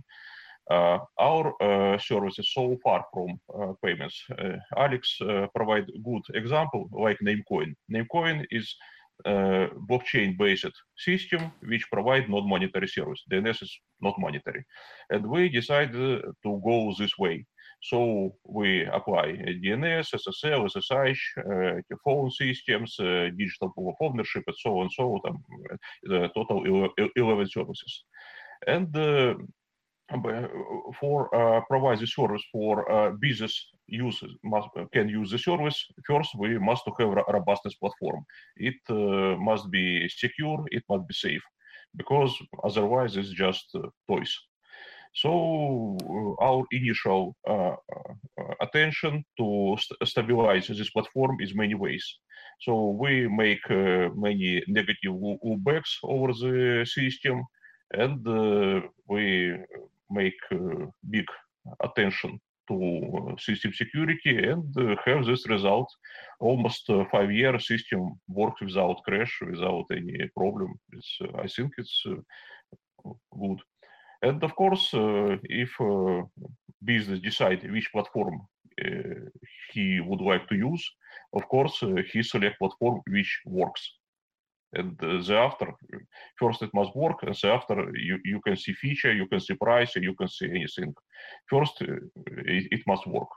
Uh, 0.69 0.99
our 1.19 1.53
uh, 1.61 1.97
service 1.97 2.39
is 2.39 2.53
so 2.53 2.77
far 2.83 3.05
from 3.13 3.39
uh, 3.57 3.73
payments. 3.83 4.21
Uh, 4.37 4.57
Alex 4.75 5.15
uh, 5.21 5.47
provide 5.55 5.85
good 6.03 6.21
example 6.33 6.89
like 6.91 7.17
Namecoin. 7.23 7.73
Namecoin 7.89 8.45
is 8.51 8.75
uh, 9.25 9.67
blockchain-based 9.89 10.75
system 10.97 11.51
which 11.63 11.89
provide 11.91 12.29
non-monetary 12.29 12.87
service. 12.87 13.23
DNS 13.31 13.63
is 13.63 13.79
not 14.01 14.15
monetary, 14.19 14.63
and 15.09 15.25
we 15.27 15.49
decided 15.49 16.21
to 16.43 16.61
go 16.63 16.93
this 16.97 17.17
way. 17.17 17.45
So 17.81 18.35
we 18.43 18.85
apply 18.85 19.37
DNS, 19.63 20.07
SSL, 20.13 20.69
SSH, 20.69 21.21
uh, 21.37 21.95
phone 22.03 22.31
systems, 22.31 22.95
uh, 22.99 23.29
digital 23.37 23.69
proof 23.69 23.89
of 23.89 23.95
ownership, 24.01 24.43
and 24.47 24.55
so 24.59 24.79
on. 24.79 24.89
So 24.89 25.19
on. 25.25 25.43
The 26.03 26.29
total 26.35 26.89
11 27.15 27.49
services. 27.49 28.03
And 28.65 28.93
for 30.99 31.35
uh, 31.35 31.61
provide 31.69 31.99
the 31.99 32.07
service 32.07 32.43
for 32.51 33.11
business 33.19 33.69
users 33.87 34.31
must 34.43 34.69
can 34.93 35.09
use 35.09 35.31
the 35.31 35.37
service. 35.37 35.85
First 36.05 36.31
we 36.37 36.57
must 36.59 36.83
have 36.99 37.09
a 37.09 37.33
robustness 37.33 37.75
platform. 37.75 38.25
It 38.57 38.81
must 39.39 39.69
be 39.71 40.07
secure 40.09 40.65
it 40.71 40.83
must 40.89 41.07
be 41.07 41.13
safe 41.13 41.43
because 41.95 42.33
otherwise 42.63 43.17
it's 43.17 43.31
just 43.31 43.65
toys. 44.07 44.33
So 45.13 45.97
our 46.39 46.63
initial 46.71 47.35
uh, 47.49 47.73
uh, 47.73 48.53
attention 48.61 49.25
to 49.39 49.75
st- 49.79 50.07
stabilize 50.07 50.67
this 50.67 50.91
platform 50.91 51.37
is 51.39 51.55
many 51.55 51.73
ways. 51.73 52.05
So 52.61 52.91
we 52.91 53.27
make 53.27 53.65
uh, 53.69 54.09
many 54.15 54.63
negative 54.67 55.13
loopbacks 55.13 55.91
over 56.03 56.33
the 56.33 56.85
system, 56.85 57.43
and 57.93 58.23
we 59.07 59.55
make 60.11 60.39
big 61.09 61.25
attention 61.81 62.39
to 62.67 63.35
system 63.39 63.71
security 63.73 64.37
and 64.37 64.63
have 65.05 65.25
this 65.25 65.47
result. 65.49 65.89
Almost 66.39 66.89
five 67.11 67.31
year 67.31 67.59
system 67.59 68.19
works 68.27 68.61
without 68.61 69.03
crash, 69.03 69.39
without 69.41 69.85
any 69.91 70.29
problem. 70.35 70.79
It's, 70.93 71.17
I 71.43 71.47
think 71.47 71.71
it's 71.77 72.03
good. 73.31 73.59
And 74.21 74.43
of 74.43 74.55
course, 74.55 74.93
uh, 74.93 75.37
if 75.43 75.69
uh, 75.79 76.23
business 76.83 77.19
decide 77.19 77.69
which 77.71 77.91
platform 77.91 78.41
uh, 78.83 79.29
he 79.71 79.99
would 79.99 80.21
like 80.21 80.47
to 80.49 80.55
use, 80.55 80.83
of 81.33 81.47
course, 81.47 81.83
he 82.11 82.23
select 82.23 82.57
platform 82.59 83.01
which 83.07 83.41
works. 83.45 83.96
And 84.77 84.97
thereafter, 84.99 85.67
first 86.41 86.61
it 86.61 86.71
must 86.73 86.95
work, 86.95 87.17
and 87.23 87.35
thereafter 87.35 87.77
you, 88.09 88.15
you 88.23 88.39
can 88.45 88.55
see 88.55 88.73
feature, 88.73 89.13
you 89.13 89.27
can 89.27 89.39
see 89.39 89.55
price, 89.55 89.91
and 89.95 90.03
you 90.03 90.15
can 90.19 90.27
see 90.27 90.49
anything. 90.49 90.93
First, 91.49 91.81
it, 91.81 92.65
it 92.75 92.81
must 92.91 93.05
work. 93.07 93.29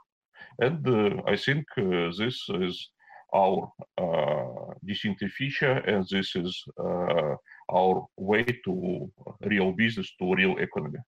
And 0.59 1.23
I 1.27 1.37
think 1.37 1.65
this 1.77 2.37
is 2.67 2.91
our 3.35 3.73
uh, 3.99 4.75
distinctive 4.85 5.31
feature, 5.31 5.79
and 5.93 6.07
this 6.11 6.35
is 6.35 6.63
uh, 6.79 7.35
our 7.73 8.07
way 8.17 8.45
to 8.65 9.11
real 9.43 9.73
business, 9.73 10.13
to 10.19 10.35
real 10.35 10.57
economy. 10.59 10.99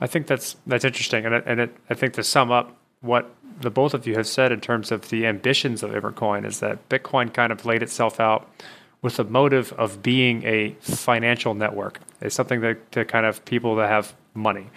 I 0.00 0.06
think 0.06 0.26
that's 0.26 0.56
that's 0.66 0.84
interesting, 0.84 1.26
and 1.26 1.34
and 1.34 1.60
it, 1.60 1.76
I 1.90 1.94
think 1.94 2.14
to 2.14 2.24
sum 2.24 2.50
up 2.50 2.76
what 3.00 3.34
the 3.60 3.70
both 3.70 3.94
of 3.94 4.06
you 4.06 4.14
have 4.14 4.26
said 4.26 4.52
in 4.52 4.60
terms 4.60 4.90
of 4.90 5.10
the 5.10 5.26
ambitions 5.26 5.82
of 5.82 5.90
Emercoin 5.90 6.46
is 6.46 6.60
that 6.60 6.88
Bitcoin 6.88 7.32
kind 7.32 7.52
of 7.52 7.66
laid 7.66 7.82
itself 7.82 8.20
out 8.20 8.48
with 9.02 9.16
the 9.16 9.24
motive 9.24 9.72
of 9.74 10.02
being 10.02 10.44
a 10.44 10.70
financial 10.80 11.54
network. 11.54 12.00
It's 12.20 12.34
something 12.34 12.60
that 12.60 12.92
to 12.92 13.04
kind 13.04 13.26
of 13.26 13.44
people 13.44 13.76
that 13.76 13.88
have 13.88 14.14
money. 14.32 14.70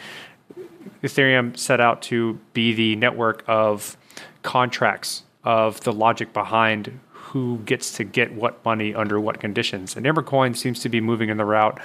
Ethereum 1.04 1.58
set 1.58 1.80
out 1.80 2.02
to 2.04 2.40
be 2.54 2.74
the 2.74 2.96
network 2.96 3.44
of 3.48 3.96
contracts 4.42 5.24
of 5.44 5.80
the 5.82 5.94
logic 5.94 6.34
behind 6.34 7.00
who 7.12 7.60
gets 7.66 7.96
to 7.98 8.04
get 8.04 8.34
what 8.34 8.64
money 8.66 8.96
under 8.96 9.20
what 9.20 9.40
conditions. 9.40 9.96
And 9.96 10.06
Emercoin 10.06 10.56
seems 10.56 10.80
to 10.82 10.90
be 10.90 11.02
moving 11.02 11.30
in 11.30 11.38
the 11.38 11.46
route 11.46 11.80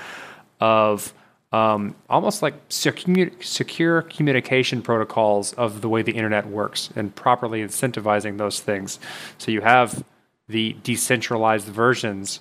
of 0.61 1.13
um, 1.53 1.97
almost 2.09 2.43
like 2.43 2.55
secure, 2.69 3.31
secure 3.41 4.03
communication 4.03 4.81
protocols 4.83 5.53
of 5.55 5.81
the 5.81 5.89
way 5.89 6.03
the 6.03 6.13
internet 6.13 6.47
works 6.47 6.91
and 6.95 7.15
properly 7.15 7.63
incentivizing 7.63 8.39
those 8.39 8.61
things. 8.61 9.01
So 9.39 9.51
you 9.51 9.61
have 9.61 10.05
the 10.51 10.77
decentralized 10.83 11.67
versions 11.67 12.41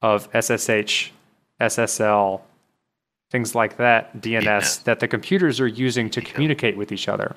of 0.00 0.28
SSH, 0.34 1.10
SSL, 1.60 2.40
things 3.30 3.54
like 3.54 3.76
that, 3.76 4.20
DNS, 4.20 4.44
yeah. 4.44 4.82
that 4.84 5.00
the 5.00 5.08
computers 5.08 5.60
are 5.60 5.66
using 5.66 6.10
to 6.10 6.20
communicate 6.20 6.76
with 6.76 6.92
each 6.92 7.08
other 7.08 7.34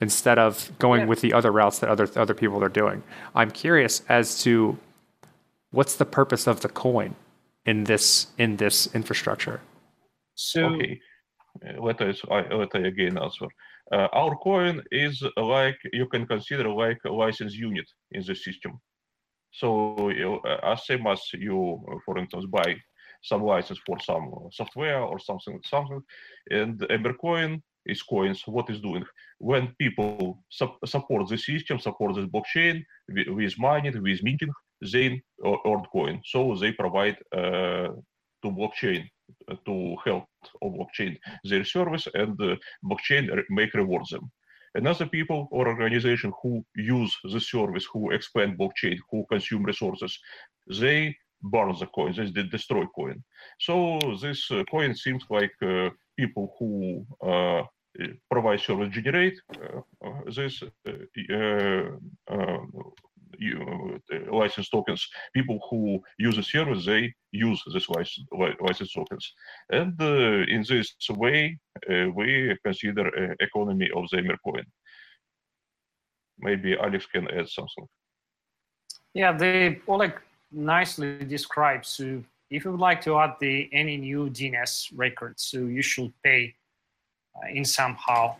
instead 0.00 0.38
of 0.38 0.70
going 0.78 1.02
yeah. 1.02 1.06
with 1.06 1.20
the 1.20 1.32
other 1.32 1.52
routes 1.52 1.78
that 1.78 1.88
other 1.88 2.08
other 2.16 2.34
people 2.34 2.62
are 2.62 2.68
doing. 2.68 3.02
I'm 3.34 3.50
curious 3.50 4.02
as 4.08 4.42
to 4.42 4.78
what's 5.70 5.96
the 5.96 6.04
purpose 6.04 6.46
of 6.46 6.60
the 6.60 6.68
coin 6.68 7.14
in 7.64 7.84
this 7.84 8.28
in 8.38 8.56
this 8.56 8.76
infrastructure. 8.94 9.60
So 10.34 10.64
okay, 10.66 11.00
let 11.78 12.00
us 12.00 12.20
let 12.30 12.74
I 12.74 12.78
again 12.78 13.18
answer. 13.18 13.46
Uh, 13.92 14.08
our 14.12 14.34
coin 14.36 14.82
is 14.90 15.22
like 15.36 15.78
you 15.92 16.06
can 16.08 16.26
consider 16.26 16.68
like 16.68 17.00
a 17.04 17.12
license 17.12 17.54
unit 17.54 17.88
in 18.12 18.22
the 18.26 18.34
system. 18.34 18.80
So 19.60 20.10
uh, 20.10 20.72
as 20.72 20.86
same 20.86 21.06
as 21.06 21.20
you, 21.32 21.58
for 22.04 22.18
instance, 22.18 22.46
buy 22.46 22.76
some 23.22 23.42
license 23.42 23.80
for 23.86 23.98
some 24.00 24.30
software 24.50 25.00
or 25.00 25.18
something, 25.18 25.60
something, 25.64 26.02
and 26.50 26.78
Emercoin 26.90 27.62
is 27.86 28.02
coins, 28.02 28.42
what 28.46 28.68
is 28.70 28.80
doing. 28.80 29.04
When 29.38 29.74
people 29.78 30.42
su- 30.50 30.78
support 30.84 31.28
the 31.28 31.38
system, 31.38 31.78
support 31.78 32.14
the 32.14 32.26
blockchain 32.26 32.82
with, 33.08 33.58
mining, 33.58 34.02
with 34.02 34.22
minting, 34.22 34.52
they 34.92 35.22
earn 35.44 35.84
coin. 35.92 36.20
So 36.24 36.56
they 36.56 36.72
provide 36.72 37.16
uh, 37.32 37.88
to 38.42 38.50
blockchain 38.50 39.08
uh, 39.50 39.56
to 39.66 39.96
help 40.04 40.24
blockchain 40.62 41.16
their 41.44 41.64
service 41.64 42.06
and 42.14 42.40
uh, 42.40 42.56
blockchain 42.84 43.42
make 43.50 43.74
reward 43.74 44.04
them. 44.10 44.30
Another 44.74 45.06
people 45.06 45.48
or 45.50 45.68
organization 45.68 46.32
who 46.42 46.64
use 46.74 47.16
the 47.24 47.40
service, 47.40 47.86
who 47.92 48.10
expand 48.10 48.58
blockchain, 48.58 48.98
who 49.10 49.24
consume 49.30 49.64
resources, 49.64 50.18
they 50.80 51.16
burn 51.42 51.74
the 51.78 51.86
coin, 51.86 52.12
they 52.34 52.42
destroy 52.42 52.84
coin. 52.86 53.22
So 53.60 54.00
this 54.20 54.50
uh, 54.50 54.64
coin 54.70 54.94
seems 54.94 55.24
like 55.30 55.52
uh, 55.62 55.90
people 56.18 56.54
who 56.58 57.06
uh, 57.22 57.62
provide 58.30 58.60
service 58.60 58.92
generate 58.92 59.38
this 60.26 60.62
license 64.30 64.68
tokens. 64.68 65.06
People 65.34 65.58
who 65.70 66.00
use 66.18 66.36
the 66.36 66.42
service, 66.42 66.86
they 66.86 67.12
use 67.32 67.62
this 67.72 67.88
license, 67.88 68.26
license 68.60 68.92
tokens. 68.92 69.32
And 69.70 70.00
uh, 70.00 70.44
in 70.48 70.64
this 70.68 70.94
way, 71.10 71.58
uh, 71.90 72.10
we 72.14 72.56
consider 72.64 73.06
uh, 73.06 73.34
economy 73.40 73.88
of 73.94 74.04
the 74.10 74.18
Emercoin. 74.18 74.64
Maybe 76.38 76.76
Alex 76.76 77.06
can 77.06 77.28
add 77.30 77.48
something. 77.48 77.86
Yeah, 79.14 79.32
they 79.32 79.80
Oleg 79.86 80.20
nicely 80.50 81.24
describes. 81.24 81.88
So 81.88 82.22
if 82.50 82.64
you 82.64 82.72
would 82.72 82.80
like 82.80 83.00
to 83.02 83.18
add 83.18 83.34
the 83.40 83.68
any 83.72 83.96
new 83.96 84.28
DNS 84.30 84.92
records, 84.96 85.42
so 85.42 85.58
you 85.58 85.82
should 85.82 86.12
pay 86.22 86.54
uh, 87.36 87.48
in 87.48 87.64
somehow, 87.64 88.36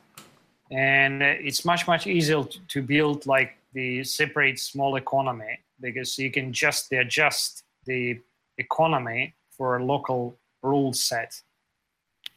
and 0.70 1.22
it's 1.22 1.64
much 1.64 1.86
much 1.86 2.06
easier 2.06 2.42
to 2.68 2.82
build 2.82 3.26
like 3.26 3.56
the 3.74 4.04
separate 4.04 4.58
small 4.58 4.96
economy 4.96 5.58
because 5.80 6.18
you 6.18 6.30
can 6.30 6.52
just 6.52 6.92
adjust 6.92 7.64
the 7.84 8.18
economy 8.56 9.34
for 9.50 9.76
a 9.76 9.84
local 9.84 10.36
rule 10.62 10.92
set. 10.92 11.40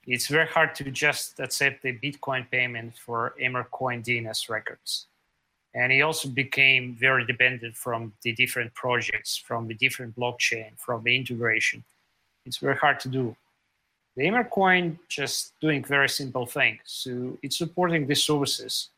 It's 0.06 0.28
very 0.28 0.48
hard 0.48 0.74
to 0.76 0.92
just 0.92 1.40
accept 1.40 1.84
the 1.84 1.94
Bitcoin 1.98 2.50
payment 2.50 2.98
for 2.98 3.36
Emercoin 3.42 4.04
DNS 4.04 4.50
records. 4.50 5.08
And 5.74 5.92
he 5.92 6.02
also 6.02 6.30
became 6.30 6.96
very 6.96 7.26
dependent 7.26 7.76
from 7.76 8.14
the 8.24 8.32
different 8.32 8.74
projects, 8.74 9.38
from 9.38 9.68
the 9.68 9.76
different 9.76 10.16
blockchain, 10.16 10.72
from 10.78 11.04
the 11.04 11.16
integration. 11.16 11.84
It's 12.46 12.58
very 12.58 12.78
hard 12.78 13.00
to 13.02 13.10
do. 13.10 13.36
The 14.16 14.24
Emercoin 14.24 14.98
just 15.08 15.54
doing 15.62 15.84
very 15.84 16.10
simple 16.10 16.48
thing. 16.48 16.80
So 16.86 17.38
it's 17.44 17.58
supporting 17.58 18.08
the 18.08 18.16
services, 18.16 18.90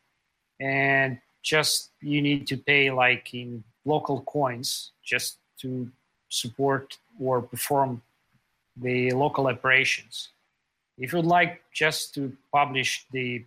and 0.58 1.18
just 1.42 1.90
you 2.00 2.22
need 2.22 2.46
to 2.46 2.56
pay 2.56 2.90
like 2.90 3.34
in 3.34 3.64
local 3.84 4.20
coins 4.22 4.92
just 5.04 5.38
to 5.60 5.90
support 6.28 6.98
or 7.18 7.42
perform 7.42 8.02
the 8.76 9.10
local 9.12 9.46
operations. 9.48 10.28
If 10.98 11.12
you'd 11.12 11.24
like 11.24 11.62
just 11.72 12.14
to 12.14 12.36
publish 12.52 13.06
the 13.10 13.44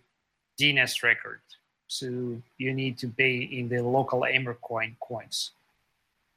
DNS 0.60 1.02
record, 1.02 1.40
so 1.86 2.40
you 2.58 2.74
need 2.74 2.98
to 2.98 3.08
pay 3.08 3.36
in 3.36 3.68
the 3.68 3.82
local 3.82 4.20
Emercoin 4.22 4.96
coins. 5.00 5.52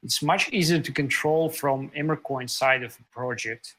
It's 0.02 0.22
much 0.22 0.50
easier 0.50 0.80
to 0.80 0.92
control 0.92 1.48
from 1.48 1.90
Emercoin 1.90 2.48
side 2.48 2.84
of 2.84 2.96
the 2.96 3.02
project, 3.10 3.74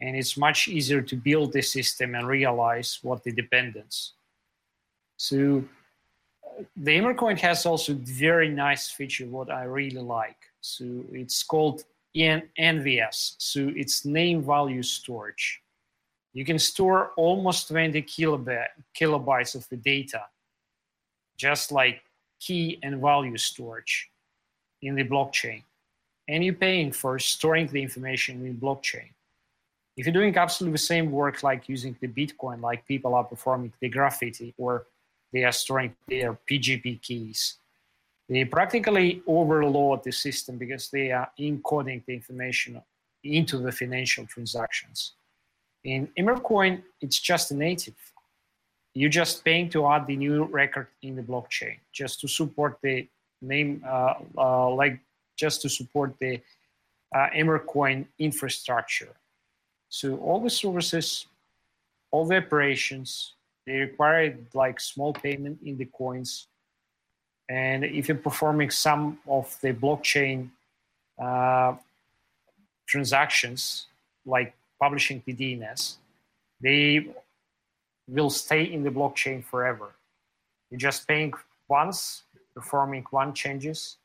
and 0.00 0.16
it's 0.16 0.36
much 0.36 0.68
easier 0.68 1.02
to 1.02 1.16
build 1.16 1.52
the 1.52 1.62
system 1.62 2.14
and 2.14 2.26
realize 2.26 2.98
what 3.02 3.22
the 3.22 3.32
dependence. 3.32 4.14
So 5.18 5.62
the 6.76 6.96
Emercoin 6.96 7.38
has 7.38 7.66
also 7.66 7.94
very 7.94 8.48
nice 8.48 8.90
feature 8.90 9.26
what 9.26 9.50
I 9.50 9.64
really 9.64 10.00
like. 10.00 10.36
So 10.60 10.84
it's 11.12 11.42
called 11.42 11.84
NVS. 12.14 13.34
So 13.38 13.72
it's 13.74 14.04
name 14.04 14.42
value 14.42 14.82
storage. 14.82 15.62
You 16.34 16.44
can 16.44 16.58
store 16.58 17.12
almost 17.16 17.68
20 17.68 18.02
kilobytes 18.02 19.54
of 19.54 19.68
the 19.68 19.76
data 19.76 20.22
just 21.36 21.72
like 21.72 22.02
key 22.40 22.78
and 22.82 23.00
value 23.00 23.36
storage 23.36 24.10
in 24.82 24.94
the 24.94 25.04
blockchain. 25.04 25.62
And 26.28 26.44
you're 26.44 26.54
paying 26.54 26.92
for 26.92 27.18
storing 27.18 27.66
the 27.66 27.82
information 27.82 28.46
in 28.46 28.56
blockchain. 28.56 29.10
if 29.96 30.06
you're 30.06 30.12
doing 30.12 30.36
absolutely 30.36 30.72
the 30.72 30.78
same 30.78 31.10
work 31.10 31.42
like 31.42 31.68
using 31.68 31.96
the 32.00 32.08
Bitcoin, 32.08 32.60
like 32.60 32.86
people 32.86 33.14
are 33.14 33.24
performing 33.24 33.72
the 33.80 33.88
graffiti 33.88 34.54
or 34.56 34.86
they 35.32 35.44
are 35.44 35.52
storing 35.52 35.94
their 36.08 36.38
PGP 36.48 37.00
keys, 37.00 37.56
they 38.28 38.44
practically 38.44 39.22
overload 39.26 40.04
the 40.04 40.12
system 40.12 40.56
because 40.56 40.88
they 40.88 41.10
are 41.12 41.30
encoding 41.38 42.04
the 42.06 42.14
information 42.14 42.80
into 43.24 43.58
the 43.58 43.72
financial 43.72 44.26
transactions. 44.26 45.12
In 45.84 46.08
Emercoin, 46.18 46.82
it's 47.00 47.18
just 47.18 47.50
a 47.50 47.56
native. 47.56 47.94
You're 48.94 49.10
just 49.10 49.44
paying 49.44 49.68
to 49.70 49.86
add 49.86 50.06
the 50.06 50.16
new 50.16 50.44
record 50.44 50.88
in 51.02 51.16
the 51.16 51.22
blockchain, 51.22 51.78
just 51.92 52.20
to 52.20 52.28
support 52.28 52.78
the 52.82 53.08
name, 53.40 53.82
uh, 53.86 54.14
uh, 54.38 54.70
like 54.70 55.00
just 55.36 55.62
to 55.62 55.68
support 55.68 56.14
the 56.20 56.40
uh, 57.14 57.28
Emercoin 57.34 58.06
infrastructure. 58.18 59.14
So 59.88 60.16
all 60.16 60.40
the 60.40 60.50
services, 60.50 61.26
all 62.10 62.26
the 62.26 62.36
operations, 62.36 63.34
they 63.66 63.78
require 63.78 64.36
like 64.54 64.80
small 64.80 65.12
payment 65.12 65.58
in 65.64 65.76
the 65.76 65.86
coins. 65.86 66.48
And 67.48 67.84
if 67.84 68.08
you're 68.08 68.16
performing 68.16 68.70
some 68.70 69.18
of 69.28 69.56
the 69.60 69.72
blockchain 69.72 70.48
uh, 71.20 71.74
transactions, 72.86 73.86
like 74.24 74.54
publishing 74.80 75.22
the 75.24 75.34
DNS, 75.34 75.96
they 76.60 77.06
will 78.08 78.30
stay 78.30 78.64
in 78.64 78.82
the 78.82 78.90
blockchain 78.90 79.44
forever. 79.44 79.90
You're 80.70 80.78
just 80.78 81.06
paying 81.06 81.32
once, 81.68 82.22
performing 82.54 83.04
one 83.10 83.34
changes, 83.34 83.96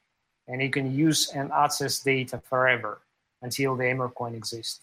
and 0.47 0.61
you 0.61 0.69
can 0.69 0.93
use 0.93 1.31
and 1.33 1.51
access 1.51 1.99
data 1.99 2.41
forever 2.49 2.99
until 3.41 3.75
the 3.75 3.83
Emercoin 3.83 4.35
exists. 4.35 4.81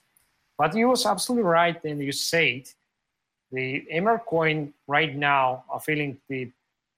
But 0.57 0.75
you 0.77 0.89
was 0.89 1.05
absolutely 1.07 1.45
right 1.45 1.83
and 1.85 2.01
you 2.01 2.13
said 2.13 2.69
the 3.55 3.87
Emercoin 3.93 4.73
right 4.89 5.15
now 5.15 5.65
are 5.71 5.81
filling 5.81 6.19
the 6.29 6.51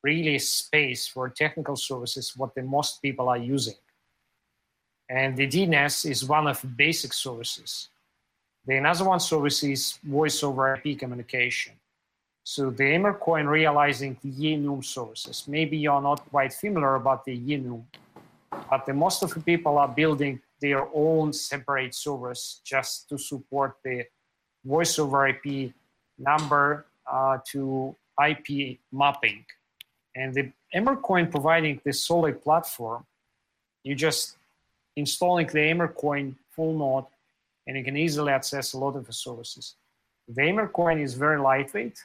really 0.02 0.38
space 0.38 1.06
for 1.06 1.28
technical 1.28 1.76
services 1.76 2.34
what 2.36 2.54
the 2.54 2.62
most 2.62 3.02
people 3.02 3.28
are 3.28 3.36
using. 3.36 3.74
And 5.08 5.36
the 5.36 5.46
DNS 5.46 6.10
is 6.10 6.24
one 6.24 6.46
of 6.48 6.64
basic 6.76 7.12
services. 7.12 7.88
The 8.66 8.76
another 8.76 9.04
one 9.04 9.20
service 9.20 9.62
is 9.62 9.98
voice 10.02 10.42
over 10.42 10.74
IP 10.74 10.98
communication. 10.98 11.74
So 12.42 12.70
the 12.70 12.84
Emercoin 12.84 13.48
realizing 13.48 14.16
the 14.22 14.30
Enum 14.30 14.84
services. 14.84 15.44
Maybe 15.46 15.76
you're 15.76 16.00
not 16.00 16.28
quite 16.30 16.52
familiar 16.52 16.94
about 16.94 17.24
the 17.24 17.36
Enum, 17.36 17.82
but 18.70 18.86
the 18.86 18.94
most 18.94 19.22
of 19.22 19.34
the 19.34 19.40
people 19.40 19.78
are 19.78 19.88
building 19.88 20.40
their 20.60 20.88
own 20.94 21.32
separate 21.32 21.94
servers 21.94 22.60
just 22.64 23.08
to 23.08 23.18
support 23.18 23.76
the 23.84 24.04
voice 24.64 24.98
over 24.98 25.28
IP 25.28 25.72
number 26.18 26.86
uh, 27.10 27.38
to 27.52 27.94
IP 28.24 28.78
mapping. 28.92 29.44
And 30.14 30.34
the 30.34 30.50
Emercoin 30.74 31.30
providing 31.30 31.80
this 31.84 32.00
solid 32.04 32.42
platform, 32.42 33.04
you 33.84 33.94
just 33.94 34.36
installing 34.96 35.46
the 35.46 35.58
Emercoin 35.58 36.34
full 36.50 36.76
node 36.76 37.04
and 37.66 37.76
you 37.76 37.84
can 37.84 37.96
easily 37.96 38.32
access 38.32 38.72
a 38.72 38.78
lot 38.78 38.96
of 38.96 39.06
the 39.06 39.12
services. 39.12 39.74
The 40.28 40.42
Emercoin 40.42 41.00
is 41.02 41.14
very 41.14 41.38
lightweight. 41.38 41.98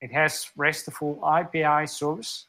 It 0.00 0.12
has 0.12 0.50
RESTful 0.56 1.20
API 1.24 1.86
service. 1.86 2.46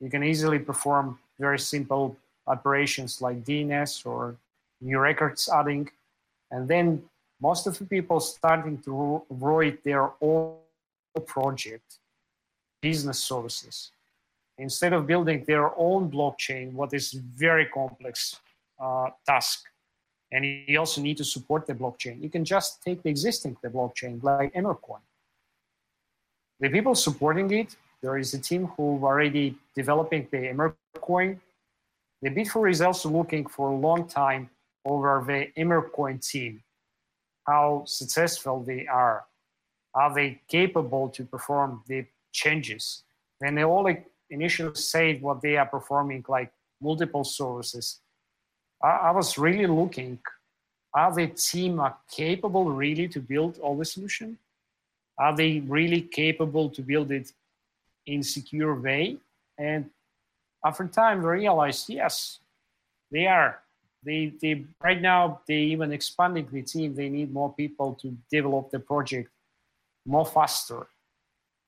You 0.00 0.10
can 0.10 0.22
easily 0.22 0.58
perform 0.58 1.18
very 1.38 1.58
simple 1.58 2.16
operations 2.46 3.20
like 3.20 3.44
DNS 3.44 4.06
or 4.06 4.36
new 4.80 4.98
records 4.98 5.48
adding. 5.48 5.90
And 6.50 6.68
then 6.68 7.02
most 7.40 7.66
of 7.66 7.78
the 7.78 7.84
people 7.86 8.20
starting 8.20 8.78
to 8.78 9.22
write 9.30 9.82
their 9.82 10.10
own 10.20 10.56
project, 11.26 11.98
business 12.82 13.18
services. 13.18 13.92
Instead 14.58 14.92
of 14.92 15.06
building 15.06 15.42
their 15.46 15.70
own 15.78 16.10
blockchain, 16.10 16.72
what 16.72 16.92
is 16.92 17.12
very 17.12 17.66
complex 17.66 18.38
uh, 18.78 19.08
task, 19.26 19.64
and 20.32 20.44
you 20.44 20.78
also 20.78 21.00
need 21.00 21.16
to 21.16 21.24
support 21.24 21.66
the 21.66 21.74
blockchain. 21.74 22.22
You 22.22 22.28
can 22.28 22.44
just 22.44 22.82
take 22.82 23.02
the 23.02 23.08
existing 23.08 23.56
the 23.62 23.68
blockchain 23.68 24.22
like 24.22 24.52
Emercoin. 24.54 25.00
The 26.60 26.68
people 26.68 26.94
supporting 26.94 27.50
it, 27.52 27.74
there 28.02 28.18
is 28.18 28.34
a 28.34 28.38
team 28.38 28.66
who 28.76 29.04
are 29.04 29.14
already 29.14 29.56
developing 29.74 30.28
the 30.30 30.38
Emercoin. 30.52 31.38
The 32.22 32.30
Bitfury 32.30 32.70
is 32.70 32.82
also 32.82 33.08
looking 33.08 33.46
for 33.46 33.70
a 33.70 33.74
long 33.74 34.06
time 34.06 34.50
over 34.84 35.24
the 35.26 35.48
Emercoin 35.60 36.24
team 36.26 36.62
how 37.46 37.84
successful 37.86 38.62
they 38.62 38.86
are. 38.86 39.24
Are 39.94 40.14
they 40.14 40.40
capable 40.48 41.08
to 41.10 41.24
perform 41.24 41.82
the 41.86 42.06
changes? 42.32 43.02
When 43.38 43.54
they 43.54 43.64
all 43.64 43.92
initially 44.28 44.74
say 44.74 45.18
what 45.18 45.42
they 45.42 45.56
are 45.56 45.66
performing, 45.66 46.24
like 46.28 46.52
multiple 46.80 47.24
sources, 47.24 48.00
I, 48.82 48.88
I 48.88 49.10
was 49.10 49.36
really 49.38 49.66
looking, 49.66 50.18
are 50.94 51.14
the 51.14 51.28
team 51.28 51.80
are 51.80 51.96
capable 52.10 52.70
really 52.70 53.08
to 53.08 53.20
build 53.20 53.58
all 53.58 53.76
the 53.76 53.84
solution? 53.84 54.38
Are 55.18 55.34
they 55.36 55.60
really 55.60 56.02
capable 56.02 56.70
to 56.70 56.82
build 56.82 57.10
it 57.10 57.32
in 58.06 58.22
secure 58.22 58.74
way? 58.74 59.18
And 59.58 59.90
after 60.64 60.86
time, 60.86 61.22
we 61.22 61.28
realized, 61.28 61.88
yes, 61.88 62.38
they 63.10 63.26
are 63.26 63.60
they 64.04 64.32
they 64.40 64.64
right 64.82 65.00
now 65.00 65.40
they 65.46 65.58
even 65.74 65.92
expanding 65.92 66.48
the 66.50 66.62
team 66.62 66.94
they 66.94 67.08
need 67.08 67.32
more 67.32 67.52
people 67.52 67.94
to 67.94 68.16
develop 68.30 68.70
the 68.70 68.78
project 68.78 69.30
more 70.06 70.26
faster. 70.26 70.86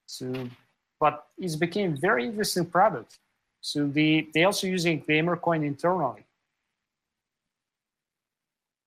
So 0.06 0.48
but 0.98 1.26
it's 1.38 1.56
became 1.56 1.96
very 1.96 2.24
interesting 2.26 2.66
product. 2.66 3.18
So 3.60 3.86
they 3.86 4.28
they 4.34 4.44
also 4.44 4.66
using 4.66 5.02
the 5.06 5.14
emercoin 5.14 5.64
internally. 5.64 6.24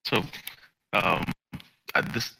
So 0.06 0.24
um 0.94 1.24
this 2.14 2.36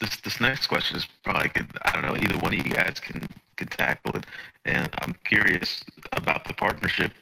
this 0.00 0.16
this 0.16 0.40
next 0.40 0.66
question 0.66 0.96
is 0.96 1.08
probably 1.24 1.48
could, 1.48 1.66
i 1.82 1.90
don't 1.92 2.02
know 2.02 2.16
either 2.16 2.38
one 2.38 2.54
of 2.54 2.66
you 2.66 2.72
guys 2.72 3.00
can 3.00 3.26
can 3.56 3.68
tackle 3.68 4.16
it. 4.16 4.26
And 4.64 4.88
i'm 5.00 5.14
curious 5.24 5.84
about 6.12 6.44
the 6.46 6.54
partnership 6.54 7.12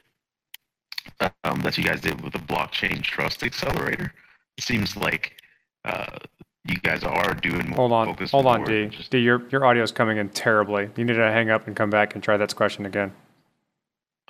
um, 1.44 1.60
that 1.60 1.76
you 1.78 1.84
guys 1.84 2.00
did 2.00 2.20
with 2.22 2.32
the 2.32 2.38
blockchain 2.38 3.02
trust 3.02 3.42
accelerator. 3.42 4.12
It 4.56 4.64
seems 4.64 4.96
like 4.96 5.36
uh, 5.84 6.18
you 6.64 6.76
guys 6.76 7.04
are 7.04 7.34
doing 7.34 7.68
more. 7.68 7.76
Hold 7.88 7.92
on, 7.92 8.16
hold 8.28 8.46
on, 8.46 8.64
D. 8.64 8.86
Just... 8.86 9.10
D, 9.10 9.18
your 9.18 9.46
your 9.50 9.64
audio 9.64 9.82
is 9.82 9.92
coming 9.92 10.18
in 10.18 10.28
terribly. 10.30 10.90
You 10.96 11.04
need 11.04 11.14
to 11.14 11.22
hang 11.22 11.50
up 11.50 11.66
and 11.66 11.76
come 11.76 11.90
back 11.90 12.14
and 12.14 12.22
try 12.22 12.36
that 12.36 12.54
question 12.54 12.86
again. 12.86 13.12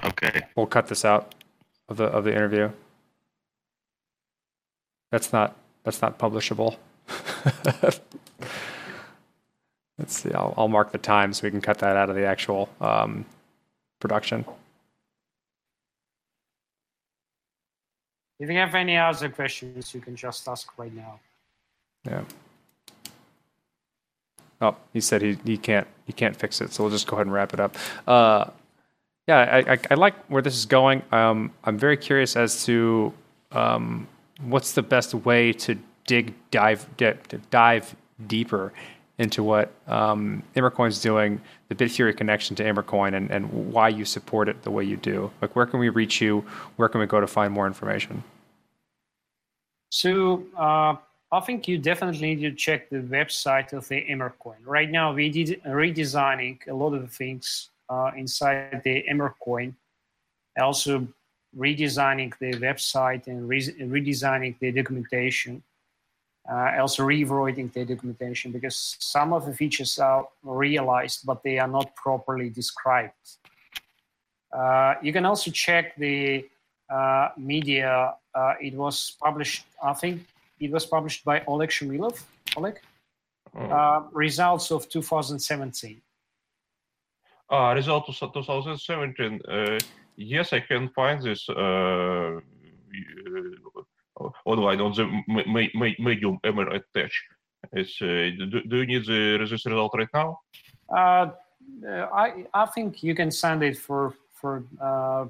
Okay. 0.02 0.42
We'll 0.56 0.66
cut 0.66 0.88
this 0.88 1.04
out 1.04 1.34
of 1.88 1.96
the 1.96 2.04
of 2.04 2.24
the 2.24 2.32
interview. 2.32 2.70
That's 5.10 5.32
not 5.32 5.56
that's 5.84 6.02
not 6.02 6.18
publishable. 6.18 6.76
Let's 9.96 10.18
see. 10.18 10.32
I'll, 10.32 10.54
I'll 10.56 10.68
mark 10.68 10.90
the 10.90 10.98
time 10.98 11.32
so 11.32 11.46
we 11.46 11.52
can 11.52 11.60
cut 11.60 11.78
that 11.78 11.96
out 11.96 12.10
of 12.10 12.16
the 12.16 12.26
actual 12.26 12.68
um, 12.80 13.26
production. 14.00 14.44
If 18.44 18.50
you 18.50 18.58
have 18.58 18.74
any 18.74 18.98
other 18.98 19.30
questions, 19.30 19.94
you 19.94 20.02
can 20.02 20.14
just 20.14 20.46
ask 20.46 20.70
right 20.76 20.94
now. 20.94 21.18
Yeah. 22.06 22.24
Oh, 24.60 24.76
he 24.92 25.00
said 25.00 25.22
he, 25.22 25.38
he 25.46 25.56
can't 25.56 25.86
he 26.06 26.12
can't 26.12 26.36
fix 26.36 26.60
it, 26.60 26.70
so 26.70 26.82
we'll 26.82 26.92
just 26.92 27.06
go 27.06 27.16
ahead 27.16 27.26
and 27.26 27.32
wrap 27.32 27.54
it 27.54 27.60
up. 27.60 27.74
Uh, 28.06 28.50
yeah, 29.26 29.38
I, 29.38 29.72
I, 29.72 29.78
I, 29.92 29.94
like 29.94 30.14
where 30.26 30.42
this 30.42 30.56
is 30.56 30.66
going. 30.66 31.02
Um, 31.10 31.52
I'm 31.64 31.78
very 31.78 31.96
curious 31.96 32.36
as 32.36 32.66
to 32.66 33.14
um, 33.52 34.06
what's 34.42 34.72
the 34.72 34.82
best 34.82 35.14
way 35.14 35.54
to 35.54 35.78
dig 36.06 36.34
dive 36.50 36.86
to 36.98 37.16
dive 37.50 37.96
deeper 38.26 38.74
into 39.16 39.42
what 39.42 39.72
um, 39.86 40.42
is 40.54 41.00
doing, 41.00 41.40
the 41.68 41.74
Bitfury 41.74 42.14
connection 42.14 42.54
to 42.56 42.62
Emercoin, 42.62 43.14
and, 43.14 43.30
and 43.30 43.50
why 43.72 43.88
you 43.88 44.04
support 44.04 44.50
it 44.50 44.62
the 44.64 44.70
way 44.70 44.84
you 44.84 44.98
do. 44.98 45.30
Like, 45.40 45.56
where 45.56 45.64
can 45.64 45.80
we 45.80 45.88
reach 45.88 46.20
you? 46.20 46.44
Where 46.76 46.90
can 46.90 47.00
we 47.00 47.06
go 47.06 47.20
to 47.20 47.26
find 47.26 47.54
more 47.54 47.66
information? 47.66 48.22
So, 49.94 50.42
uh, 50.58 50.96
I 51.30 51.40
think 51.46 51.68
you 51.68 51.78
definitely 51.78 52.34
need 52.34 52.40
to 52.40 52.50
check 52.50 52.90
the 52.90 52.96
website 52.96 53.72
of 53.72 53.86
the 53.86 54.04
Emercoin. 54.10 54.56
Right 54.64 54.90
now, 54.90 55.12
we 55.12 55.30
did 55.30 55.62
redesigning 55.62 56.58
a 56.66 56.74
lot 56.74 56.94
of 56.94 57.12
things 57.12 57.70
uh, 57.88 58.10
inside 58.16 58.80
the 58.82 59.04
Emercoin. 59.08 59.72
Also, 60.58 61.06
redesigning 61.56 62.32
the 62.40 62.54
website 62.54 63.28
and 63.28 63.48
re- 63.48 63.76
redesigning 63.96 64.58
the 64.58 64.72
documentation 64.72 65.62
uh, 66.50 66.72
also 66.80 67.04
rewriting 67.04 67.70
the 67.72 67.84
documentation 67.84 68.50
because 68.50 68.96
some 68.98 69.32
of 69.32 69.46
the 69.46 69.54
features 69.54 69.96
are 70.00 70.26
realized 70.42 71.24
but 71.24 71.40
they 71.44 71.60
are 71.60 71.68
not 71.68 71.94
properly 71.94 72.50
described. 72.50 73.12
Uh, 74.52 74.94
you 75.02 75.12
can 75.12 75.24
also 75.24 75.52
check 75.52 75.94
the 75.96 76.44
media. 77.36 78.14
Uh, 78.34 78.54
it 78.60 78.74
was 78.74 79.16
published, 79.22 79.66
I 79.82 79.92
think 79.94 80.22
it 80.60 80.70
was 80.70 80.86
published 80.86 81.24
by 81.24 81.42
Oleg 81.46 81.70
Shumilov. 81.70 82.22
Oleg. 82.56 82.80
Uh, 83.56 83.60
Uh, 83.60 84.00
results 84.12 84.70
of 84.72 84.88
2017. 84.88 86.02
ah, 87.50 87.72
result 87.72 88.08
of 88.08 88.16
2017. 88.18 89.40
Uh, 89.48 89.78
yes, 90.16 90.52
I 90.52 90.60
can 90.60 90.88
find 90.88 91.22
this 91.22 91.48
uh, 91.48 92.40
uh, 94.20 94.30
online 94.44 94.80
on 94.80 94.92
the 94.92 95.04
me- 95.28 95.46
me- 95.46 95.70
me- 95.74 95.96
Medium 95.98 96.38
MR 96.42 96.68
attach. 96.74 97.14
It's, 97.72 98.02
uh, 98.02 98.30
do, 98.50 98.60
do 98.68 98.76
you 98.78 98.86
need 98.86 99.06
the, 99.06 99.38
this 99.38 99.66
result 99.66 99.92
right 99.94 100.12
now? 100.12 100.40
Uh, 100.88 101.30
uh, 101.86 102.06
I 102.12 102.46
I 102.52 102.66
think 102.66 103.02
you 103.02 103.14
can 103.14 103.30
send 103.30 103.62
it 103.62 103.78
for 103.78 104.14
for 104.32 104.64
uh, 104.80 105.26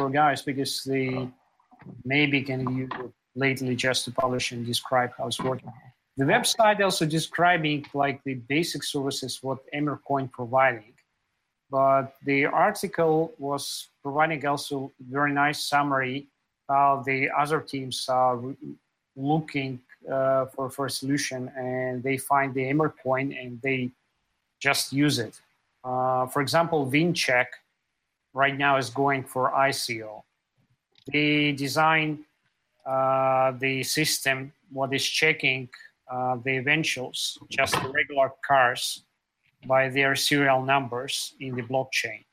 for 0.00 0.08
guys 0.08 0.40
because 0.40 0.82
they 0.84 1.28
maybe 2.04 2.40
can 2.40 2.60
use 2.82 2.90
it 3.04 3.12
lately 3.34 3.74
just 3.76 4.00
to 4.06 4.10
publish 4.10 4.52
and 4.52 4.64
describe 4.64 5.10
how 5.18 5.26
it's 5.26 5.40
working. 5.40 5.72
The 6.16 6.24
website 6.24 6.80
also 6.80 7.04
describing 7.04 7.84
like 7.92 8.18
the 8.24 8.34
basic 8.54 8.82
services 8.82 9.32
what 9.42 9.58
Emercoin 9.74 10.32
providing, 10.32 10.94
but 11.70 12.14
the 12.24 12.46
article 12.46 13.34
was 13.38 13.62
providing 14.02 14.40
also 14.46 14.90
very 15.16 15.32
nice 15.32 15.58
summary 15.72 16.26
how 16.68 17.02
the 17.04 17.28
other 17.42 17.60
teams 17.60 17.96
are 18.08 18.36
looking 19.16 19.80
uh, 20.10 20.46
for 20.52 20.70
for 20.74 20.86
a 20.86 20.94
solution 21.00 21.40
and 21.56 22.02
they 22.02 22.16
find 22.16 22.48
the 22.54 22.64
Emercoin 22.72 23.26
and 23.40 23.60
they 23.66 23.90
just 24.66 24.84
use 25.04 25.18
it. 25.18 25.34
Uh, 25.84 26.26
for 26.32 26.40
example, 26.40 26.80
WinCheck 26.94 27.48
right 28.32 28.56
now 28.56 28.76
is 28.76 28.90
going 28.90 29.24
for 29.24 29.50
ICO. 29.50 30.22
They 31.12 31.52
design 31.52 32.24
uh, 32.86 33.52
the 33.52 33.82
system 33.82 34.52
what 34.72 34.94
is 34.94 35.04
checking 35.04 35.68
uh, 36.10 36.36
the 36.44 36.50
eventuals, 36.50 37.38
just 37.48 37.74
the 37.82 37.88
regular 37.88 38.32
cars, 38.46 39.04
by 39.66 39.88
their 39.88 40.16
serial 40.16 40.62
numbers 40.62 41.34
in 41.40 41.54
the 41.54 41.62
blockchain. 41.62 42.24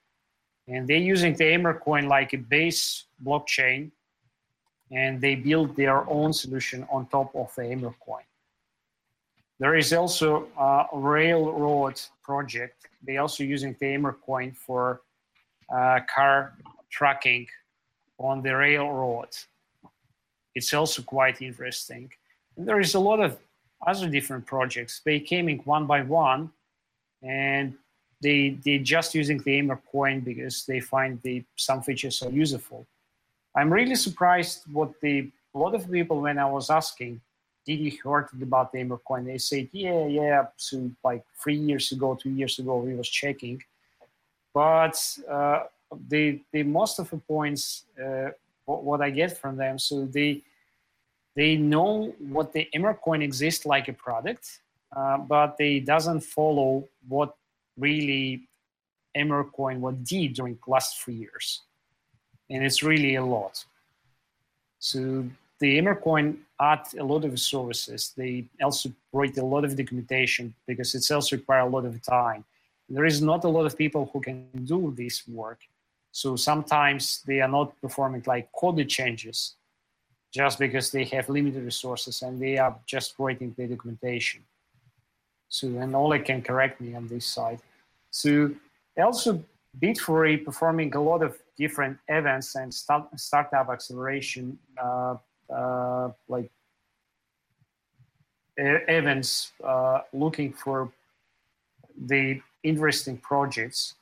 And 0.68 0.88
they're 0.88 0.98
using 0.98 1.36
the 1.36 1.46
Emercoin 1.46 2.08
like 2.08 2.34
a 2.34 2.38
base 2.38 3.06
blockchain, 3.24 3.92
and 4.92 5.20
they 5.20 5.36
build 5.36 5.76
their 5.76 6.10
own 6.10 6.34
solution 6.34 6.88
on 6.92 7.08
top 7.08 7.36
of 7.36 7.54
the 7.56 7.64
Emercoin. 7.64 8.26
There 9.60 9.76
is 9.76 9.92
also 9.92 10.48
a 10.58 10.86
railroad 10.94 12.00
project. 12.24 12.88
They're 13.04 13.22
also 13.22 13.44
using 13.44 13.76
the 13.80 13.88
Emercoin 13.88 14.56
for 14.56 15.02
uh, 15.74 16.00
car 16.14 16.54
tracking 16.90 17.48
on 18.18 18.42
the 18.42 18.56
railroad. 18.56 19.30
It's 20.56 20.74
also 20.74 21.02
quite 21.02 21.42
interesting. 21.42 22.12
And 22.56 22.68
there 22.68 22.80
is 22.80 22.96
a 22.96 23.00
lot 23.00 23.20
of 23.20 23.38
other 23.86 24.10
different 24.10 24.46
projects. 24.46 25.02
They 25.06 25.20
came 25.20 25.50
in 25.50 25.60
one 25.60 25.86
by 25.86 26.02
one, 26.02 26.52
and 27.22 27.76
they 28.22 28.58
they 28.66 28.80
just 28.80 29.14
using 29.14 29.38
the 29.40 29.62
Emercoin 29.62 30.24
because 30.24 30.66
they 30.66 30.80
find 30.80 31.22
the 31.22 31.44
some 31.56 31.82
features 31.84 32.22
are 32.24 32.32
useful. 32.32 32.88
I'm 33.56 33.72
really 33.72 33.96
surprised 33.96 34.64
what 34.72 35.00
the 35.02 35.30
a 35.54 35.58
lot 35.58 35.76
of 35.76 35.92
people 35.92 36.22
when 36.22 36.40
I 36.40 36.46
was 36.46 36.70
asking 36.70 37.22
did 37.68 37.82
you 37.82 37.92
heard 38.02 38.30
about 38.42 38.72
the 38.72 38.80
Emercoin? 38.80 39.26
They 39.26 39.38
said, 39.38 39.68
yeah, 39.74 40.06
yeah. 40.06 40.46
So 40.56 40.90
like 41.04 41.26
three 41.44 41.58
years 41.58 41.92
ago, 41.92 42.16
two 42.16 42.30
years 42.30 42.58
ago, 42.60 42.78
we 42.78 42.96
was 42.96 43.10
checking, 43.10 43.62
but 44.58 44.98
uh, 45.30 45.60
the 46.10 46.42
the 46.52 46.64
most 46.64 46.98
of 46.98 47.08
the 47.12 47.18
points 47.18 47.84
uh, 48.04 48.30
what, 48.66 48.84
what, 48.84 49.02
I 49.08 49.12
get 49.12 49.38
from 49.38 49.56
them, 49.56 49.78
so 49.78 49.94
they 50.06 50.42
they 51.36 51.56
know 51.56 52.16
what 52.36 52.54
the 52.54 52.68
Emercoin 52.76 53.22
exists 53.22 53.68
like 53.68 53.88
a 53.88 53.94
product, 53.94 54.62
uh, 54.96 55.20
but 55.20 55.58
they 55.60 55.80
doesn't 55.80 56.22
follow 56.22 56.90
what 57.08 57.36
really 57.78 58.48
Emercoin 59.16 59.78
what 59.78 60.04
did 60.04 60.34
during 60.34 60.58
last 60.66 60.90
three 61.02 61.20
years, 61.26 61.62
and 62.50 62.66
it's 62.66 62.82
really 62.82 63.14
a 63.14 63.24
lot. 63.24 63.64
So 64.80 65.00
the 65.60 65.78
Emercoin 65.80 66.38
add 66.60 66.84
a 66.98 67.04
lot 67.04 67.26
of 67.26 67.40
services. 67.40 68.12
They 68.18 68.46
also 68.60 68.90
write 69.14 69.38
a 69.38 69.46
lot 69.46 69.66
of 69.66 69.76
documentation 69.76 70.56
because 70.66 70.96
it's 70.96 71.12
also 71.12 71.36
require 71.36 71.60
a 71.60 71.70
lot 71.76 71.86
of 71.86 72.02
time. 72.02 72.44
There 72.90 73.06
is 73.06 73.22
not 73.22 73.44
a 73.44 73.50
lot 73.50 73.66
of 73.66 73.78
people 73.78 74.10
who 74.12 74.22
can 74.22 74.48
do 74.64 74.94
this 74.96 75.28
work. 75.28 75.60
So 76.12 76.36
sometimes 76.36 77.22
they 77.28 77.42
are 77.42 77.48
not 77.48 77.80
performing 77.82 78.24
like 78.26 78.52
code 78.52 78.88
changes 78.88 79.56
just 80.34 80.60
because 80.60 80.92
they 80.92 81.06
have 81.06 81.30
limited 81.30 81.64
resources 81.64 82.22
and 82.22 82.42
they 82.42 82.58
are 82.58 82.76
just 82.86 83.16
writing 83.20 83.54
the 83.58 83.68
documentation. 83.68 84.42
So 85.50 85.68
and 85.68 85.96
Oleg 85.96 86.26
can 86.26 86.42
correct 86.42 86.82
me 86.82 86.96
on 86.96 87.08
this 87.08 87.26
side. 87.26 87.60
So 88.12 88.52
also 88.98 89.44
Bitfury 89.80 90.44
performing 90.44 90.96
a 90.96 91.02
lot 91.02 91.22
of 91.22 91.38
different 91.58 91.98
events 92.08 92.56
and 92.56 92.74
start, 92.74 93.08
startup 93.20 93.70
acceleration 93.70 94.58
uh, 94.82 95.16
uh, 95.54 96.10
like 96.28 96.50
events 98.58 99.52
uh, 99.64 100.02
looking 100.14 100.52
for 100.52 100.92
the 102.06 102.42
interesting 102.68 103.18
projects. 103.18 103.96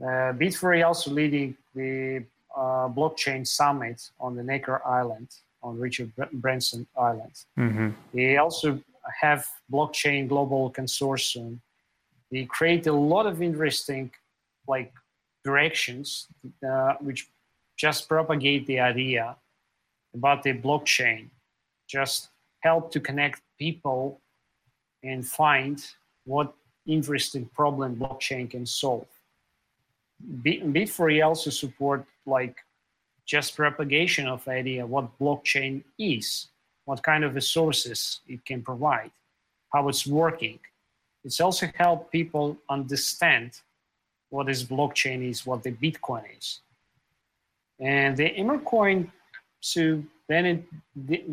Uh, 0.00 0.32
Bitfury 0.40 0.86
also 0.86 1.10
leading 1.10 1.56
the 1.74 2.24
uh, 2.56 2.88
blockchain 2.88 3.46
summit 3.46 4.10
on 4.20 4.36
the 4.36 4.42
Necker 4.42 4.80
Island, 4.86 5.28
on 5.62 5.78
Richard 5.78 6.12
Branson 6.34 6.86
Island. 6.98 7.32
Mm-hmm. 7.58 7.90
They 8.14 8.36
also 8.36 8.80
have 9.20 9.46
blockchain 9.72 10.28
global 10.28 10.70
consortium. 10.70 11.60
They 12.30 12.44
create 12.44 12.86
a 12.86 12.92
lot 12.92 13.26
of 13.26 13.42
interesting 13.42 14.10
like 14.68 14.92
directions 15.44 16.26
uh, 16.68 16.94
which 17.00 17.28
just 17.76 18.08
propagate 18.08 18.66
the 18.66 18.80
idea 18.80 19.36
about 20.14 20.42
the 20.42 20.52
blockchain 20.52 21.28
just 21.88 22.30
help 22.60 22.90
to 22.90 22.98
connect 22.98 23.40
people 23.58 24.20
and 25.04 25.24
find 25.24 25.86
what 26.24 26.52
interesting 26.86 27.46
problem 27.54 27.96
blockchain 27.96 28.48
can 28.48 28.66
solve 28.66 29.06
Bitfury 30.42 31.24
also 31.24 31.50
support 31.50 32.04
like 32.24 32.56
just 33.26 33.56
propagation 33.56 34.26
of 34.26 34.46
idea 34.48 34.86
what 34.86 35.18
blockchain 35.18 35.82
is 35.98 36.48
what 36.84 37.02
kind 37.02 37.24
of 37.24 37.34
resources 37.34 38.20
it 38.28 38.44
can 38.44 38.62
provide 38.62 39.10
how 39.72 39.88
it's 39.88 40.06
working 40.06 40.58
it's 41.24 41.40
also 41.40 41.66
help 41.74 42.10
people 42.10 42.56
understand 42.70 43.50
what 44.30 44.48
is 44.48 44.64
blockchain 44.64 45.28
is 45.28 45.44
what 45.44 45.62
the 45.62 45.72
bitcoin 45.72 46.24
is 46.38 46.60
and 47.80 48.16
the 48.16 48.30
Emercoin 48.30 49.10
so 49.60 50.02
then 50.28 50.46
it 50.46 50.64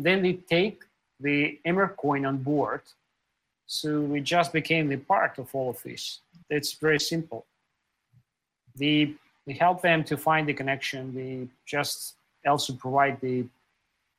then 0.04 0.22
they 0.22 0.34
take 0.34 0.82
the 1.20 1.58
Emercoin 1.66 2.26
on 2.26 2.38
board. 2.38 2.82
So 3.66 4.00
we 4.00 4.20
just 4.20 4.52
became 4.52 4.88
the 4.88 4.96
part 4.96 5.38
of 5.38 5.54
all 5.54 5.70
of 5.70 5.82
this. 5.82 6.20
It's 6.50 6.72
very 6.74 7.00
simple. 7.00 7.46
The 8.76 9.14
we 9.46 9.54
help 9.54 9.82
them 9.82 10.04
to 10.04 10.16
find 10.16 10.48
the 10.48 10.54
connection. 10.54 11.14
We 11.14 11.48
just 11.66 12.14
also 12.46 12.72
provide 12.72 13.20
the 13.20 13.44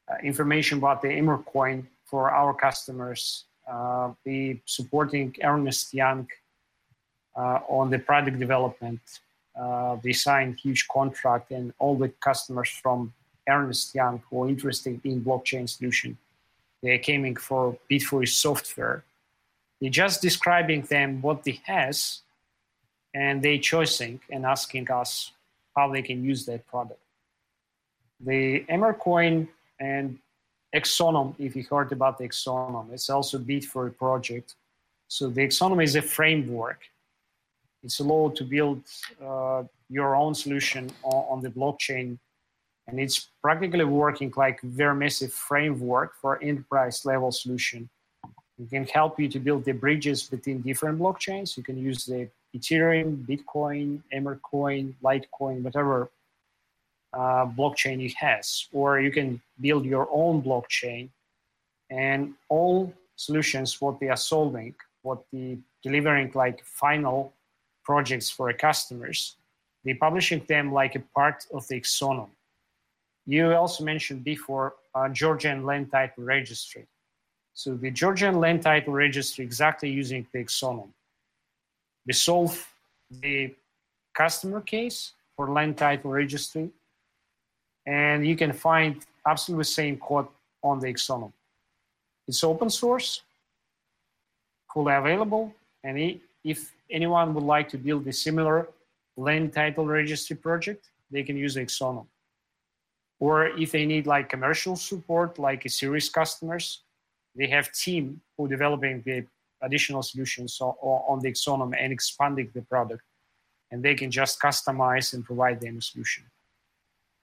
uh, 0.07 0.17
information 0.23 0.77
about 0.77 1.01
the 1.01 1.07
Emercoin 1.07 1.85
for 2.05 2.29
our 2.29 2.53
customers. 2.53 3.45
Uh, 3.67 4.11
we 4.23 4.61
supporting 4.65 5.35
Ernst 5.43 5.93
Young 5.93 6.27
uh, 7.35 7.59
on 7.67 7.89
the 7.89 7.97
product 7.97 8.37
development. 8.37 8.99
Uh, 9.59 9.97
we 10.03 10.13
signed 10.13 10.59
huge 10.59 10.87
contract 10.87 11.51
and 11.51 11.73
all 11.79 11.95
the 11.95 12.09
customers 12.19 12.69
from 12.69 13.11
Ernst 13.49 13.95
Young 13.95 14.21
who 14.29 14.43
are 14.43 14.49
interested 14.49 14.99
in 15.03 15.23
blockchain 15.23 15.67
solution. 15.67 16.17
They're 16.83 16.99
coming 16.99 17.35
for 17.35 17.77
Bitfury 17.89 18.27
software. 18.27 19.03
They're 19.85 19.91
just 19.91 20.19
describing 20.19 20.81
them 20.81 21.21
what 21.21 21.43
they 21.43 21.61
has, 21.65 22.21
and 23.13 23.39
they 23.43 23.59
choosing 23.59 24.19
and 24.31 24.43
asking 24.43 24.89
us 24.89 25.31
how 25.77 25.91
they 25.93 26.01
can 26.01 26.23
use 26.23 26.43
that 26.47 26.65
product. 26.65 26.99
The 28.19 28.65
Emercoin 28.67 29.47
and 29.79 30.17
Exonum, 30.75 31.35
if 31.37 31.55
you 31.55 31.63
heard 31.69 31.91
about 31.91 32.17
the 32.17 32.27
Exonum, 32.27 32.91
it's 32.93 33.11
also 33.11 33.37
Bitfury 33.37 33.95
project. 33.95 34.55
So 35.07 35.29
the 35.29 35.41
Exonum 35.41 35.83
is 35.83 35.95
a 35.95 36.01
framework. 36.01 36.79
It's 37.83 37.99
allowed 37.99 38.35
to 38.37 38.43
build 38.43 38.81
uh, 39.23 39.65
your 39.87 40.15
own 40.15 40.33
solution 40.33 40.89
on, 41.03 41.25
on 41.29 41.41
the 41.43 41.49
blockchain 41.49 42.17
and 42.87 42.99
it's 42.99 43.29
practically 43.39 43.85
working 43.85 44.33
like 44.35 44.61
very 44.61 44.95
massive 44.95 45.31
framework 45.31 46.15
for 46.19 46.41
enterprise 46.41 47.05
level 47.05 47.31
solution. 47.31 47.87
It 48.57 48.69
can 48.69 48.85
help 48.85 49.19
you 49.19 49.27
to 49.29 49.39
build 49.39 49.65
the 49.65 49.73
bridges 49.73 50.23
between 50.23 50.61
different 50.61 50.99
blockchains. 50.99 51.57
You 51.57 51.63
can 51.63 51.77
use 51.77 52.05
the 52.05 52.29
Ethereum, 52.55 53.25
Bitcoin, 53.25 54.01
Emercoin, 54.13 54.93
Litecoin, 55.03 55.61
whatever 55.61 56.09
uh, 57.13 57.45
blockchain 57.45 58.03
it 58.05 58.13
has, 58.15 58.67
or 58.71 58.99
you 58.99 59.11
can 59.11 59.41
build 59.59 59.85
your 59.85 60.07
own 60.11 60.41
blockchain, 60.41 61.09
and 61.89 62.33
all 62.49 62.93
solutions, 63.15 63.79
what 63.81 63.99
they 63.99 64.09
are 64.09 64.17
solving, 64.17 64.73
what 65.01 65.23
the 65.31 65.57
delivering 65.83 66.31
like 66.33 66.63
final 66.65 67.33
projects 67.83 68.29
for 68.29 68.51
customers, 68.53 69.35
they 69.83 69.93
publishing 69.93 70.43
them 70.47 70.73
like 70.73 70.95
a 70.95 71.03
part 71.13 71.45
of 71.53 71.67
the 71.67 71.79
Exonum. 71.79 72.29
You 73.27 73.53
also 73.53 73.83
mentioned 73.83 74.23
before 74.23 74.73
uh, 74.93 75.09
Georgian 75.09 75.65
land 75.65 75.91
title 75.91 76.23
registry. 76.23 76.87
So 77.57 77.73
the 77.73 77.89
Georgian 77.89 78.41
land 78.41 78.63
title 78.63 78.91
registry 78.91 79.45
exactly 79.45 79.89
using 79.89 80.27
the 80.33 80.39
Exonum. 80.43 80.89
We 82.05 82.11
solve 82.11 82.53
the 83.09 83.55
customer 84.13 84.59
case 84.59 85.13
for 85.35 85.49
land 85.49 85.77
title 85.77 86.11
registry, 86.11 86.69
and 87.85 88.27
you 88.27 88.35
can 88.35 88.51
find 88.51 89.01
absolutely 89.25 89.61
the 89.61 89.71
same 89.81 89.97
code 89.97 90.27
on 90.61 90.81
the 90.81 90.87
Exonum. 90.87 91.31
It's 92.27 92.43
open 92.43 92.69
source, 92.69 93.21
fully 94.73 94.93
available, 94.93 95.53
and 95.81 96.19
if 96.43 96.73
anyone 96.91 97.33
would 97.33 97.45
like 97.45 97.69
to 97.69 97.77
build 97.77 98.05
a 98.05 98.13
similar 98.13 98.67
land 99.15 99.53
title 99.53 99.85
registry 99.85 100.35
project, 100.35 100.89
they 101.09 101.23
can 101.23 101.37
use 101.37 101.55
Exonum. 101.55 102.05
Or 103.21 103.47
if 103.47 103.71
they 103.71 103.85
need 103.85 104.07
like 104.07 104.27
commercial 104.27 104.75
support, 104.75 105.39
like 105.39 105.63
a 105.63 105.69
serious 105.69 106.09
customers, 106.09 106.81
they 107.35 107.47
have 107.47 107.71
team 107.71 108.21
who 108.37 108.47
developing 108.47 109.01
the 109.05 109.25
additional 109.61 110.03
solutions 110.03 110.59
on 110.61 111.19
the 111.19 111.31
Exonum 111.31 111.73
and 111.77 111.91
expanding 111.91 112.49
the 112.53 112.61
product. 112.61 113.03
And 113.71 113.83
they 113.83 113.95
can 113.95 114.11
just 114.11 114.39
customize 114.39 115.13
and 115.13 115.25
provide 115.25 115.59
them 115.59 115.77
a 115.77 115.81
solution. 115.81 116.23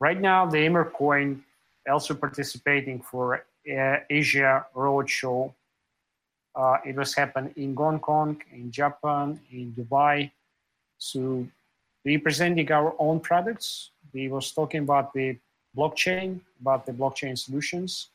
Right 0.01 0.21
now, 0.21 0.47
the 0.47 0.59
Emercoin 0.59 1.41
also 1.89 2.15
participating 2.15 3.01
for 3.01 3.45
uh, 3.71 3.97
Asia 4.11 4.67
Roadshow. 4.75 5.53
Uh, 6.55 6.77
it 6.85 6.97
was 6.97 7.15
happened 7.15 7.53
in 7.57 7.75
Hong 7.75 8.01
Kong, 8.01 8.43
in 8.53 8.71
Japan, 8.71 9.41
in 9.51 9.73
Dubai. 9.73 10.31
So 10.99 11.47
we 12.05 12.19
presenting 12.19 12.71
our 12.73 12.95
own 12.99 13.21
products. 13.21 13.91
We 14.13 14.29
was 14.29 14.53
talking 14.53 14.83
about 14.83 15.15
the 15.15 15.39
blockchain, 15.77 16.41
about 16.61 16.85
the 16.85 16.93
blockchain 16.93 17.39
solutions. 17.39 18.09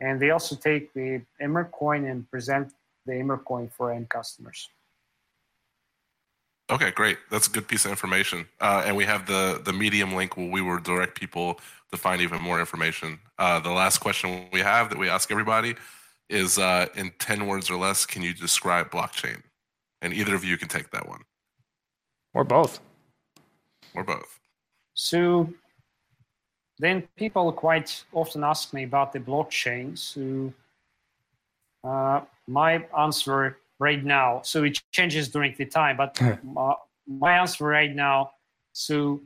And 0.00 0.20
they 0.20 0.30
also 0.30 0.56
take 0.56 0.92
the 0.92 1.22
Emercoin 1.40 2.10
and 2.10 2.28
present 2.30 2.72
the 3.06 3.12
Emercoin 3.12 3.70
for 3.72 3.92
end 3.92 4.08
customers. 4.08 4.68
Okay, 6.70 6.90
great. 6.90 7.18
That's 7.30 7.46
a 7.46 7.50
good 7.50 7.68
piece 7.68 7.84
of 7.84 7.90
information. 7.90 8.48
Uh, 8.60 8.82
and 8.86 8.96
we 8.96 9.04
have 9.04 9.26
the 9.26 9.60
the 9.64 9.72
Medium 9.72 10.14
link 10.14 10.36
where 10.36 10.48
we 10.48 10.62
will 10.62 10.78
direct 10.78 11.18
people 11.18 11.60
to 11.92 11.98
find 11.98 12.22
even 12.22 12.40
more 12.40 12.58
information. 12.58 13.18
Uh, 13.38 13.60
the 13.60 13.70
last 13.70 13.98
question 13.98 14.46
we 14.52 14.60
have 14.60 14.88
that 14.88 14.98
we 14.98 15.08
ask 15.08 15.30
everybody 15.30 15.74
is 16.30 16.58
uh, 16.58 16.86
in 16.96 17.12
10 17.18 17.46
words 17.46 17.70
or 17.70 17.76
less, 17.76 18.06
can 18.06 18.22
you 18.22 18.32
describe 18.32 18.90
blockchain? 18.90 19.42
And 20.00 20.12
either 20.12 20.34
of 20.34 20.44
you 20.44 20.56
can 20.56 20.68
take 20.68 20.90
that 20.90 21.08
one. 21.08 21.20
Or 22.32 22.44
both. 22.44 22.80
Or 23.94 24.02
both. 24.02 24.40
So 24.94 25.48
then 26.78 27.02
people 27.16 27.52
quite 27.52 28.04
often 28.12 28.42
ask 28.44 28.72
me 28.72 28.84
about 28.84 29.12
the 29.12 29.20
blockchain. 29.20 29.96
So 29.96 30.52
uh, 31.88 32.22
my 32.46 32.84
answer 32.98 33.58
right 33.78 34.02
now, 34.04 34.40
so 34.42 34.64
it 34.64 34.80
changes 34.90 35.28
during 35.28 35.54
the 35.56 35.66
time, 35.66 35.96
but 35.96 36.20
uh, 36.56 36.74
my 37.06 37.38
answer 37.38 37.64
right 37.64 37.94
now, 37.94 38.32
so 38.72 39.20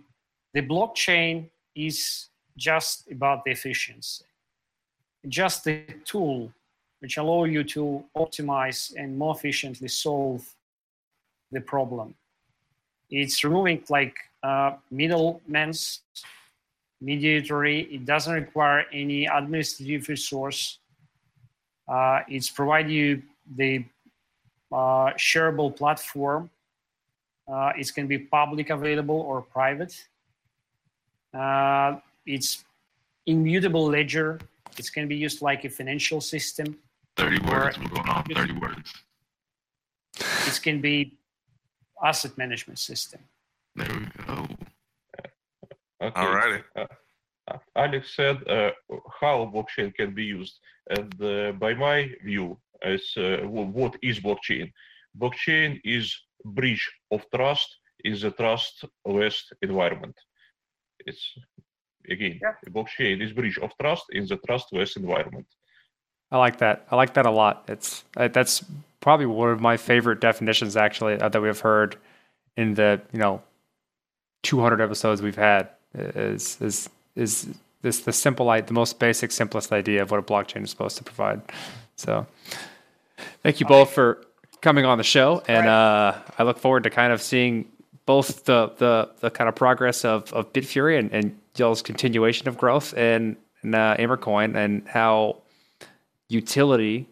the 0.54 0.62
blockchain 0.62 1.48
is 1.74 2.28
just 2.56 3.10
about 3.10 3.44
the 3.44 3.52
efficiency, 3.52 4.24
just 5.28 5.64
the 5.64 5.82
tool 6.04 6.52
which 7.00 7.16
allow 7.16 7.44
you 7.44 7.62
to 7.62 8.04
optimize 8.16 8.92
and 8.96 9.16
more 9.16 9.34
efficiently 9.34 9.88
solve 9.88 10.44
the 11.52 11.60
problem. 11.60 12.14
It's 13.10 13.44
removing 13.44 13.84
like 13.88 14.16
uh, 14.42 14.72
middlemen's 14.90 16.00
mediatory. 17.00 17.82
It 17.92 18.04
doesn't 18.04 18.32
require 18.32 18.84
any 18.92 19.26
administrative 19.26 20.08
resource. 20.08 20.78
Uh, 21.88 22.20
it's 22.28 22.50
provide 22.50 22.90
you 22.90 23.22
the 23.56 23.84
uh, 24.72 25.12
shareable 25.16 25.74
platform. 25.74 26.50
Uh, 27.50 27.72
it 27.78 27.92
can 27.94 28.06
be 28.06 28.18
public 28.18 28.70
available 28.70 29.20
or 29.20 29.40
private. 29.40 29.94
Uh, 31.32 31.96
it's 32.26 32.64
immutable 33.26 33.86
ledger. 33.86 34.38
It 34.76 34.90
can 34.92 35.08
be 35.08 35.16
used 35.16 35.40
like 35.40 35.64
a 35.64 35.70
financial 35.70 36.20
system. 36.20 36.76
30 37.16 37.40
words. 37.50 37.78
We're 37.78 37.88
going 37.88 38.08
on 38.08 38.24
30 38.24 38.52
words. 38.54 38.92
It 40.18 40.60
can 40.62 40.80
be 40.80 41.14
asset 42.04 42.36
management 42.36 42.78
system. 42.78 43.20
There 43.74 43.88
we 43.88 44.06
go. 44.24 44.27
Okay. 46.02 46.20
All 46.20 46.34
righty. 46.34 46.62
Uh, 46.76 46.86
Alex 47.76 48.14
said 48.14 48.46
uh, 48.48 48.70
how 49.20 49.50
blockchain 49.52 49.94
can 49.94 50.14
be 50.14 50.24
used, 50.24 50.60
and 50.90 51.12
uh, 51.22 51.52
by 51.52 51.74
my 51.74 52.10
view, 52.24 52.58
as 52.82 53.02
uh, 53.16 53.38
what 53.46 53.96
is 54.02 54.20
blockchain? 54.20 54.70
Blockchain 55.18 55.80
is 55.84 56.14
bridge 56.44 56.88
of 57.10 57.24
trust 57.34 57.78
in 58.04 58.18
the 58.20 58.30
trustless 58.32 59.50
environment. 59.62 60.14
It's 61.06 61.32
again, 62.10 62.38
Yeah. 62.42 62.54
blockchain 62.70 63.22
is 63.22 63.32
bridge 63.32 63.58
of 63.58 63.72
trust 63.80 64.04
in 64.10 64.26
the 64.26 64.36
trustless 64.46 64.96
environment. 64.96 65.46
I 66.30 66.36
like 66.36 66.58
that. 66.58 66.86
I 66.90 66.96
like 66.96 67.14
that 67.14 67.24
a 67.26 67.30
lot. 67.30 67.64
It's 67.68 68.04
uh, 68.16 68.28
that's 68.28 68.62
probably 69.00 69.26
one 69.26 69.50
of 69.50 69.60
my 69.60 69.76
favorite 69.78 70.20
definitions 70.20 70.76
actually 70.76 71.18
uh, 71.18 71.28
that 71.30 71.40
we've 71.40 71.58
heard 71.58 71.96
in 72.56 72.74
the 72.74 73.00
you 73.12 73.18
know 73.18 73.42
200 74.42 74.80
episodes 74.80 75.22
we've 75.22 75.36
had. 75.36 75.70
Is 75.94 76.58
is 76.60 76.90
is 77.16 77.48
this 77.82 78.00
the 78.00 78.12
simple 78.12 78.46
the 78.46 78.72
most 78.72 78.98
basic 78.98 79.30
simplest 79.32 79.72
idea 79.72 80.02
of 80.02 80.10
what 80.10 80.18
a 80.20 80.22
blockchain 80.22 80.64
is 80.64 80.70
supposed 80.70 80.96
to 80.98 81.04
provide. 81.04 81.40
So 81.96 82.26
thank 83.42 83.60
you 83.60 83.66
both 83.66 83.90
for 83.90 84.24
coming 84.60 84.84
on 84.84 84.98
the 84.98 85.04
show, 85.04 85.42
and 85.48 85.66
uh, 85.66 86.18
I 86.38 86.42
look 86.42 86.58
forward 86.58 86.84
to 86.84 86.90
kind 86.90 87.12
of 87.12 87.22
seeing 87.22 87.66
both 88.06 88.44
the 88.44 88.72
the, 88.78 89.10
the 89.20 89.30
kind 89.30 89.48
of 89.48 89.54
progress 89.54 90.04
of 90.04 90.32
of 90.32 90.52
Bitfury 90.52 90.98
and, 90.98 91.12
and 91.12 91.38
y'all's 91.56 91.82
continuation 91.82 92.48
of 92.48 92.56
growth 92.56 92.94
and, 92.96 93.36
and 93.62 93.74
uh, 93.74 93.96
Emercoin 93.98 94.56
and 94.56 94.86
how 94.86 95.42
utility 96.28 97.06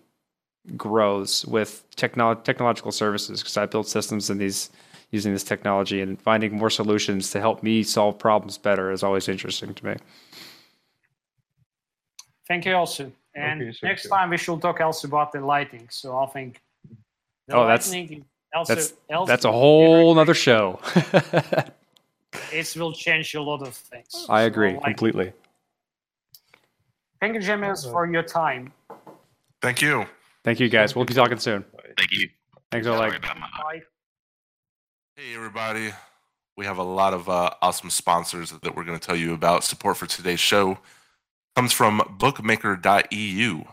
grows 0.77 1.45
with 1.47 1.85
technolo- 1.97 2.43
technological 2.43 2.93
services 2.93 3.41
because 3.41 3.57
I 3.57 3.66
build 3.66 3.87
systems 3.87 4.31
in 4.31 4.39
these 4.39 4.70
using 5.11 5.33
this 5.33 5.45
technology 5.45 6.01
and 6.01 6.21
finding 6.21 6.57
more 6.57 6.71
solutions 6.71 7.31
to 7.31 7.41
help 7.41 7.63
me 7.63 7.83
solve 7.83 8.19
problems 8.19 8.59
better 8.59 8.91
is 8.91 9.03
always 9.03 9.29
interesting 9.29 9.73
to 9.75 9.87
me. 9.87 9.97
Thank 12.49 12.65
you 12.67 12.75
also. 12.75 13.13
And 13.35 13.61
Okay, 13.61 13.71
thank 13.71 13.83
next 13.83 14.05
you. 14.05 14.11
time 14.11 14.31
we 14.31 14.37
should 14.37 14.61
talk 14.63 14.81
also 14.81 15.09
about 15.09 15.33
the 15.33 15.41
lighting. 15.41 15.87
So 15.91 16.17
I 16.19 16.27
think 16.27 16.61
the 17.49 17.57
Oh, 17.57 17.67
that's- 17.67 17.93
also, 18.55 18.75
That's 18.75 18.95
also 19.11 19.27
that's 19.33 19.45
a 19.45 19.53
whole 19.53 20.19
other 20.19 20.33
show. 20.33 20.81
it 22.53 22.75
will 22.77 22.93
change 22.93 23.35
a 23.35 23.43
lot 23.43 23.61
of 23.63 23.75
things. 23.75 24.27
I 24.31 24.43
So, 24.43 24.47
agree 24.47 24.73
like, 24.75 24.83
completely. 24.85 25.33
Thank 27.21 27.35
you, 27.35 27.41
James, 27.41 27.85
for 27.85 28.07
your 28.07 28.23
time. 28.23 28.73
Thank 29.61 29.83
you. 29.83 30.07
Thank 30.45 30.61
you 30.61 30.69
guys. 30.69 30.95
We'll 30.95 31.05
be 31.05 31.15
talking 31.15 31.39
soon. 31.39 31.65
Thank 31.99 32.13
you. 32.13 32.29
Thanks, 32.71 32.87
Sorry 32.87 33.09
Oleg. 33.11 33.21
Bye. 33.23 33.83
Hey, 35.19 35.35
everybody. 35.35 35.93
We 36.59 36.67
have 36.67 36.77
a 36.77 36.83
lot 36.83 37.14
of 37.14 37.27
uh, 37.31 37.49
awesome 37.62 37.89
sponsors 37.89 38.51
that 38.51 38.77
we're 38.77 38.85
going 38.85 38.99
to 38.99 39.07
tell 39.07 39.17
you 39.17 39.33
about. 39.33 39.64
Support 39.64 39.97
for 39.97 40.05
today's 40.05 40.41
show 40.41 40.77
comes 41.55 41.73
from 41.73 42.03
bookmaker.eu. 42.19 43.64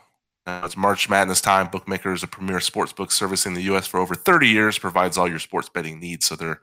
Now, 0.47 0.65
it's 0.65 0.77
March 0.77 1.09
Madness 1.09 1.41
time. 1.41 1.67
Bookmaker 1.67 2.13
is 2.13 2.23
a 2.23 2.27
premier 2.27 2.59
sportsbook 2.59 3.11
service 3.11 3.45
in 3.45 3.55
the 3.55 3.63
U.S. 3.63 3.87
for 3.87 3.99
over 3.99 4.15
30 4.15 4.47
years, 4.47 4.79
provides 4.79 5.17
all 5.17 5.27
your 5.27 5.37
sports 5.37 5.67
betting 5.67 5.99
needs. 5.99 6.25
So 6.25 6.37
they're, 6.37 6.61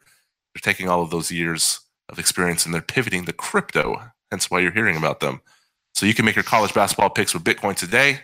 they're 0.54 0.62
taking 0.62 0.88
all 0.88 1.02
of 1.02 1.10
those 1.10 1.30
years 1.30 1.80
of 2.08 2.18
experience 2.18 2.64
and 2.64 2.72
they're 2.72 2.80
pivoting 2.80 3.26
to 3.26 3.34
crypto, 3.34 4.00
hence 4.30 4.50
why 4.50 4.60
you're 4.60 4.72
hearing 4.72 4.96
about 4.96 5.20
them. 5.20 5.42
So 5.92 6.06
you 6.06 6.14
can 6.14 6.24
make 6.24 6.36
your 6.36 6.42
college 6.42 6.72
basketball 6.72 7.10
picks 7.10 7.34
with 7.34 7.44
Bitcoin 7.44 7.76
today 7.76 8.20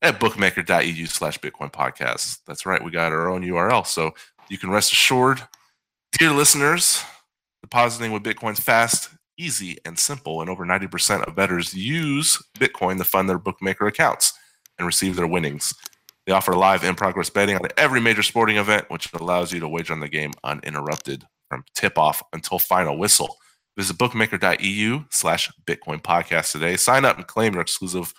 at 0.00 0.18
bookmaker.eu 0.18 1.04
slash 1.04 1.38
Bitcoin 1.38 1.70
podcast. 1.70 2.38
That's 2.46 2.64
right. 2.64 2.82
We 2.82 2.92
got 2.92 3.12
our 3.12 3.28
own 3.28 3.42
URL. 3.42 3.86
So 3.86 4.14
you 4.48 4.56
can 4.56 4.70
rest 4.70 4.90
assured 4.90 5.42
Dear 6.12 6.32
listeners, 6.32 7.04
depositing 7.62 8.12
with 8.12 8.22
Bitcoin's 8.22 8.58
fast, 8.58 9.10
easy, 9.38 9.76
and 9.84 9.98
simple, 9.98 10.40
and 10.40 10.50
over 10.50 10.64
90% 10.64 11.24
of 11.24 11.36
bettors 11.36 11.74
use 11.74 12.42
Bitcoin 12.58 12.98
to 12.98 13.04
fund 13.04 13.28
their 13.28 13.38
bookmaker 13.38 13.86
accounts 13.86 14.32
and 14.78 14.86
receive 14.86 15.16
their 15.16 15.26
winnings. 15.26 15.74
They 16.26 16.32
offer 16.32 16.54
live 16.54 16.82
in 16.82 16.94
progress 16.94 17.30
betting 17.30 17.56
on 17.56 17.68
every 17.76 18.00
major 18.00 18.22
sporting 18.22 18.56
event, 18.56 18.86
which 18.88 19.12
allows 19.12 19.52
you 19.52 19.60
to 19.60 19.68
wager 19.68 19.92
on 19.92 20.00
the 20.00 20.08
game 20.08 20.32
uninterrupted 20.42 21.24
from 21.48 21.64
tip 21.74 21.98
off 21.98 22.22
until 22.32 22.58
final 22.58 22.98
whistle. 22.98 23.36
Visit 23.76 23.96
bookmaker.eu 23.96 25.04
slash 25.10 25.50
Bitcoin 25.66 26.02
podcast 26.02 26.52
today. 26.52 26.76
Sign 26.76 27.04
up 27.04 27.16
and 27.16 27.26
claim 27.26 27.52
your 27.52 27.62
exclusive 27.62 28.12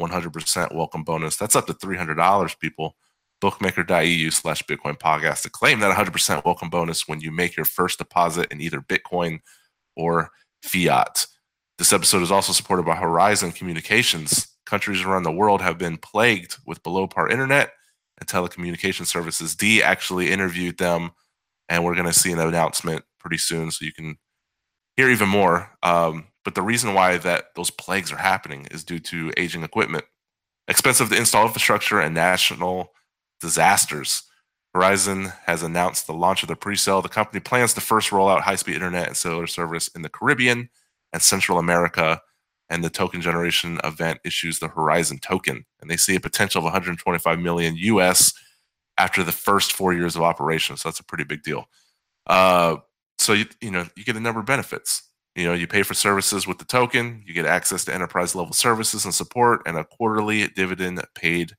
100% 0.00 0.74
welcome 0.74 1.04
bonus. 1.04 1.36
That's 1.36 1.56
up 1.56 1.66
to 1.68 1.74
$300, 1.74 2.58
people. 2.58 2.96
Bookmaker.eu 3.40 4.30
slash 4.30 4.62
Bitcoin 4.64 4.98
podcast 4.98 5.42
to 5.42 5.50
claim 5.50 5.80
that 5.80 5.96
100% 5.96 6.44
welcome 6.44 6.68
bonus 6.68 7.08
when 7.08 7.20
you 7.20 7.30
make 7.30 7.56
your 7.56 7.64
first 7.64 7.98
deposit 7.98 8.50
in 8.50 8.60
either 8.60 8.80
Bitcoin 8.80 9.40
or 9.96 10.30
fiat. 10.62 11.26
This 11.78 11.92
episode 11.92 12.22
is 12.22 12.30
also 12.30 12.52
supported 12.52 12.84
by 12.84 12.96
Horizon 12.96 13.52
Communications. 13.52 14.48
Countries 14.66 15.02
around 15.02 15.22
the 15.22 15.32
world 15.32 15.62
have 15.62 15.78
been 15.78 15.96
plagued 15.96 16.58
with 16.66 16.82
below 16.82 17.06
par 17.06 17.28
internet 17.28 17.72
and 18.18 18.28
telecommunication 18.28 19.06
services. 19.06 19.56
D 19.56 19.82
actually 19.82 20.30
interviewed 20.30 20.76
them, 20.76 21.12
and 21.68 21.82
we're 21.82 21.94
going 21.94 22.06
to 22.06 22.12
see 22.12 22.32
an 22.32 22.38
announcement 22.38 23.04
pretty 23.18 23.38
soon 23.38 23.70
so 23.70 23.84
you 23.84 23.92
can 23.92 24.16
hear 24.96 25.08
even 25.08 25.28
more. 25.28 25.70
Um, 25.82 26.26
but 26.44 26.54
the 26.54 26.62
reason 26.62 26.94
why 26.94 27.16
that 27.18 27.54
those 27.56 27.70
plagues 27.70 28.12
are 28.12 28.18
happening 28.18 28.66
is 28.70 28.84
due 28.84 28.98
to 28.98 29.32
aging 29.36 29.62
equipment, 29.62 30.04
expensive 30.68 31.08
to 31.08 31.16
install 31.16 31.46
infrastructure, 31.46 32.00
and 32.00 32.14
national 32.14 32.92
disasters. 33.40 34.22
Horizon 34.74 35.32
has 35.46 35.62
announced 35.62 36.06
the 36.06 36.12
launch 36.12 36.42
of 36.42 36.48
the 36.48 36.56
pre-sale. 36.56 37.02
The 37.02 37.08
company 37.08 37.40
plans 37.40 37.74
to 37.74 37.80
first 37.80 38.12
roll 38.12 38.28
out 38.28 38.42
high-speed 38.42 38.74
internet 38.74 39.08
and 39.08 39.16
cellular 39.16 39.46
service 39.46 39.88
in 39.88 40.02
the 40.02 40.08
Caribbean 40.08 40.68
and 41.12 41.22
Central 41.22 41.58
America. 41.58 42.20
And 42.68 42.84
the 42.84 42.90
token 42.90 43.20
generation 43.20 43.80
event 43.82 44.20
issues 44.24 44.60
the 44.60 44.68
Horizon 44.68 45.18
token, 45.18 45.64
and 45.80 45.90
they 45.90 45.96
see 45.96 46.14
a 46.14 46.20
potential 46.20 46.60
of 46.60 46.64
125 46.64 47.40
million 47.40 47.74
US 47.76 48.32
after 48.96 49.24
the 49.24 49.32
first 49.32 49.72
four 49.72 49.92
years 49.92 50.14
of 50.14 50.22
operation. 50.22 50.76
So 50.76 50.88
that's 50.88 51.00
a 51.00 51.04
pretty 51.04 51.24
big 51.24 51.42
deal. 51.42 51.68
Uh, 52.28 52.76
so 53.18 53.32
you 53.32 53.46
you 53.60 53.72
know 53.72 53.86
you 53.96 54.04
get 54.04 54.16
a 54.16 54.20
number 54.20 54.38
of 54.38 54.46
benefits. 54.46 55.02
You 55.36 55.44
know, 55.44 55.54
you 55.54 55.66
pay 55.66 55.82
for 55.84 55.94
services 55.94 56.46
with 56.46 56.58
the 56.58 56.64
token, 56.64 57.22
you 57.24 57.32
get 57.32 57.46
access 57.46 57.84
to 57.84 57.94
enterprise 57.94 58.34
level 58.34 58.52
services 58.52 59.04
and 59.04 59.14
support, 59.14 59.62
and 59.64 59.76
a 59.78 59.84
quarterly 59.84 60.48
dividend 60.48 61.02
paid 61.14 61.52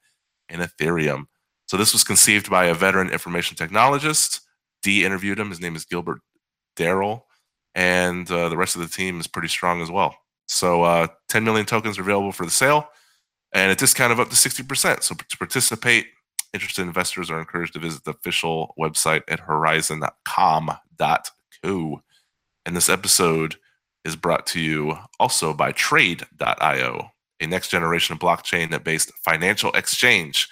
in 0.49 0.59
Ethereum. 0.59 1.25
So 1.71 1.77
this 1.77 1.93
was 1.93 2.03
conceived 2.03 2.49
by 2.49 2.65
a 2.65 2.73
veteran 2.73 3.11
information 3.11 3.55
technologist. 3.55 4.41
D 4.83 5.05
interviewed 5.05 5.39
him. 5.39 5.51
His 5.51 5.61
name 5.61 5.77
is 5.77 5.85
Gilbert 5.85 6.19
Darrell, 6.75 7.27
and 7.75 8.29
uh, 8.29 8.49
the 8.49 8.57
rest 8.57 8.75
of 8.75 8.81
the 8.81 8.89
team 8.89 9.21
is 9.21 9.27
pretty 9.27 9.47
strong 9.47 9.81
as 9.81 9.89
well. 9.89 10.13
So 10.49 10.83
uh, 10.83 11.07
10 11.29 11.45
million 11.45 11.65
tokens 11.65 11.97
are 11.97 12.01
available 12.01 12.33
for 12.33 12.43
the 12.43 12.51
sale, 12.51 12.89
and 13.53 13.71
a 13.71 13.75
discount 13.75 14.11
of 14.11 14.19
up 14.19 14.29
to 14.31 14.35
60%. 14.35 15.01
So 15.01 15.15
to 15.15 15.37
participate, 15.37 16.07
interested 16.53 16.81
investors 16.81 17.31
are 17.31 17.39
encouraged 17.39 17.71
to 17.75 17.79
visit 17.79 18.03
the 18.03 18.11
official 18.11 18.75
website 18.77 19.21
at 19.29 19.39
horizon.com.co. 19.39 22.01
And 22.65 22.75
this 22.75 22.89
episode 22.89 23.55
is 24.03 24.17
brought 24.17 24.45
to 24.47 24.59
you 24.59 24.97
also 25.21 25.53
by 25.53 25.71
Trade.io, 25.71 27.11
a 27.39 27.47
next 27.47 27.69
generation 27.69 28.17
blockchain 28.17 28.83
based 28.83 29.13
financial 29.23 29.71
exchange. 29.71 30.49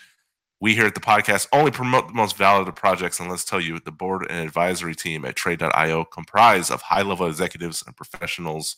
We 0.62 0.76
here 0.76 0.86
at 0.86 0.93
the 0.93 0.99
podcast 0.99 1.47
only 1.53 1.72
promote 1.72 2.10
the 2.10 2.14
most 2.14 2.36
validated 2.36 2.76
projects, 2.76 3.20
and 3.20 3.30
let's 3.30 3.45
tell 3.45 3.62
you, 3.62 3.80
the 3.80 3.91
board 3.91 4.28
and 4.30 4.45
advisory 4.45 4.93
team 4.93 5.24
at 5.24 5.38
Trade.io 5.38 6.03
comprise 6.03 6.70
of 6.70 6.82
high 6.82 7.01
level 7.01 7.28
executives 7.28 7.82
and 7.88 7.95
professionals 7.95 8.76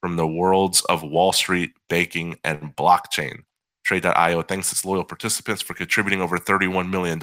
from 0.00 0.14
the 0.14 0.26
worlds 0.26 0.82
of 0.82 1.02
Wall 1.02 1.32
Street, 1.32 1.72
banking, 1.88 2.38
and 2.44 2.76
blockchain. 2.76 3.40
Trade.io 3.84 4.42
thanks 4.42 4.70
its 4.70 4.84
loyal 4.84 5.02
participants 5.02 5.62
for 5.62 5.74
contributing 5.74 6.22
over 6.22 6.38
$31 6.38 6.88
million 6.90 7.18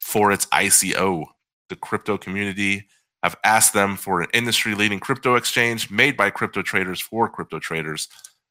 for 0.00 0.30
its 0.30 0.46
ICO. 0.46 1.24
The 1.68 1.76
crypto 1.76 2.16
community 2.16 2.86
have 3.24 3.36
asked 3.42 3.72
them 3.72 3.96
for 3.96 4.22
an 4.22 4.28
industry 4.32 4.76
leading 4.76 5.00
crypto 5.00 5.34
exchange 5.34 5.90
made 5.90 6.16
by 6.16 6.30
crypto 6.30 6.62
traders 6.62 7.00
for 7.00 7.28
crypto 7.28 7.58
traders. 7.58 8.08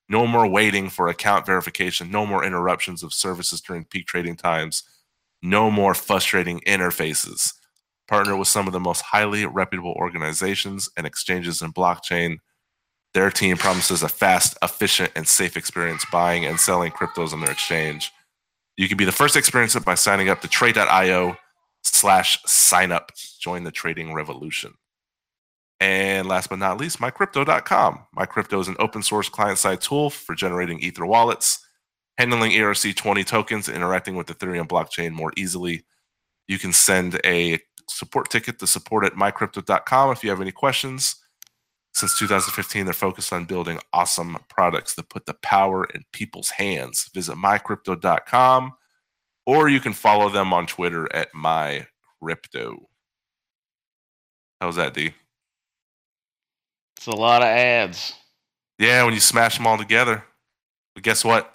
No 0.10 0.26
more 0.26 0.48
waiting 0.48 0.90
for 0.90 1.08
account 1.08 1.46
verification, 1.46 2.10
no 2.12 2.26
more 2.26 2.44
interruptions 2.44 3.04
of 3.04 3.14
services 3.14 3.62
during 3.62 3.86
peak 3.86 4.08
trading 4.08 4.36
times, 4.36 4.84
no 5.42 5.70
more 5.70 5.94
frustrating 5.94 6.62
interfaces. 6.62 7.54
Partner 8.08 8.38
with 8.38 8.48
some 8.48 8.68
of 8.68 8.74
the 8.74 8.80
most 8.80 9.02
highly 9.02 9.46
reputable 9.46 9.94
organizations 9.94 10.90
and 10.96 11.06
exchanges 11.06 11.62
in 11.62 11.74
blockchain 11.74 12.38
their 13.18 13.32
team 13.32 13.58
promises 13.58 14.04
a 14.04 14.10
fast, 14.10 14.56
efficient, 14.62 15.12
and 15.16 15.28
safe 15.28 15.58
experience 15.58 16.06
buying 16.12 16.46
and 16.46 16.60
selling 16.60 16.92
cryptos 16.92 17.34
on 17.34 17.42
their 17.42 17.50
exchange. 17.50 18.12
You 18.76 18.88
can 18.88 18.96
be 18.96 19.06
the 19.06 19.12
first 19.12 19.34
to 19.34 19.40
experience 19.40 19.76
it 19.76 19.84
by 19.84 19.96
signing 19.96 20.30
up 20.30 20.42
to 20.42 20.48
trade.io 20.48 21.36
slash 21.84 22.40
sign 22.46 22.92
up. 22.92 23.12
Join 23.40 23.64
the 23.64 23.72
trading 23.72 24.14
revolution. 24.14 24.76
And 25.80 26.28
last 26.28 26.50
but 26.50 26.60
not 26.60 26.80
least, 26.80 27.00
mycrypto.com. 27.00 28.06
MyCrypto 28.16 28.60
is 28.60 28.68
an 28.68 28.76
open 28.80 29.04
source 29.04 29.30
client 29.30 29.60
side 29.60 29.82
tool 29.82 30.10
for 30.10 30.34
generating 30.34 30.80
Ether 30.80 31.06
wallets, 31.06 31.60
handling 32.18 32.52
ERC20 32.52 33.26
tokens, 33.26 33.70
interacting 33.70 34.16
with 34.16 34.28
Ethereum 34.28 34.68
blockchain 34.68 35.12
more 35.12 35.32
easily. 35.38 35.86
You 36.48 36.58
can 36.58 36.74
send 36.74 37.20
a 37.24 37.60
support 37.90 38.30
ticket 38.32 38.58
to 38.60 38.68
support 38.68 39.06
at 39.06 39.14
mycrypto.com 39.14 40.12
if 40.12 40.24
you 40.24 40.30
have 40.32 40.42
any 40.42 40.52
questions. 40.52 41.16
Since 41.94 42.18
2015, 42.20 42.86
they're 42.86 42.94
focused 42.94 43.34
on 43.34 43.46
building 43.46 43.80
awesome 43.94 44.38
products 44.50 44.96
that 44.96 45.10
put 45.10 45.26
the 45.26 45.34
power 45.36 45.86
in 45.86 46.04
people's 46.12 46.52
hands. 46.52 47.10
Visit 47.14 47.36
mycrypto.com 47.36 48.74
or 49.48 49.70
you 49.70 49.80
can 49.80 49.94
follow 49.94 50.30
them 50.30 50.54
on 50.54 50.68
Twitter 50.68 51.08
at 51.16 51.34
mycrypto. 51.34 52.78
How's 54.60 54.76
that, 54.76 54.94
D? 54.94 55.14
It's 56.98 57.08
a 57.08 57.12
lot 57.12 57.42
of 57.42 57.48
ads. 57.48 58.14
Yeah, 58.80 59.04
when 59.04 59.14
you 59.14 59.20
smash 59.20 59.58
them 59.58 59.68
all 59.68 59.78
together. 59.78 60.24
But 60.94 61.04
guess 61.04 61.24
what? 61.24 61.54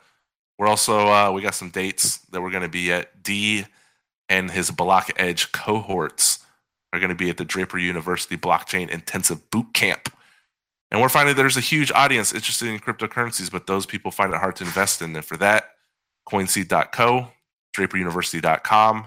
We're 0.59 0.69
also 0.69 1.09
uh, 1.09 1.33
we 1.33 1.43
got 1.43 1.55
some 1.55 1.71
dates 1.71 2.19
that 2.31 2.41
we're 2.41 2.51
going 2.51 2.63
to 2.63 2.69
be 2.69 2.93
at. 2.93 3.23
D 3.23 3.65
and 4.29 4.51
his 4.51 4.71
Block 4.71 5.11
Edge 5.17 5.53
cohorts 5.53 6.41
are 6.93 7.01
going 7.01 7.11
to 7.11 7.15
be 7.15 7.31
at 7.31 7.37
the 7.37 7.45
Draper 7.45 7.79
University 7.79 8.37
Blockchain 8.37 8.89
Intensive 8.89 9.51
Boot 9.51 9.75
Camp. 9.75 10.13
And 10.91 11.01
we're 11.01 11.09
finding 11.09 11.35
there's 11.35 11.57
a 11.57 11.61
huge 11.61 11.91
audience 11.93 12.35
interested 12.35 12.69
in 12.69 12.79
cryptocurrencies, 12.79 13.51
but 13.51 13.67
those 13.67 13.87
people 13.87 14.11
find 14.11 14.33
it 14.33 14.39
hard 14.39 14.57
to 14.57 14.65
invest 14.65 15.01
in. 15.01 15.17
And 15.17 15.25
for 15.25 15.39
that, 15.39 15.71
coinseed.co, 16.29 17.29
draperuniversity.com. 17.75 19.07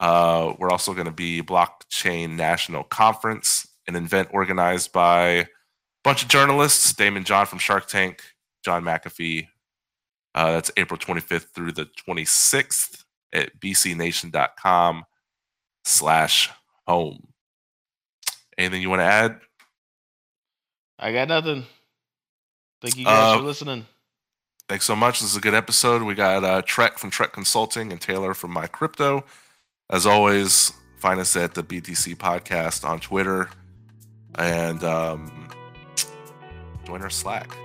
Uh, 0.00 0.54
we're 0.58 0.70
also 0.70 0.94
going 0.94 1.06
to 1.06 1.12
be 1.12 1.42
Blockchain 1.42 2.30
National 2.30 2.82
Conference, 2.82 3.68
an 3.88 3.96
event 3.96 4.28
organized 4.32 4.92
by 4.92 5.26
a 5.28 5.46
bunch 6.04 6.22
of 6.22 6.28
journalists, 6.28 6.92
Daymond 6.92 7.24
John 7.24 7.46
from 7.46 7.58
Shark 7.58 7.86
Tank, 7.86 8.22
John 8.64 8.82
McAfee. 8.84 9.48
Uh, 10.34 10.52
that's 10.52 10.70
April 10.76 10.98
25th 10.98 11.46
through 11.54 11.72
the 11.72 11.86
26th 12.08 13.04
at 13.32 13.58
bcnation.com 13.60 15.04
slash 15.84 16.50
home. 16.86 17.28
Anything 18.56 18.82
you 18.82 18.90
want 18.90 19.00
to 19.00 19.04
add? 19.06 19.40
I 20.98 21.12
got 21.12 21.28
nothing. 21.28 21.64
Thank 22.80 22.96
you 22.96 23.04
guys 23.04 23.34
Uh, 23.34 23.38
for 23.38 23.44
listening. 23.44 23.86
Thanks 24.68 24.84
so 24.86 24.96
much. 24.96 25.20
This 25.20 25.30
is 25.30 25.36
a 25.36 25.40
good 25.40 25.54
episode. 25.54 26.02
We 26.02 26.14
got 26.14 26.44
uh, 26.44 26.62
Trek 26.62 26.98
from 26.98 27.10
Trek 27.10 27.32
Consulting 27.32 27.92
and 27.92 28.00
Taylor 28.00 28.32
from 28.34 28.52
My 28.52 28.66
Crypto. 28.66 29.24
As 29.90 30.06
always, 30.06 30.72
find 30.98 31.20
us 31.20 31.36
at 31.36 31.54
the 31.54 31.62
BTC 31.62 32.16
Podcast 32.16 32.88
on 32.88 33.00
Twitter 33.00 33.50
and 34.36 34.82
um, 34.84 35.48
join 36.86 37.02
our 37.02 37.10
Slack. 37.10 37.56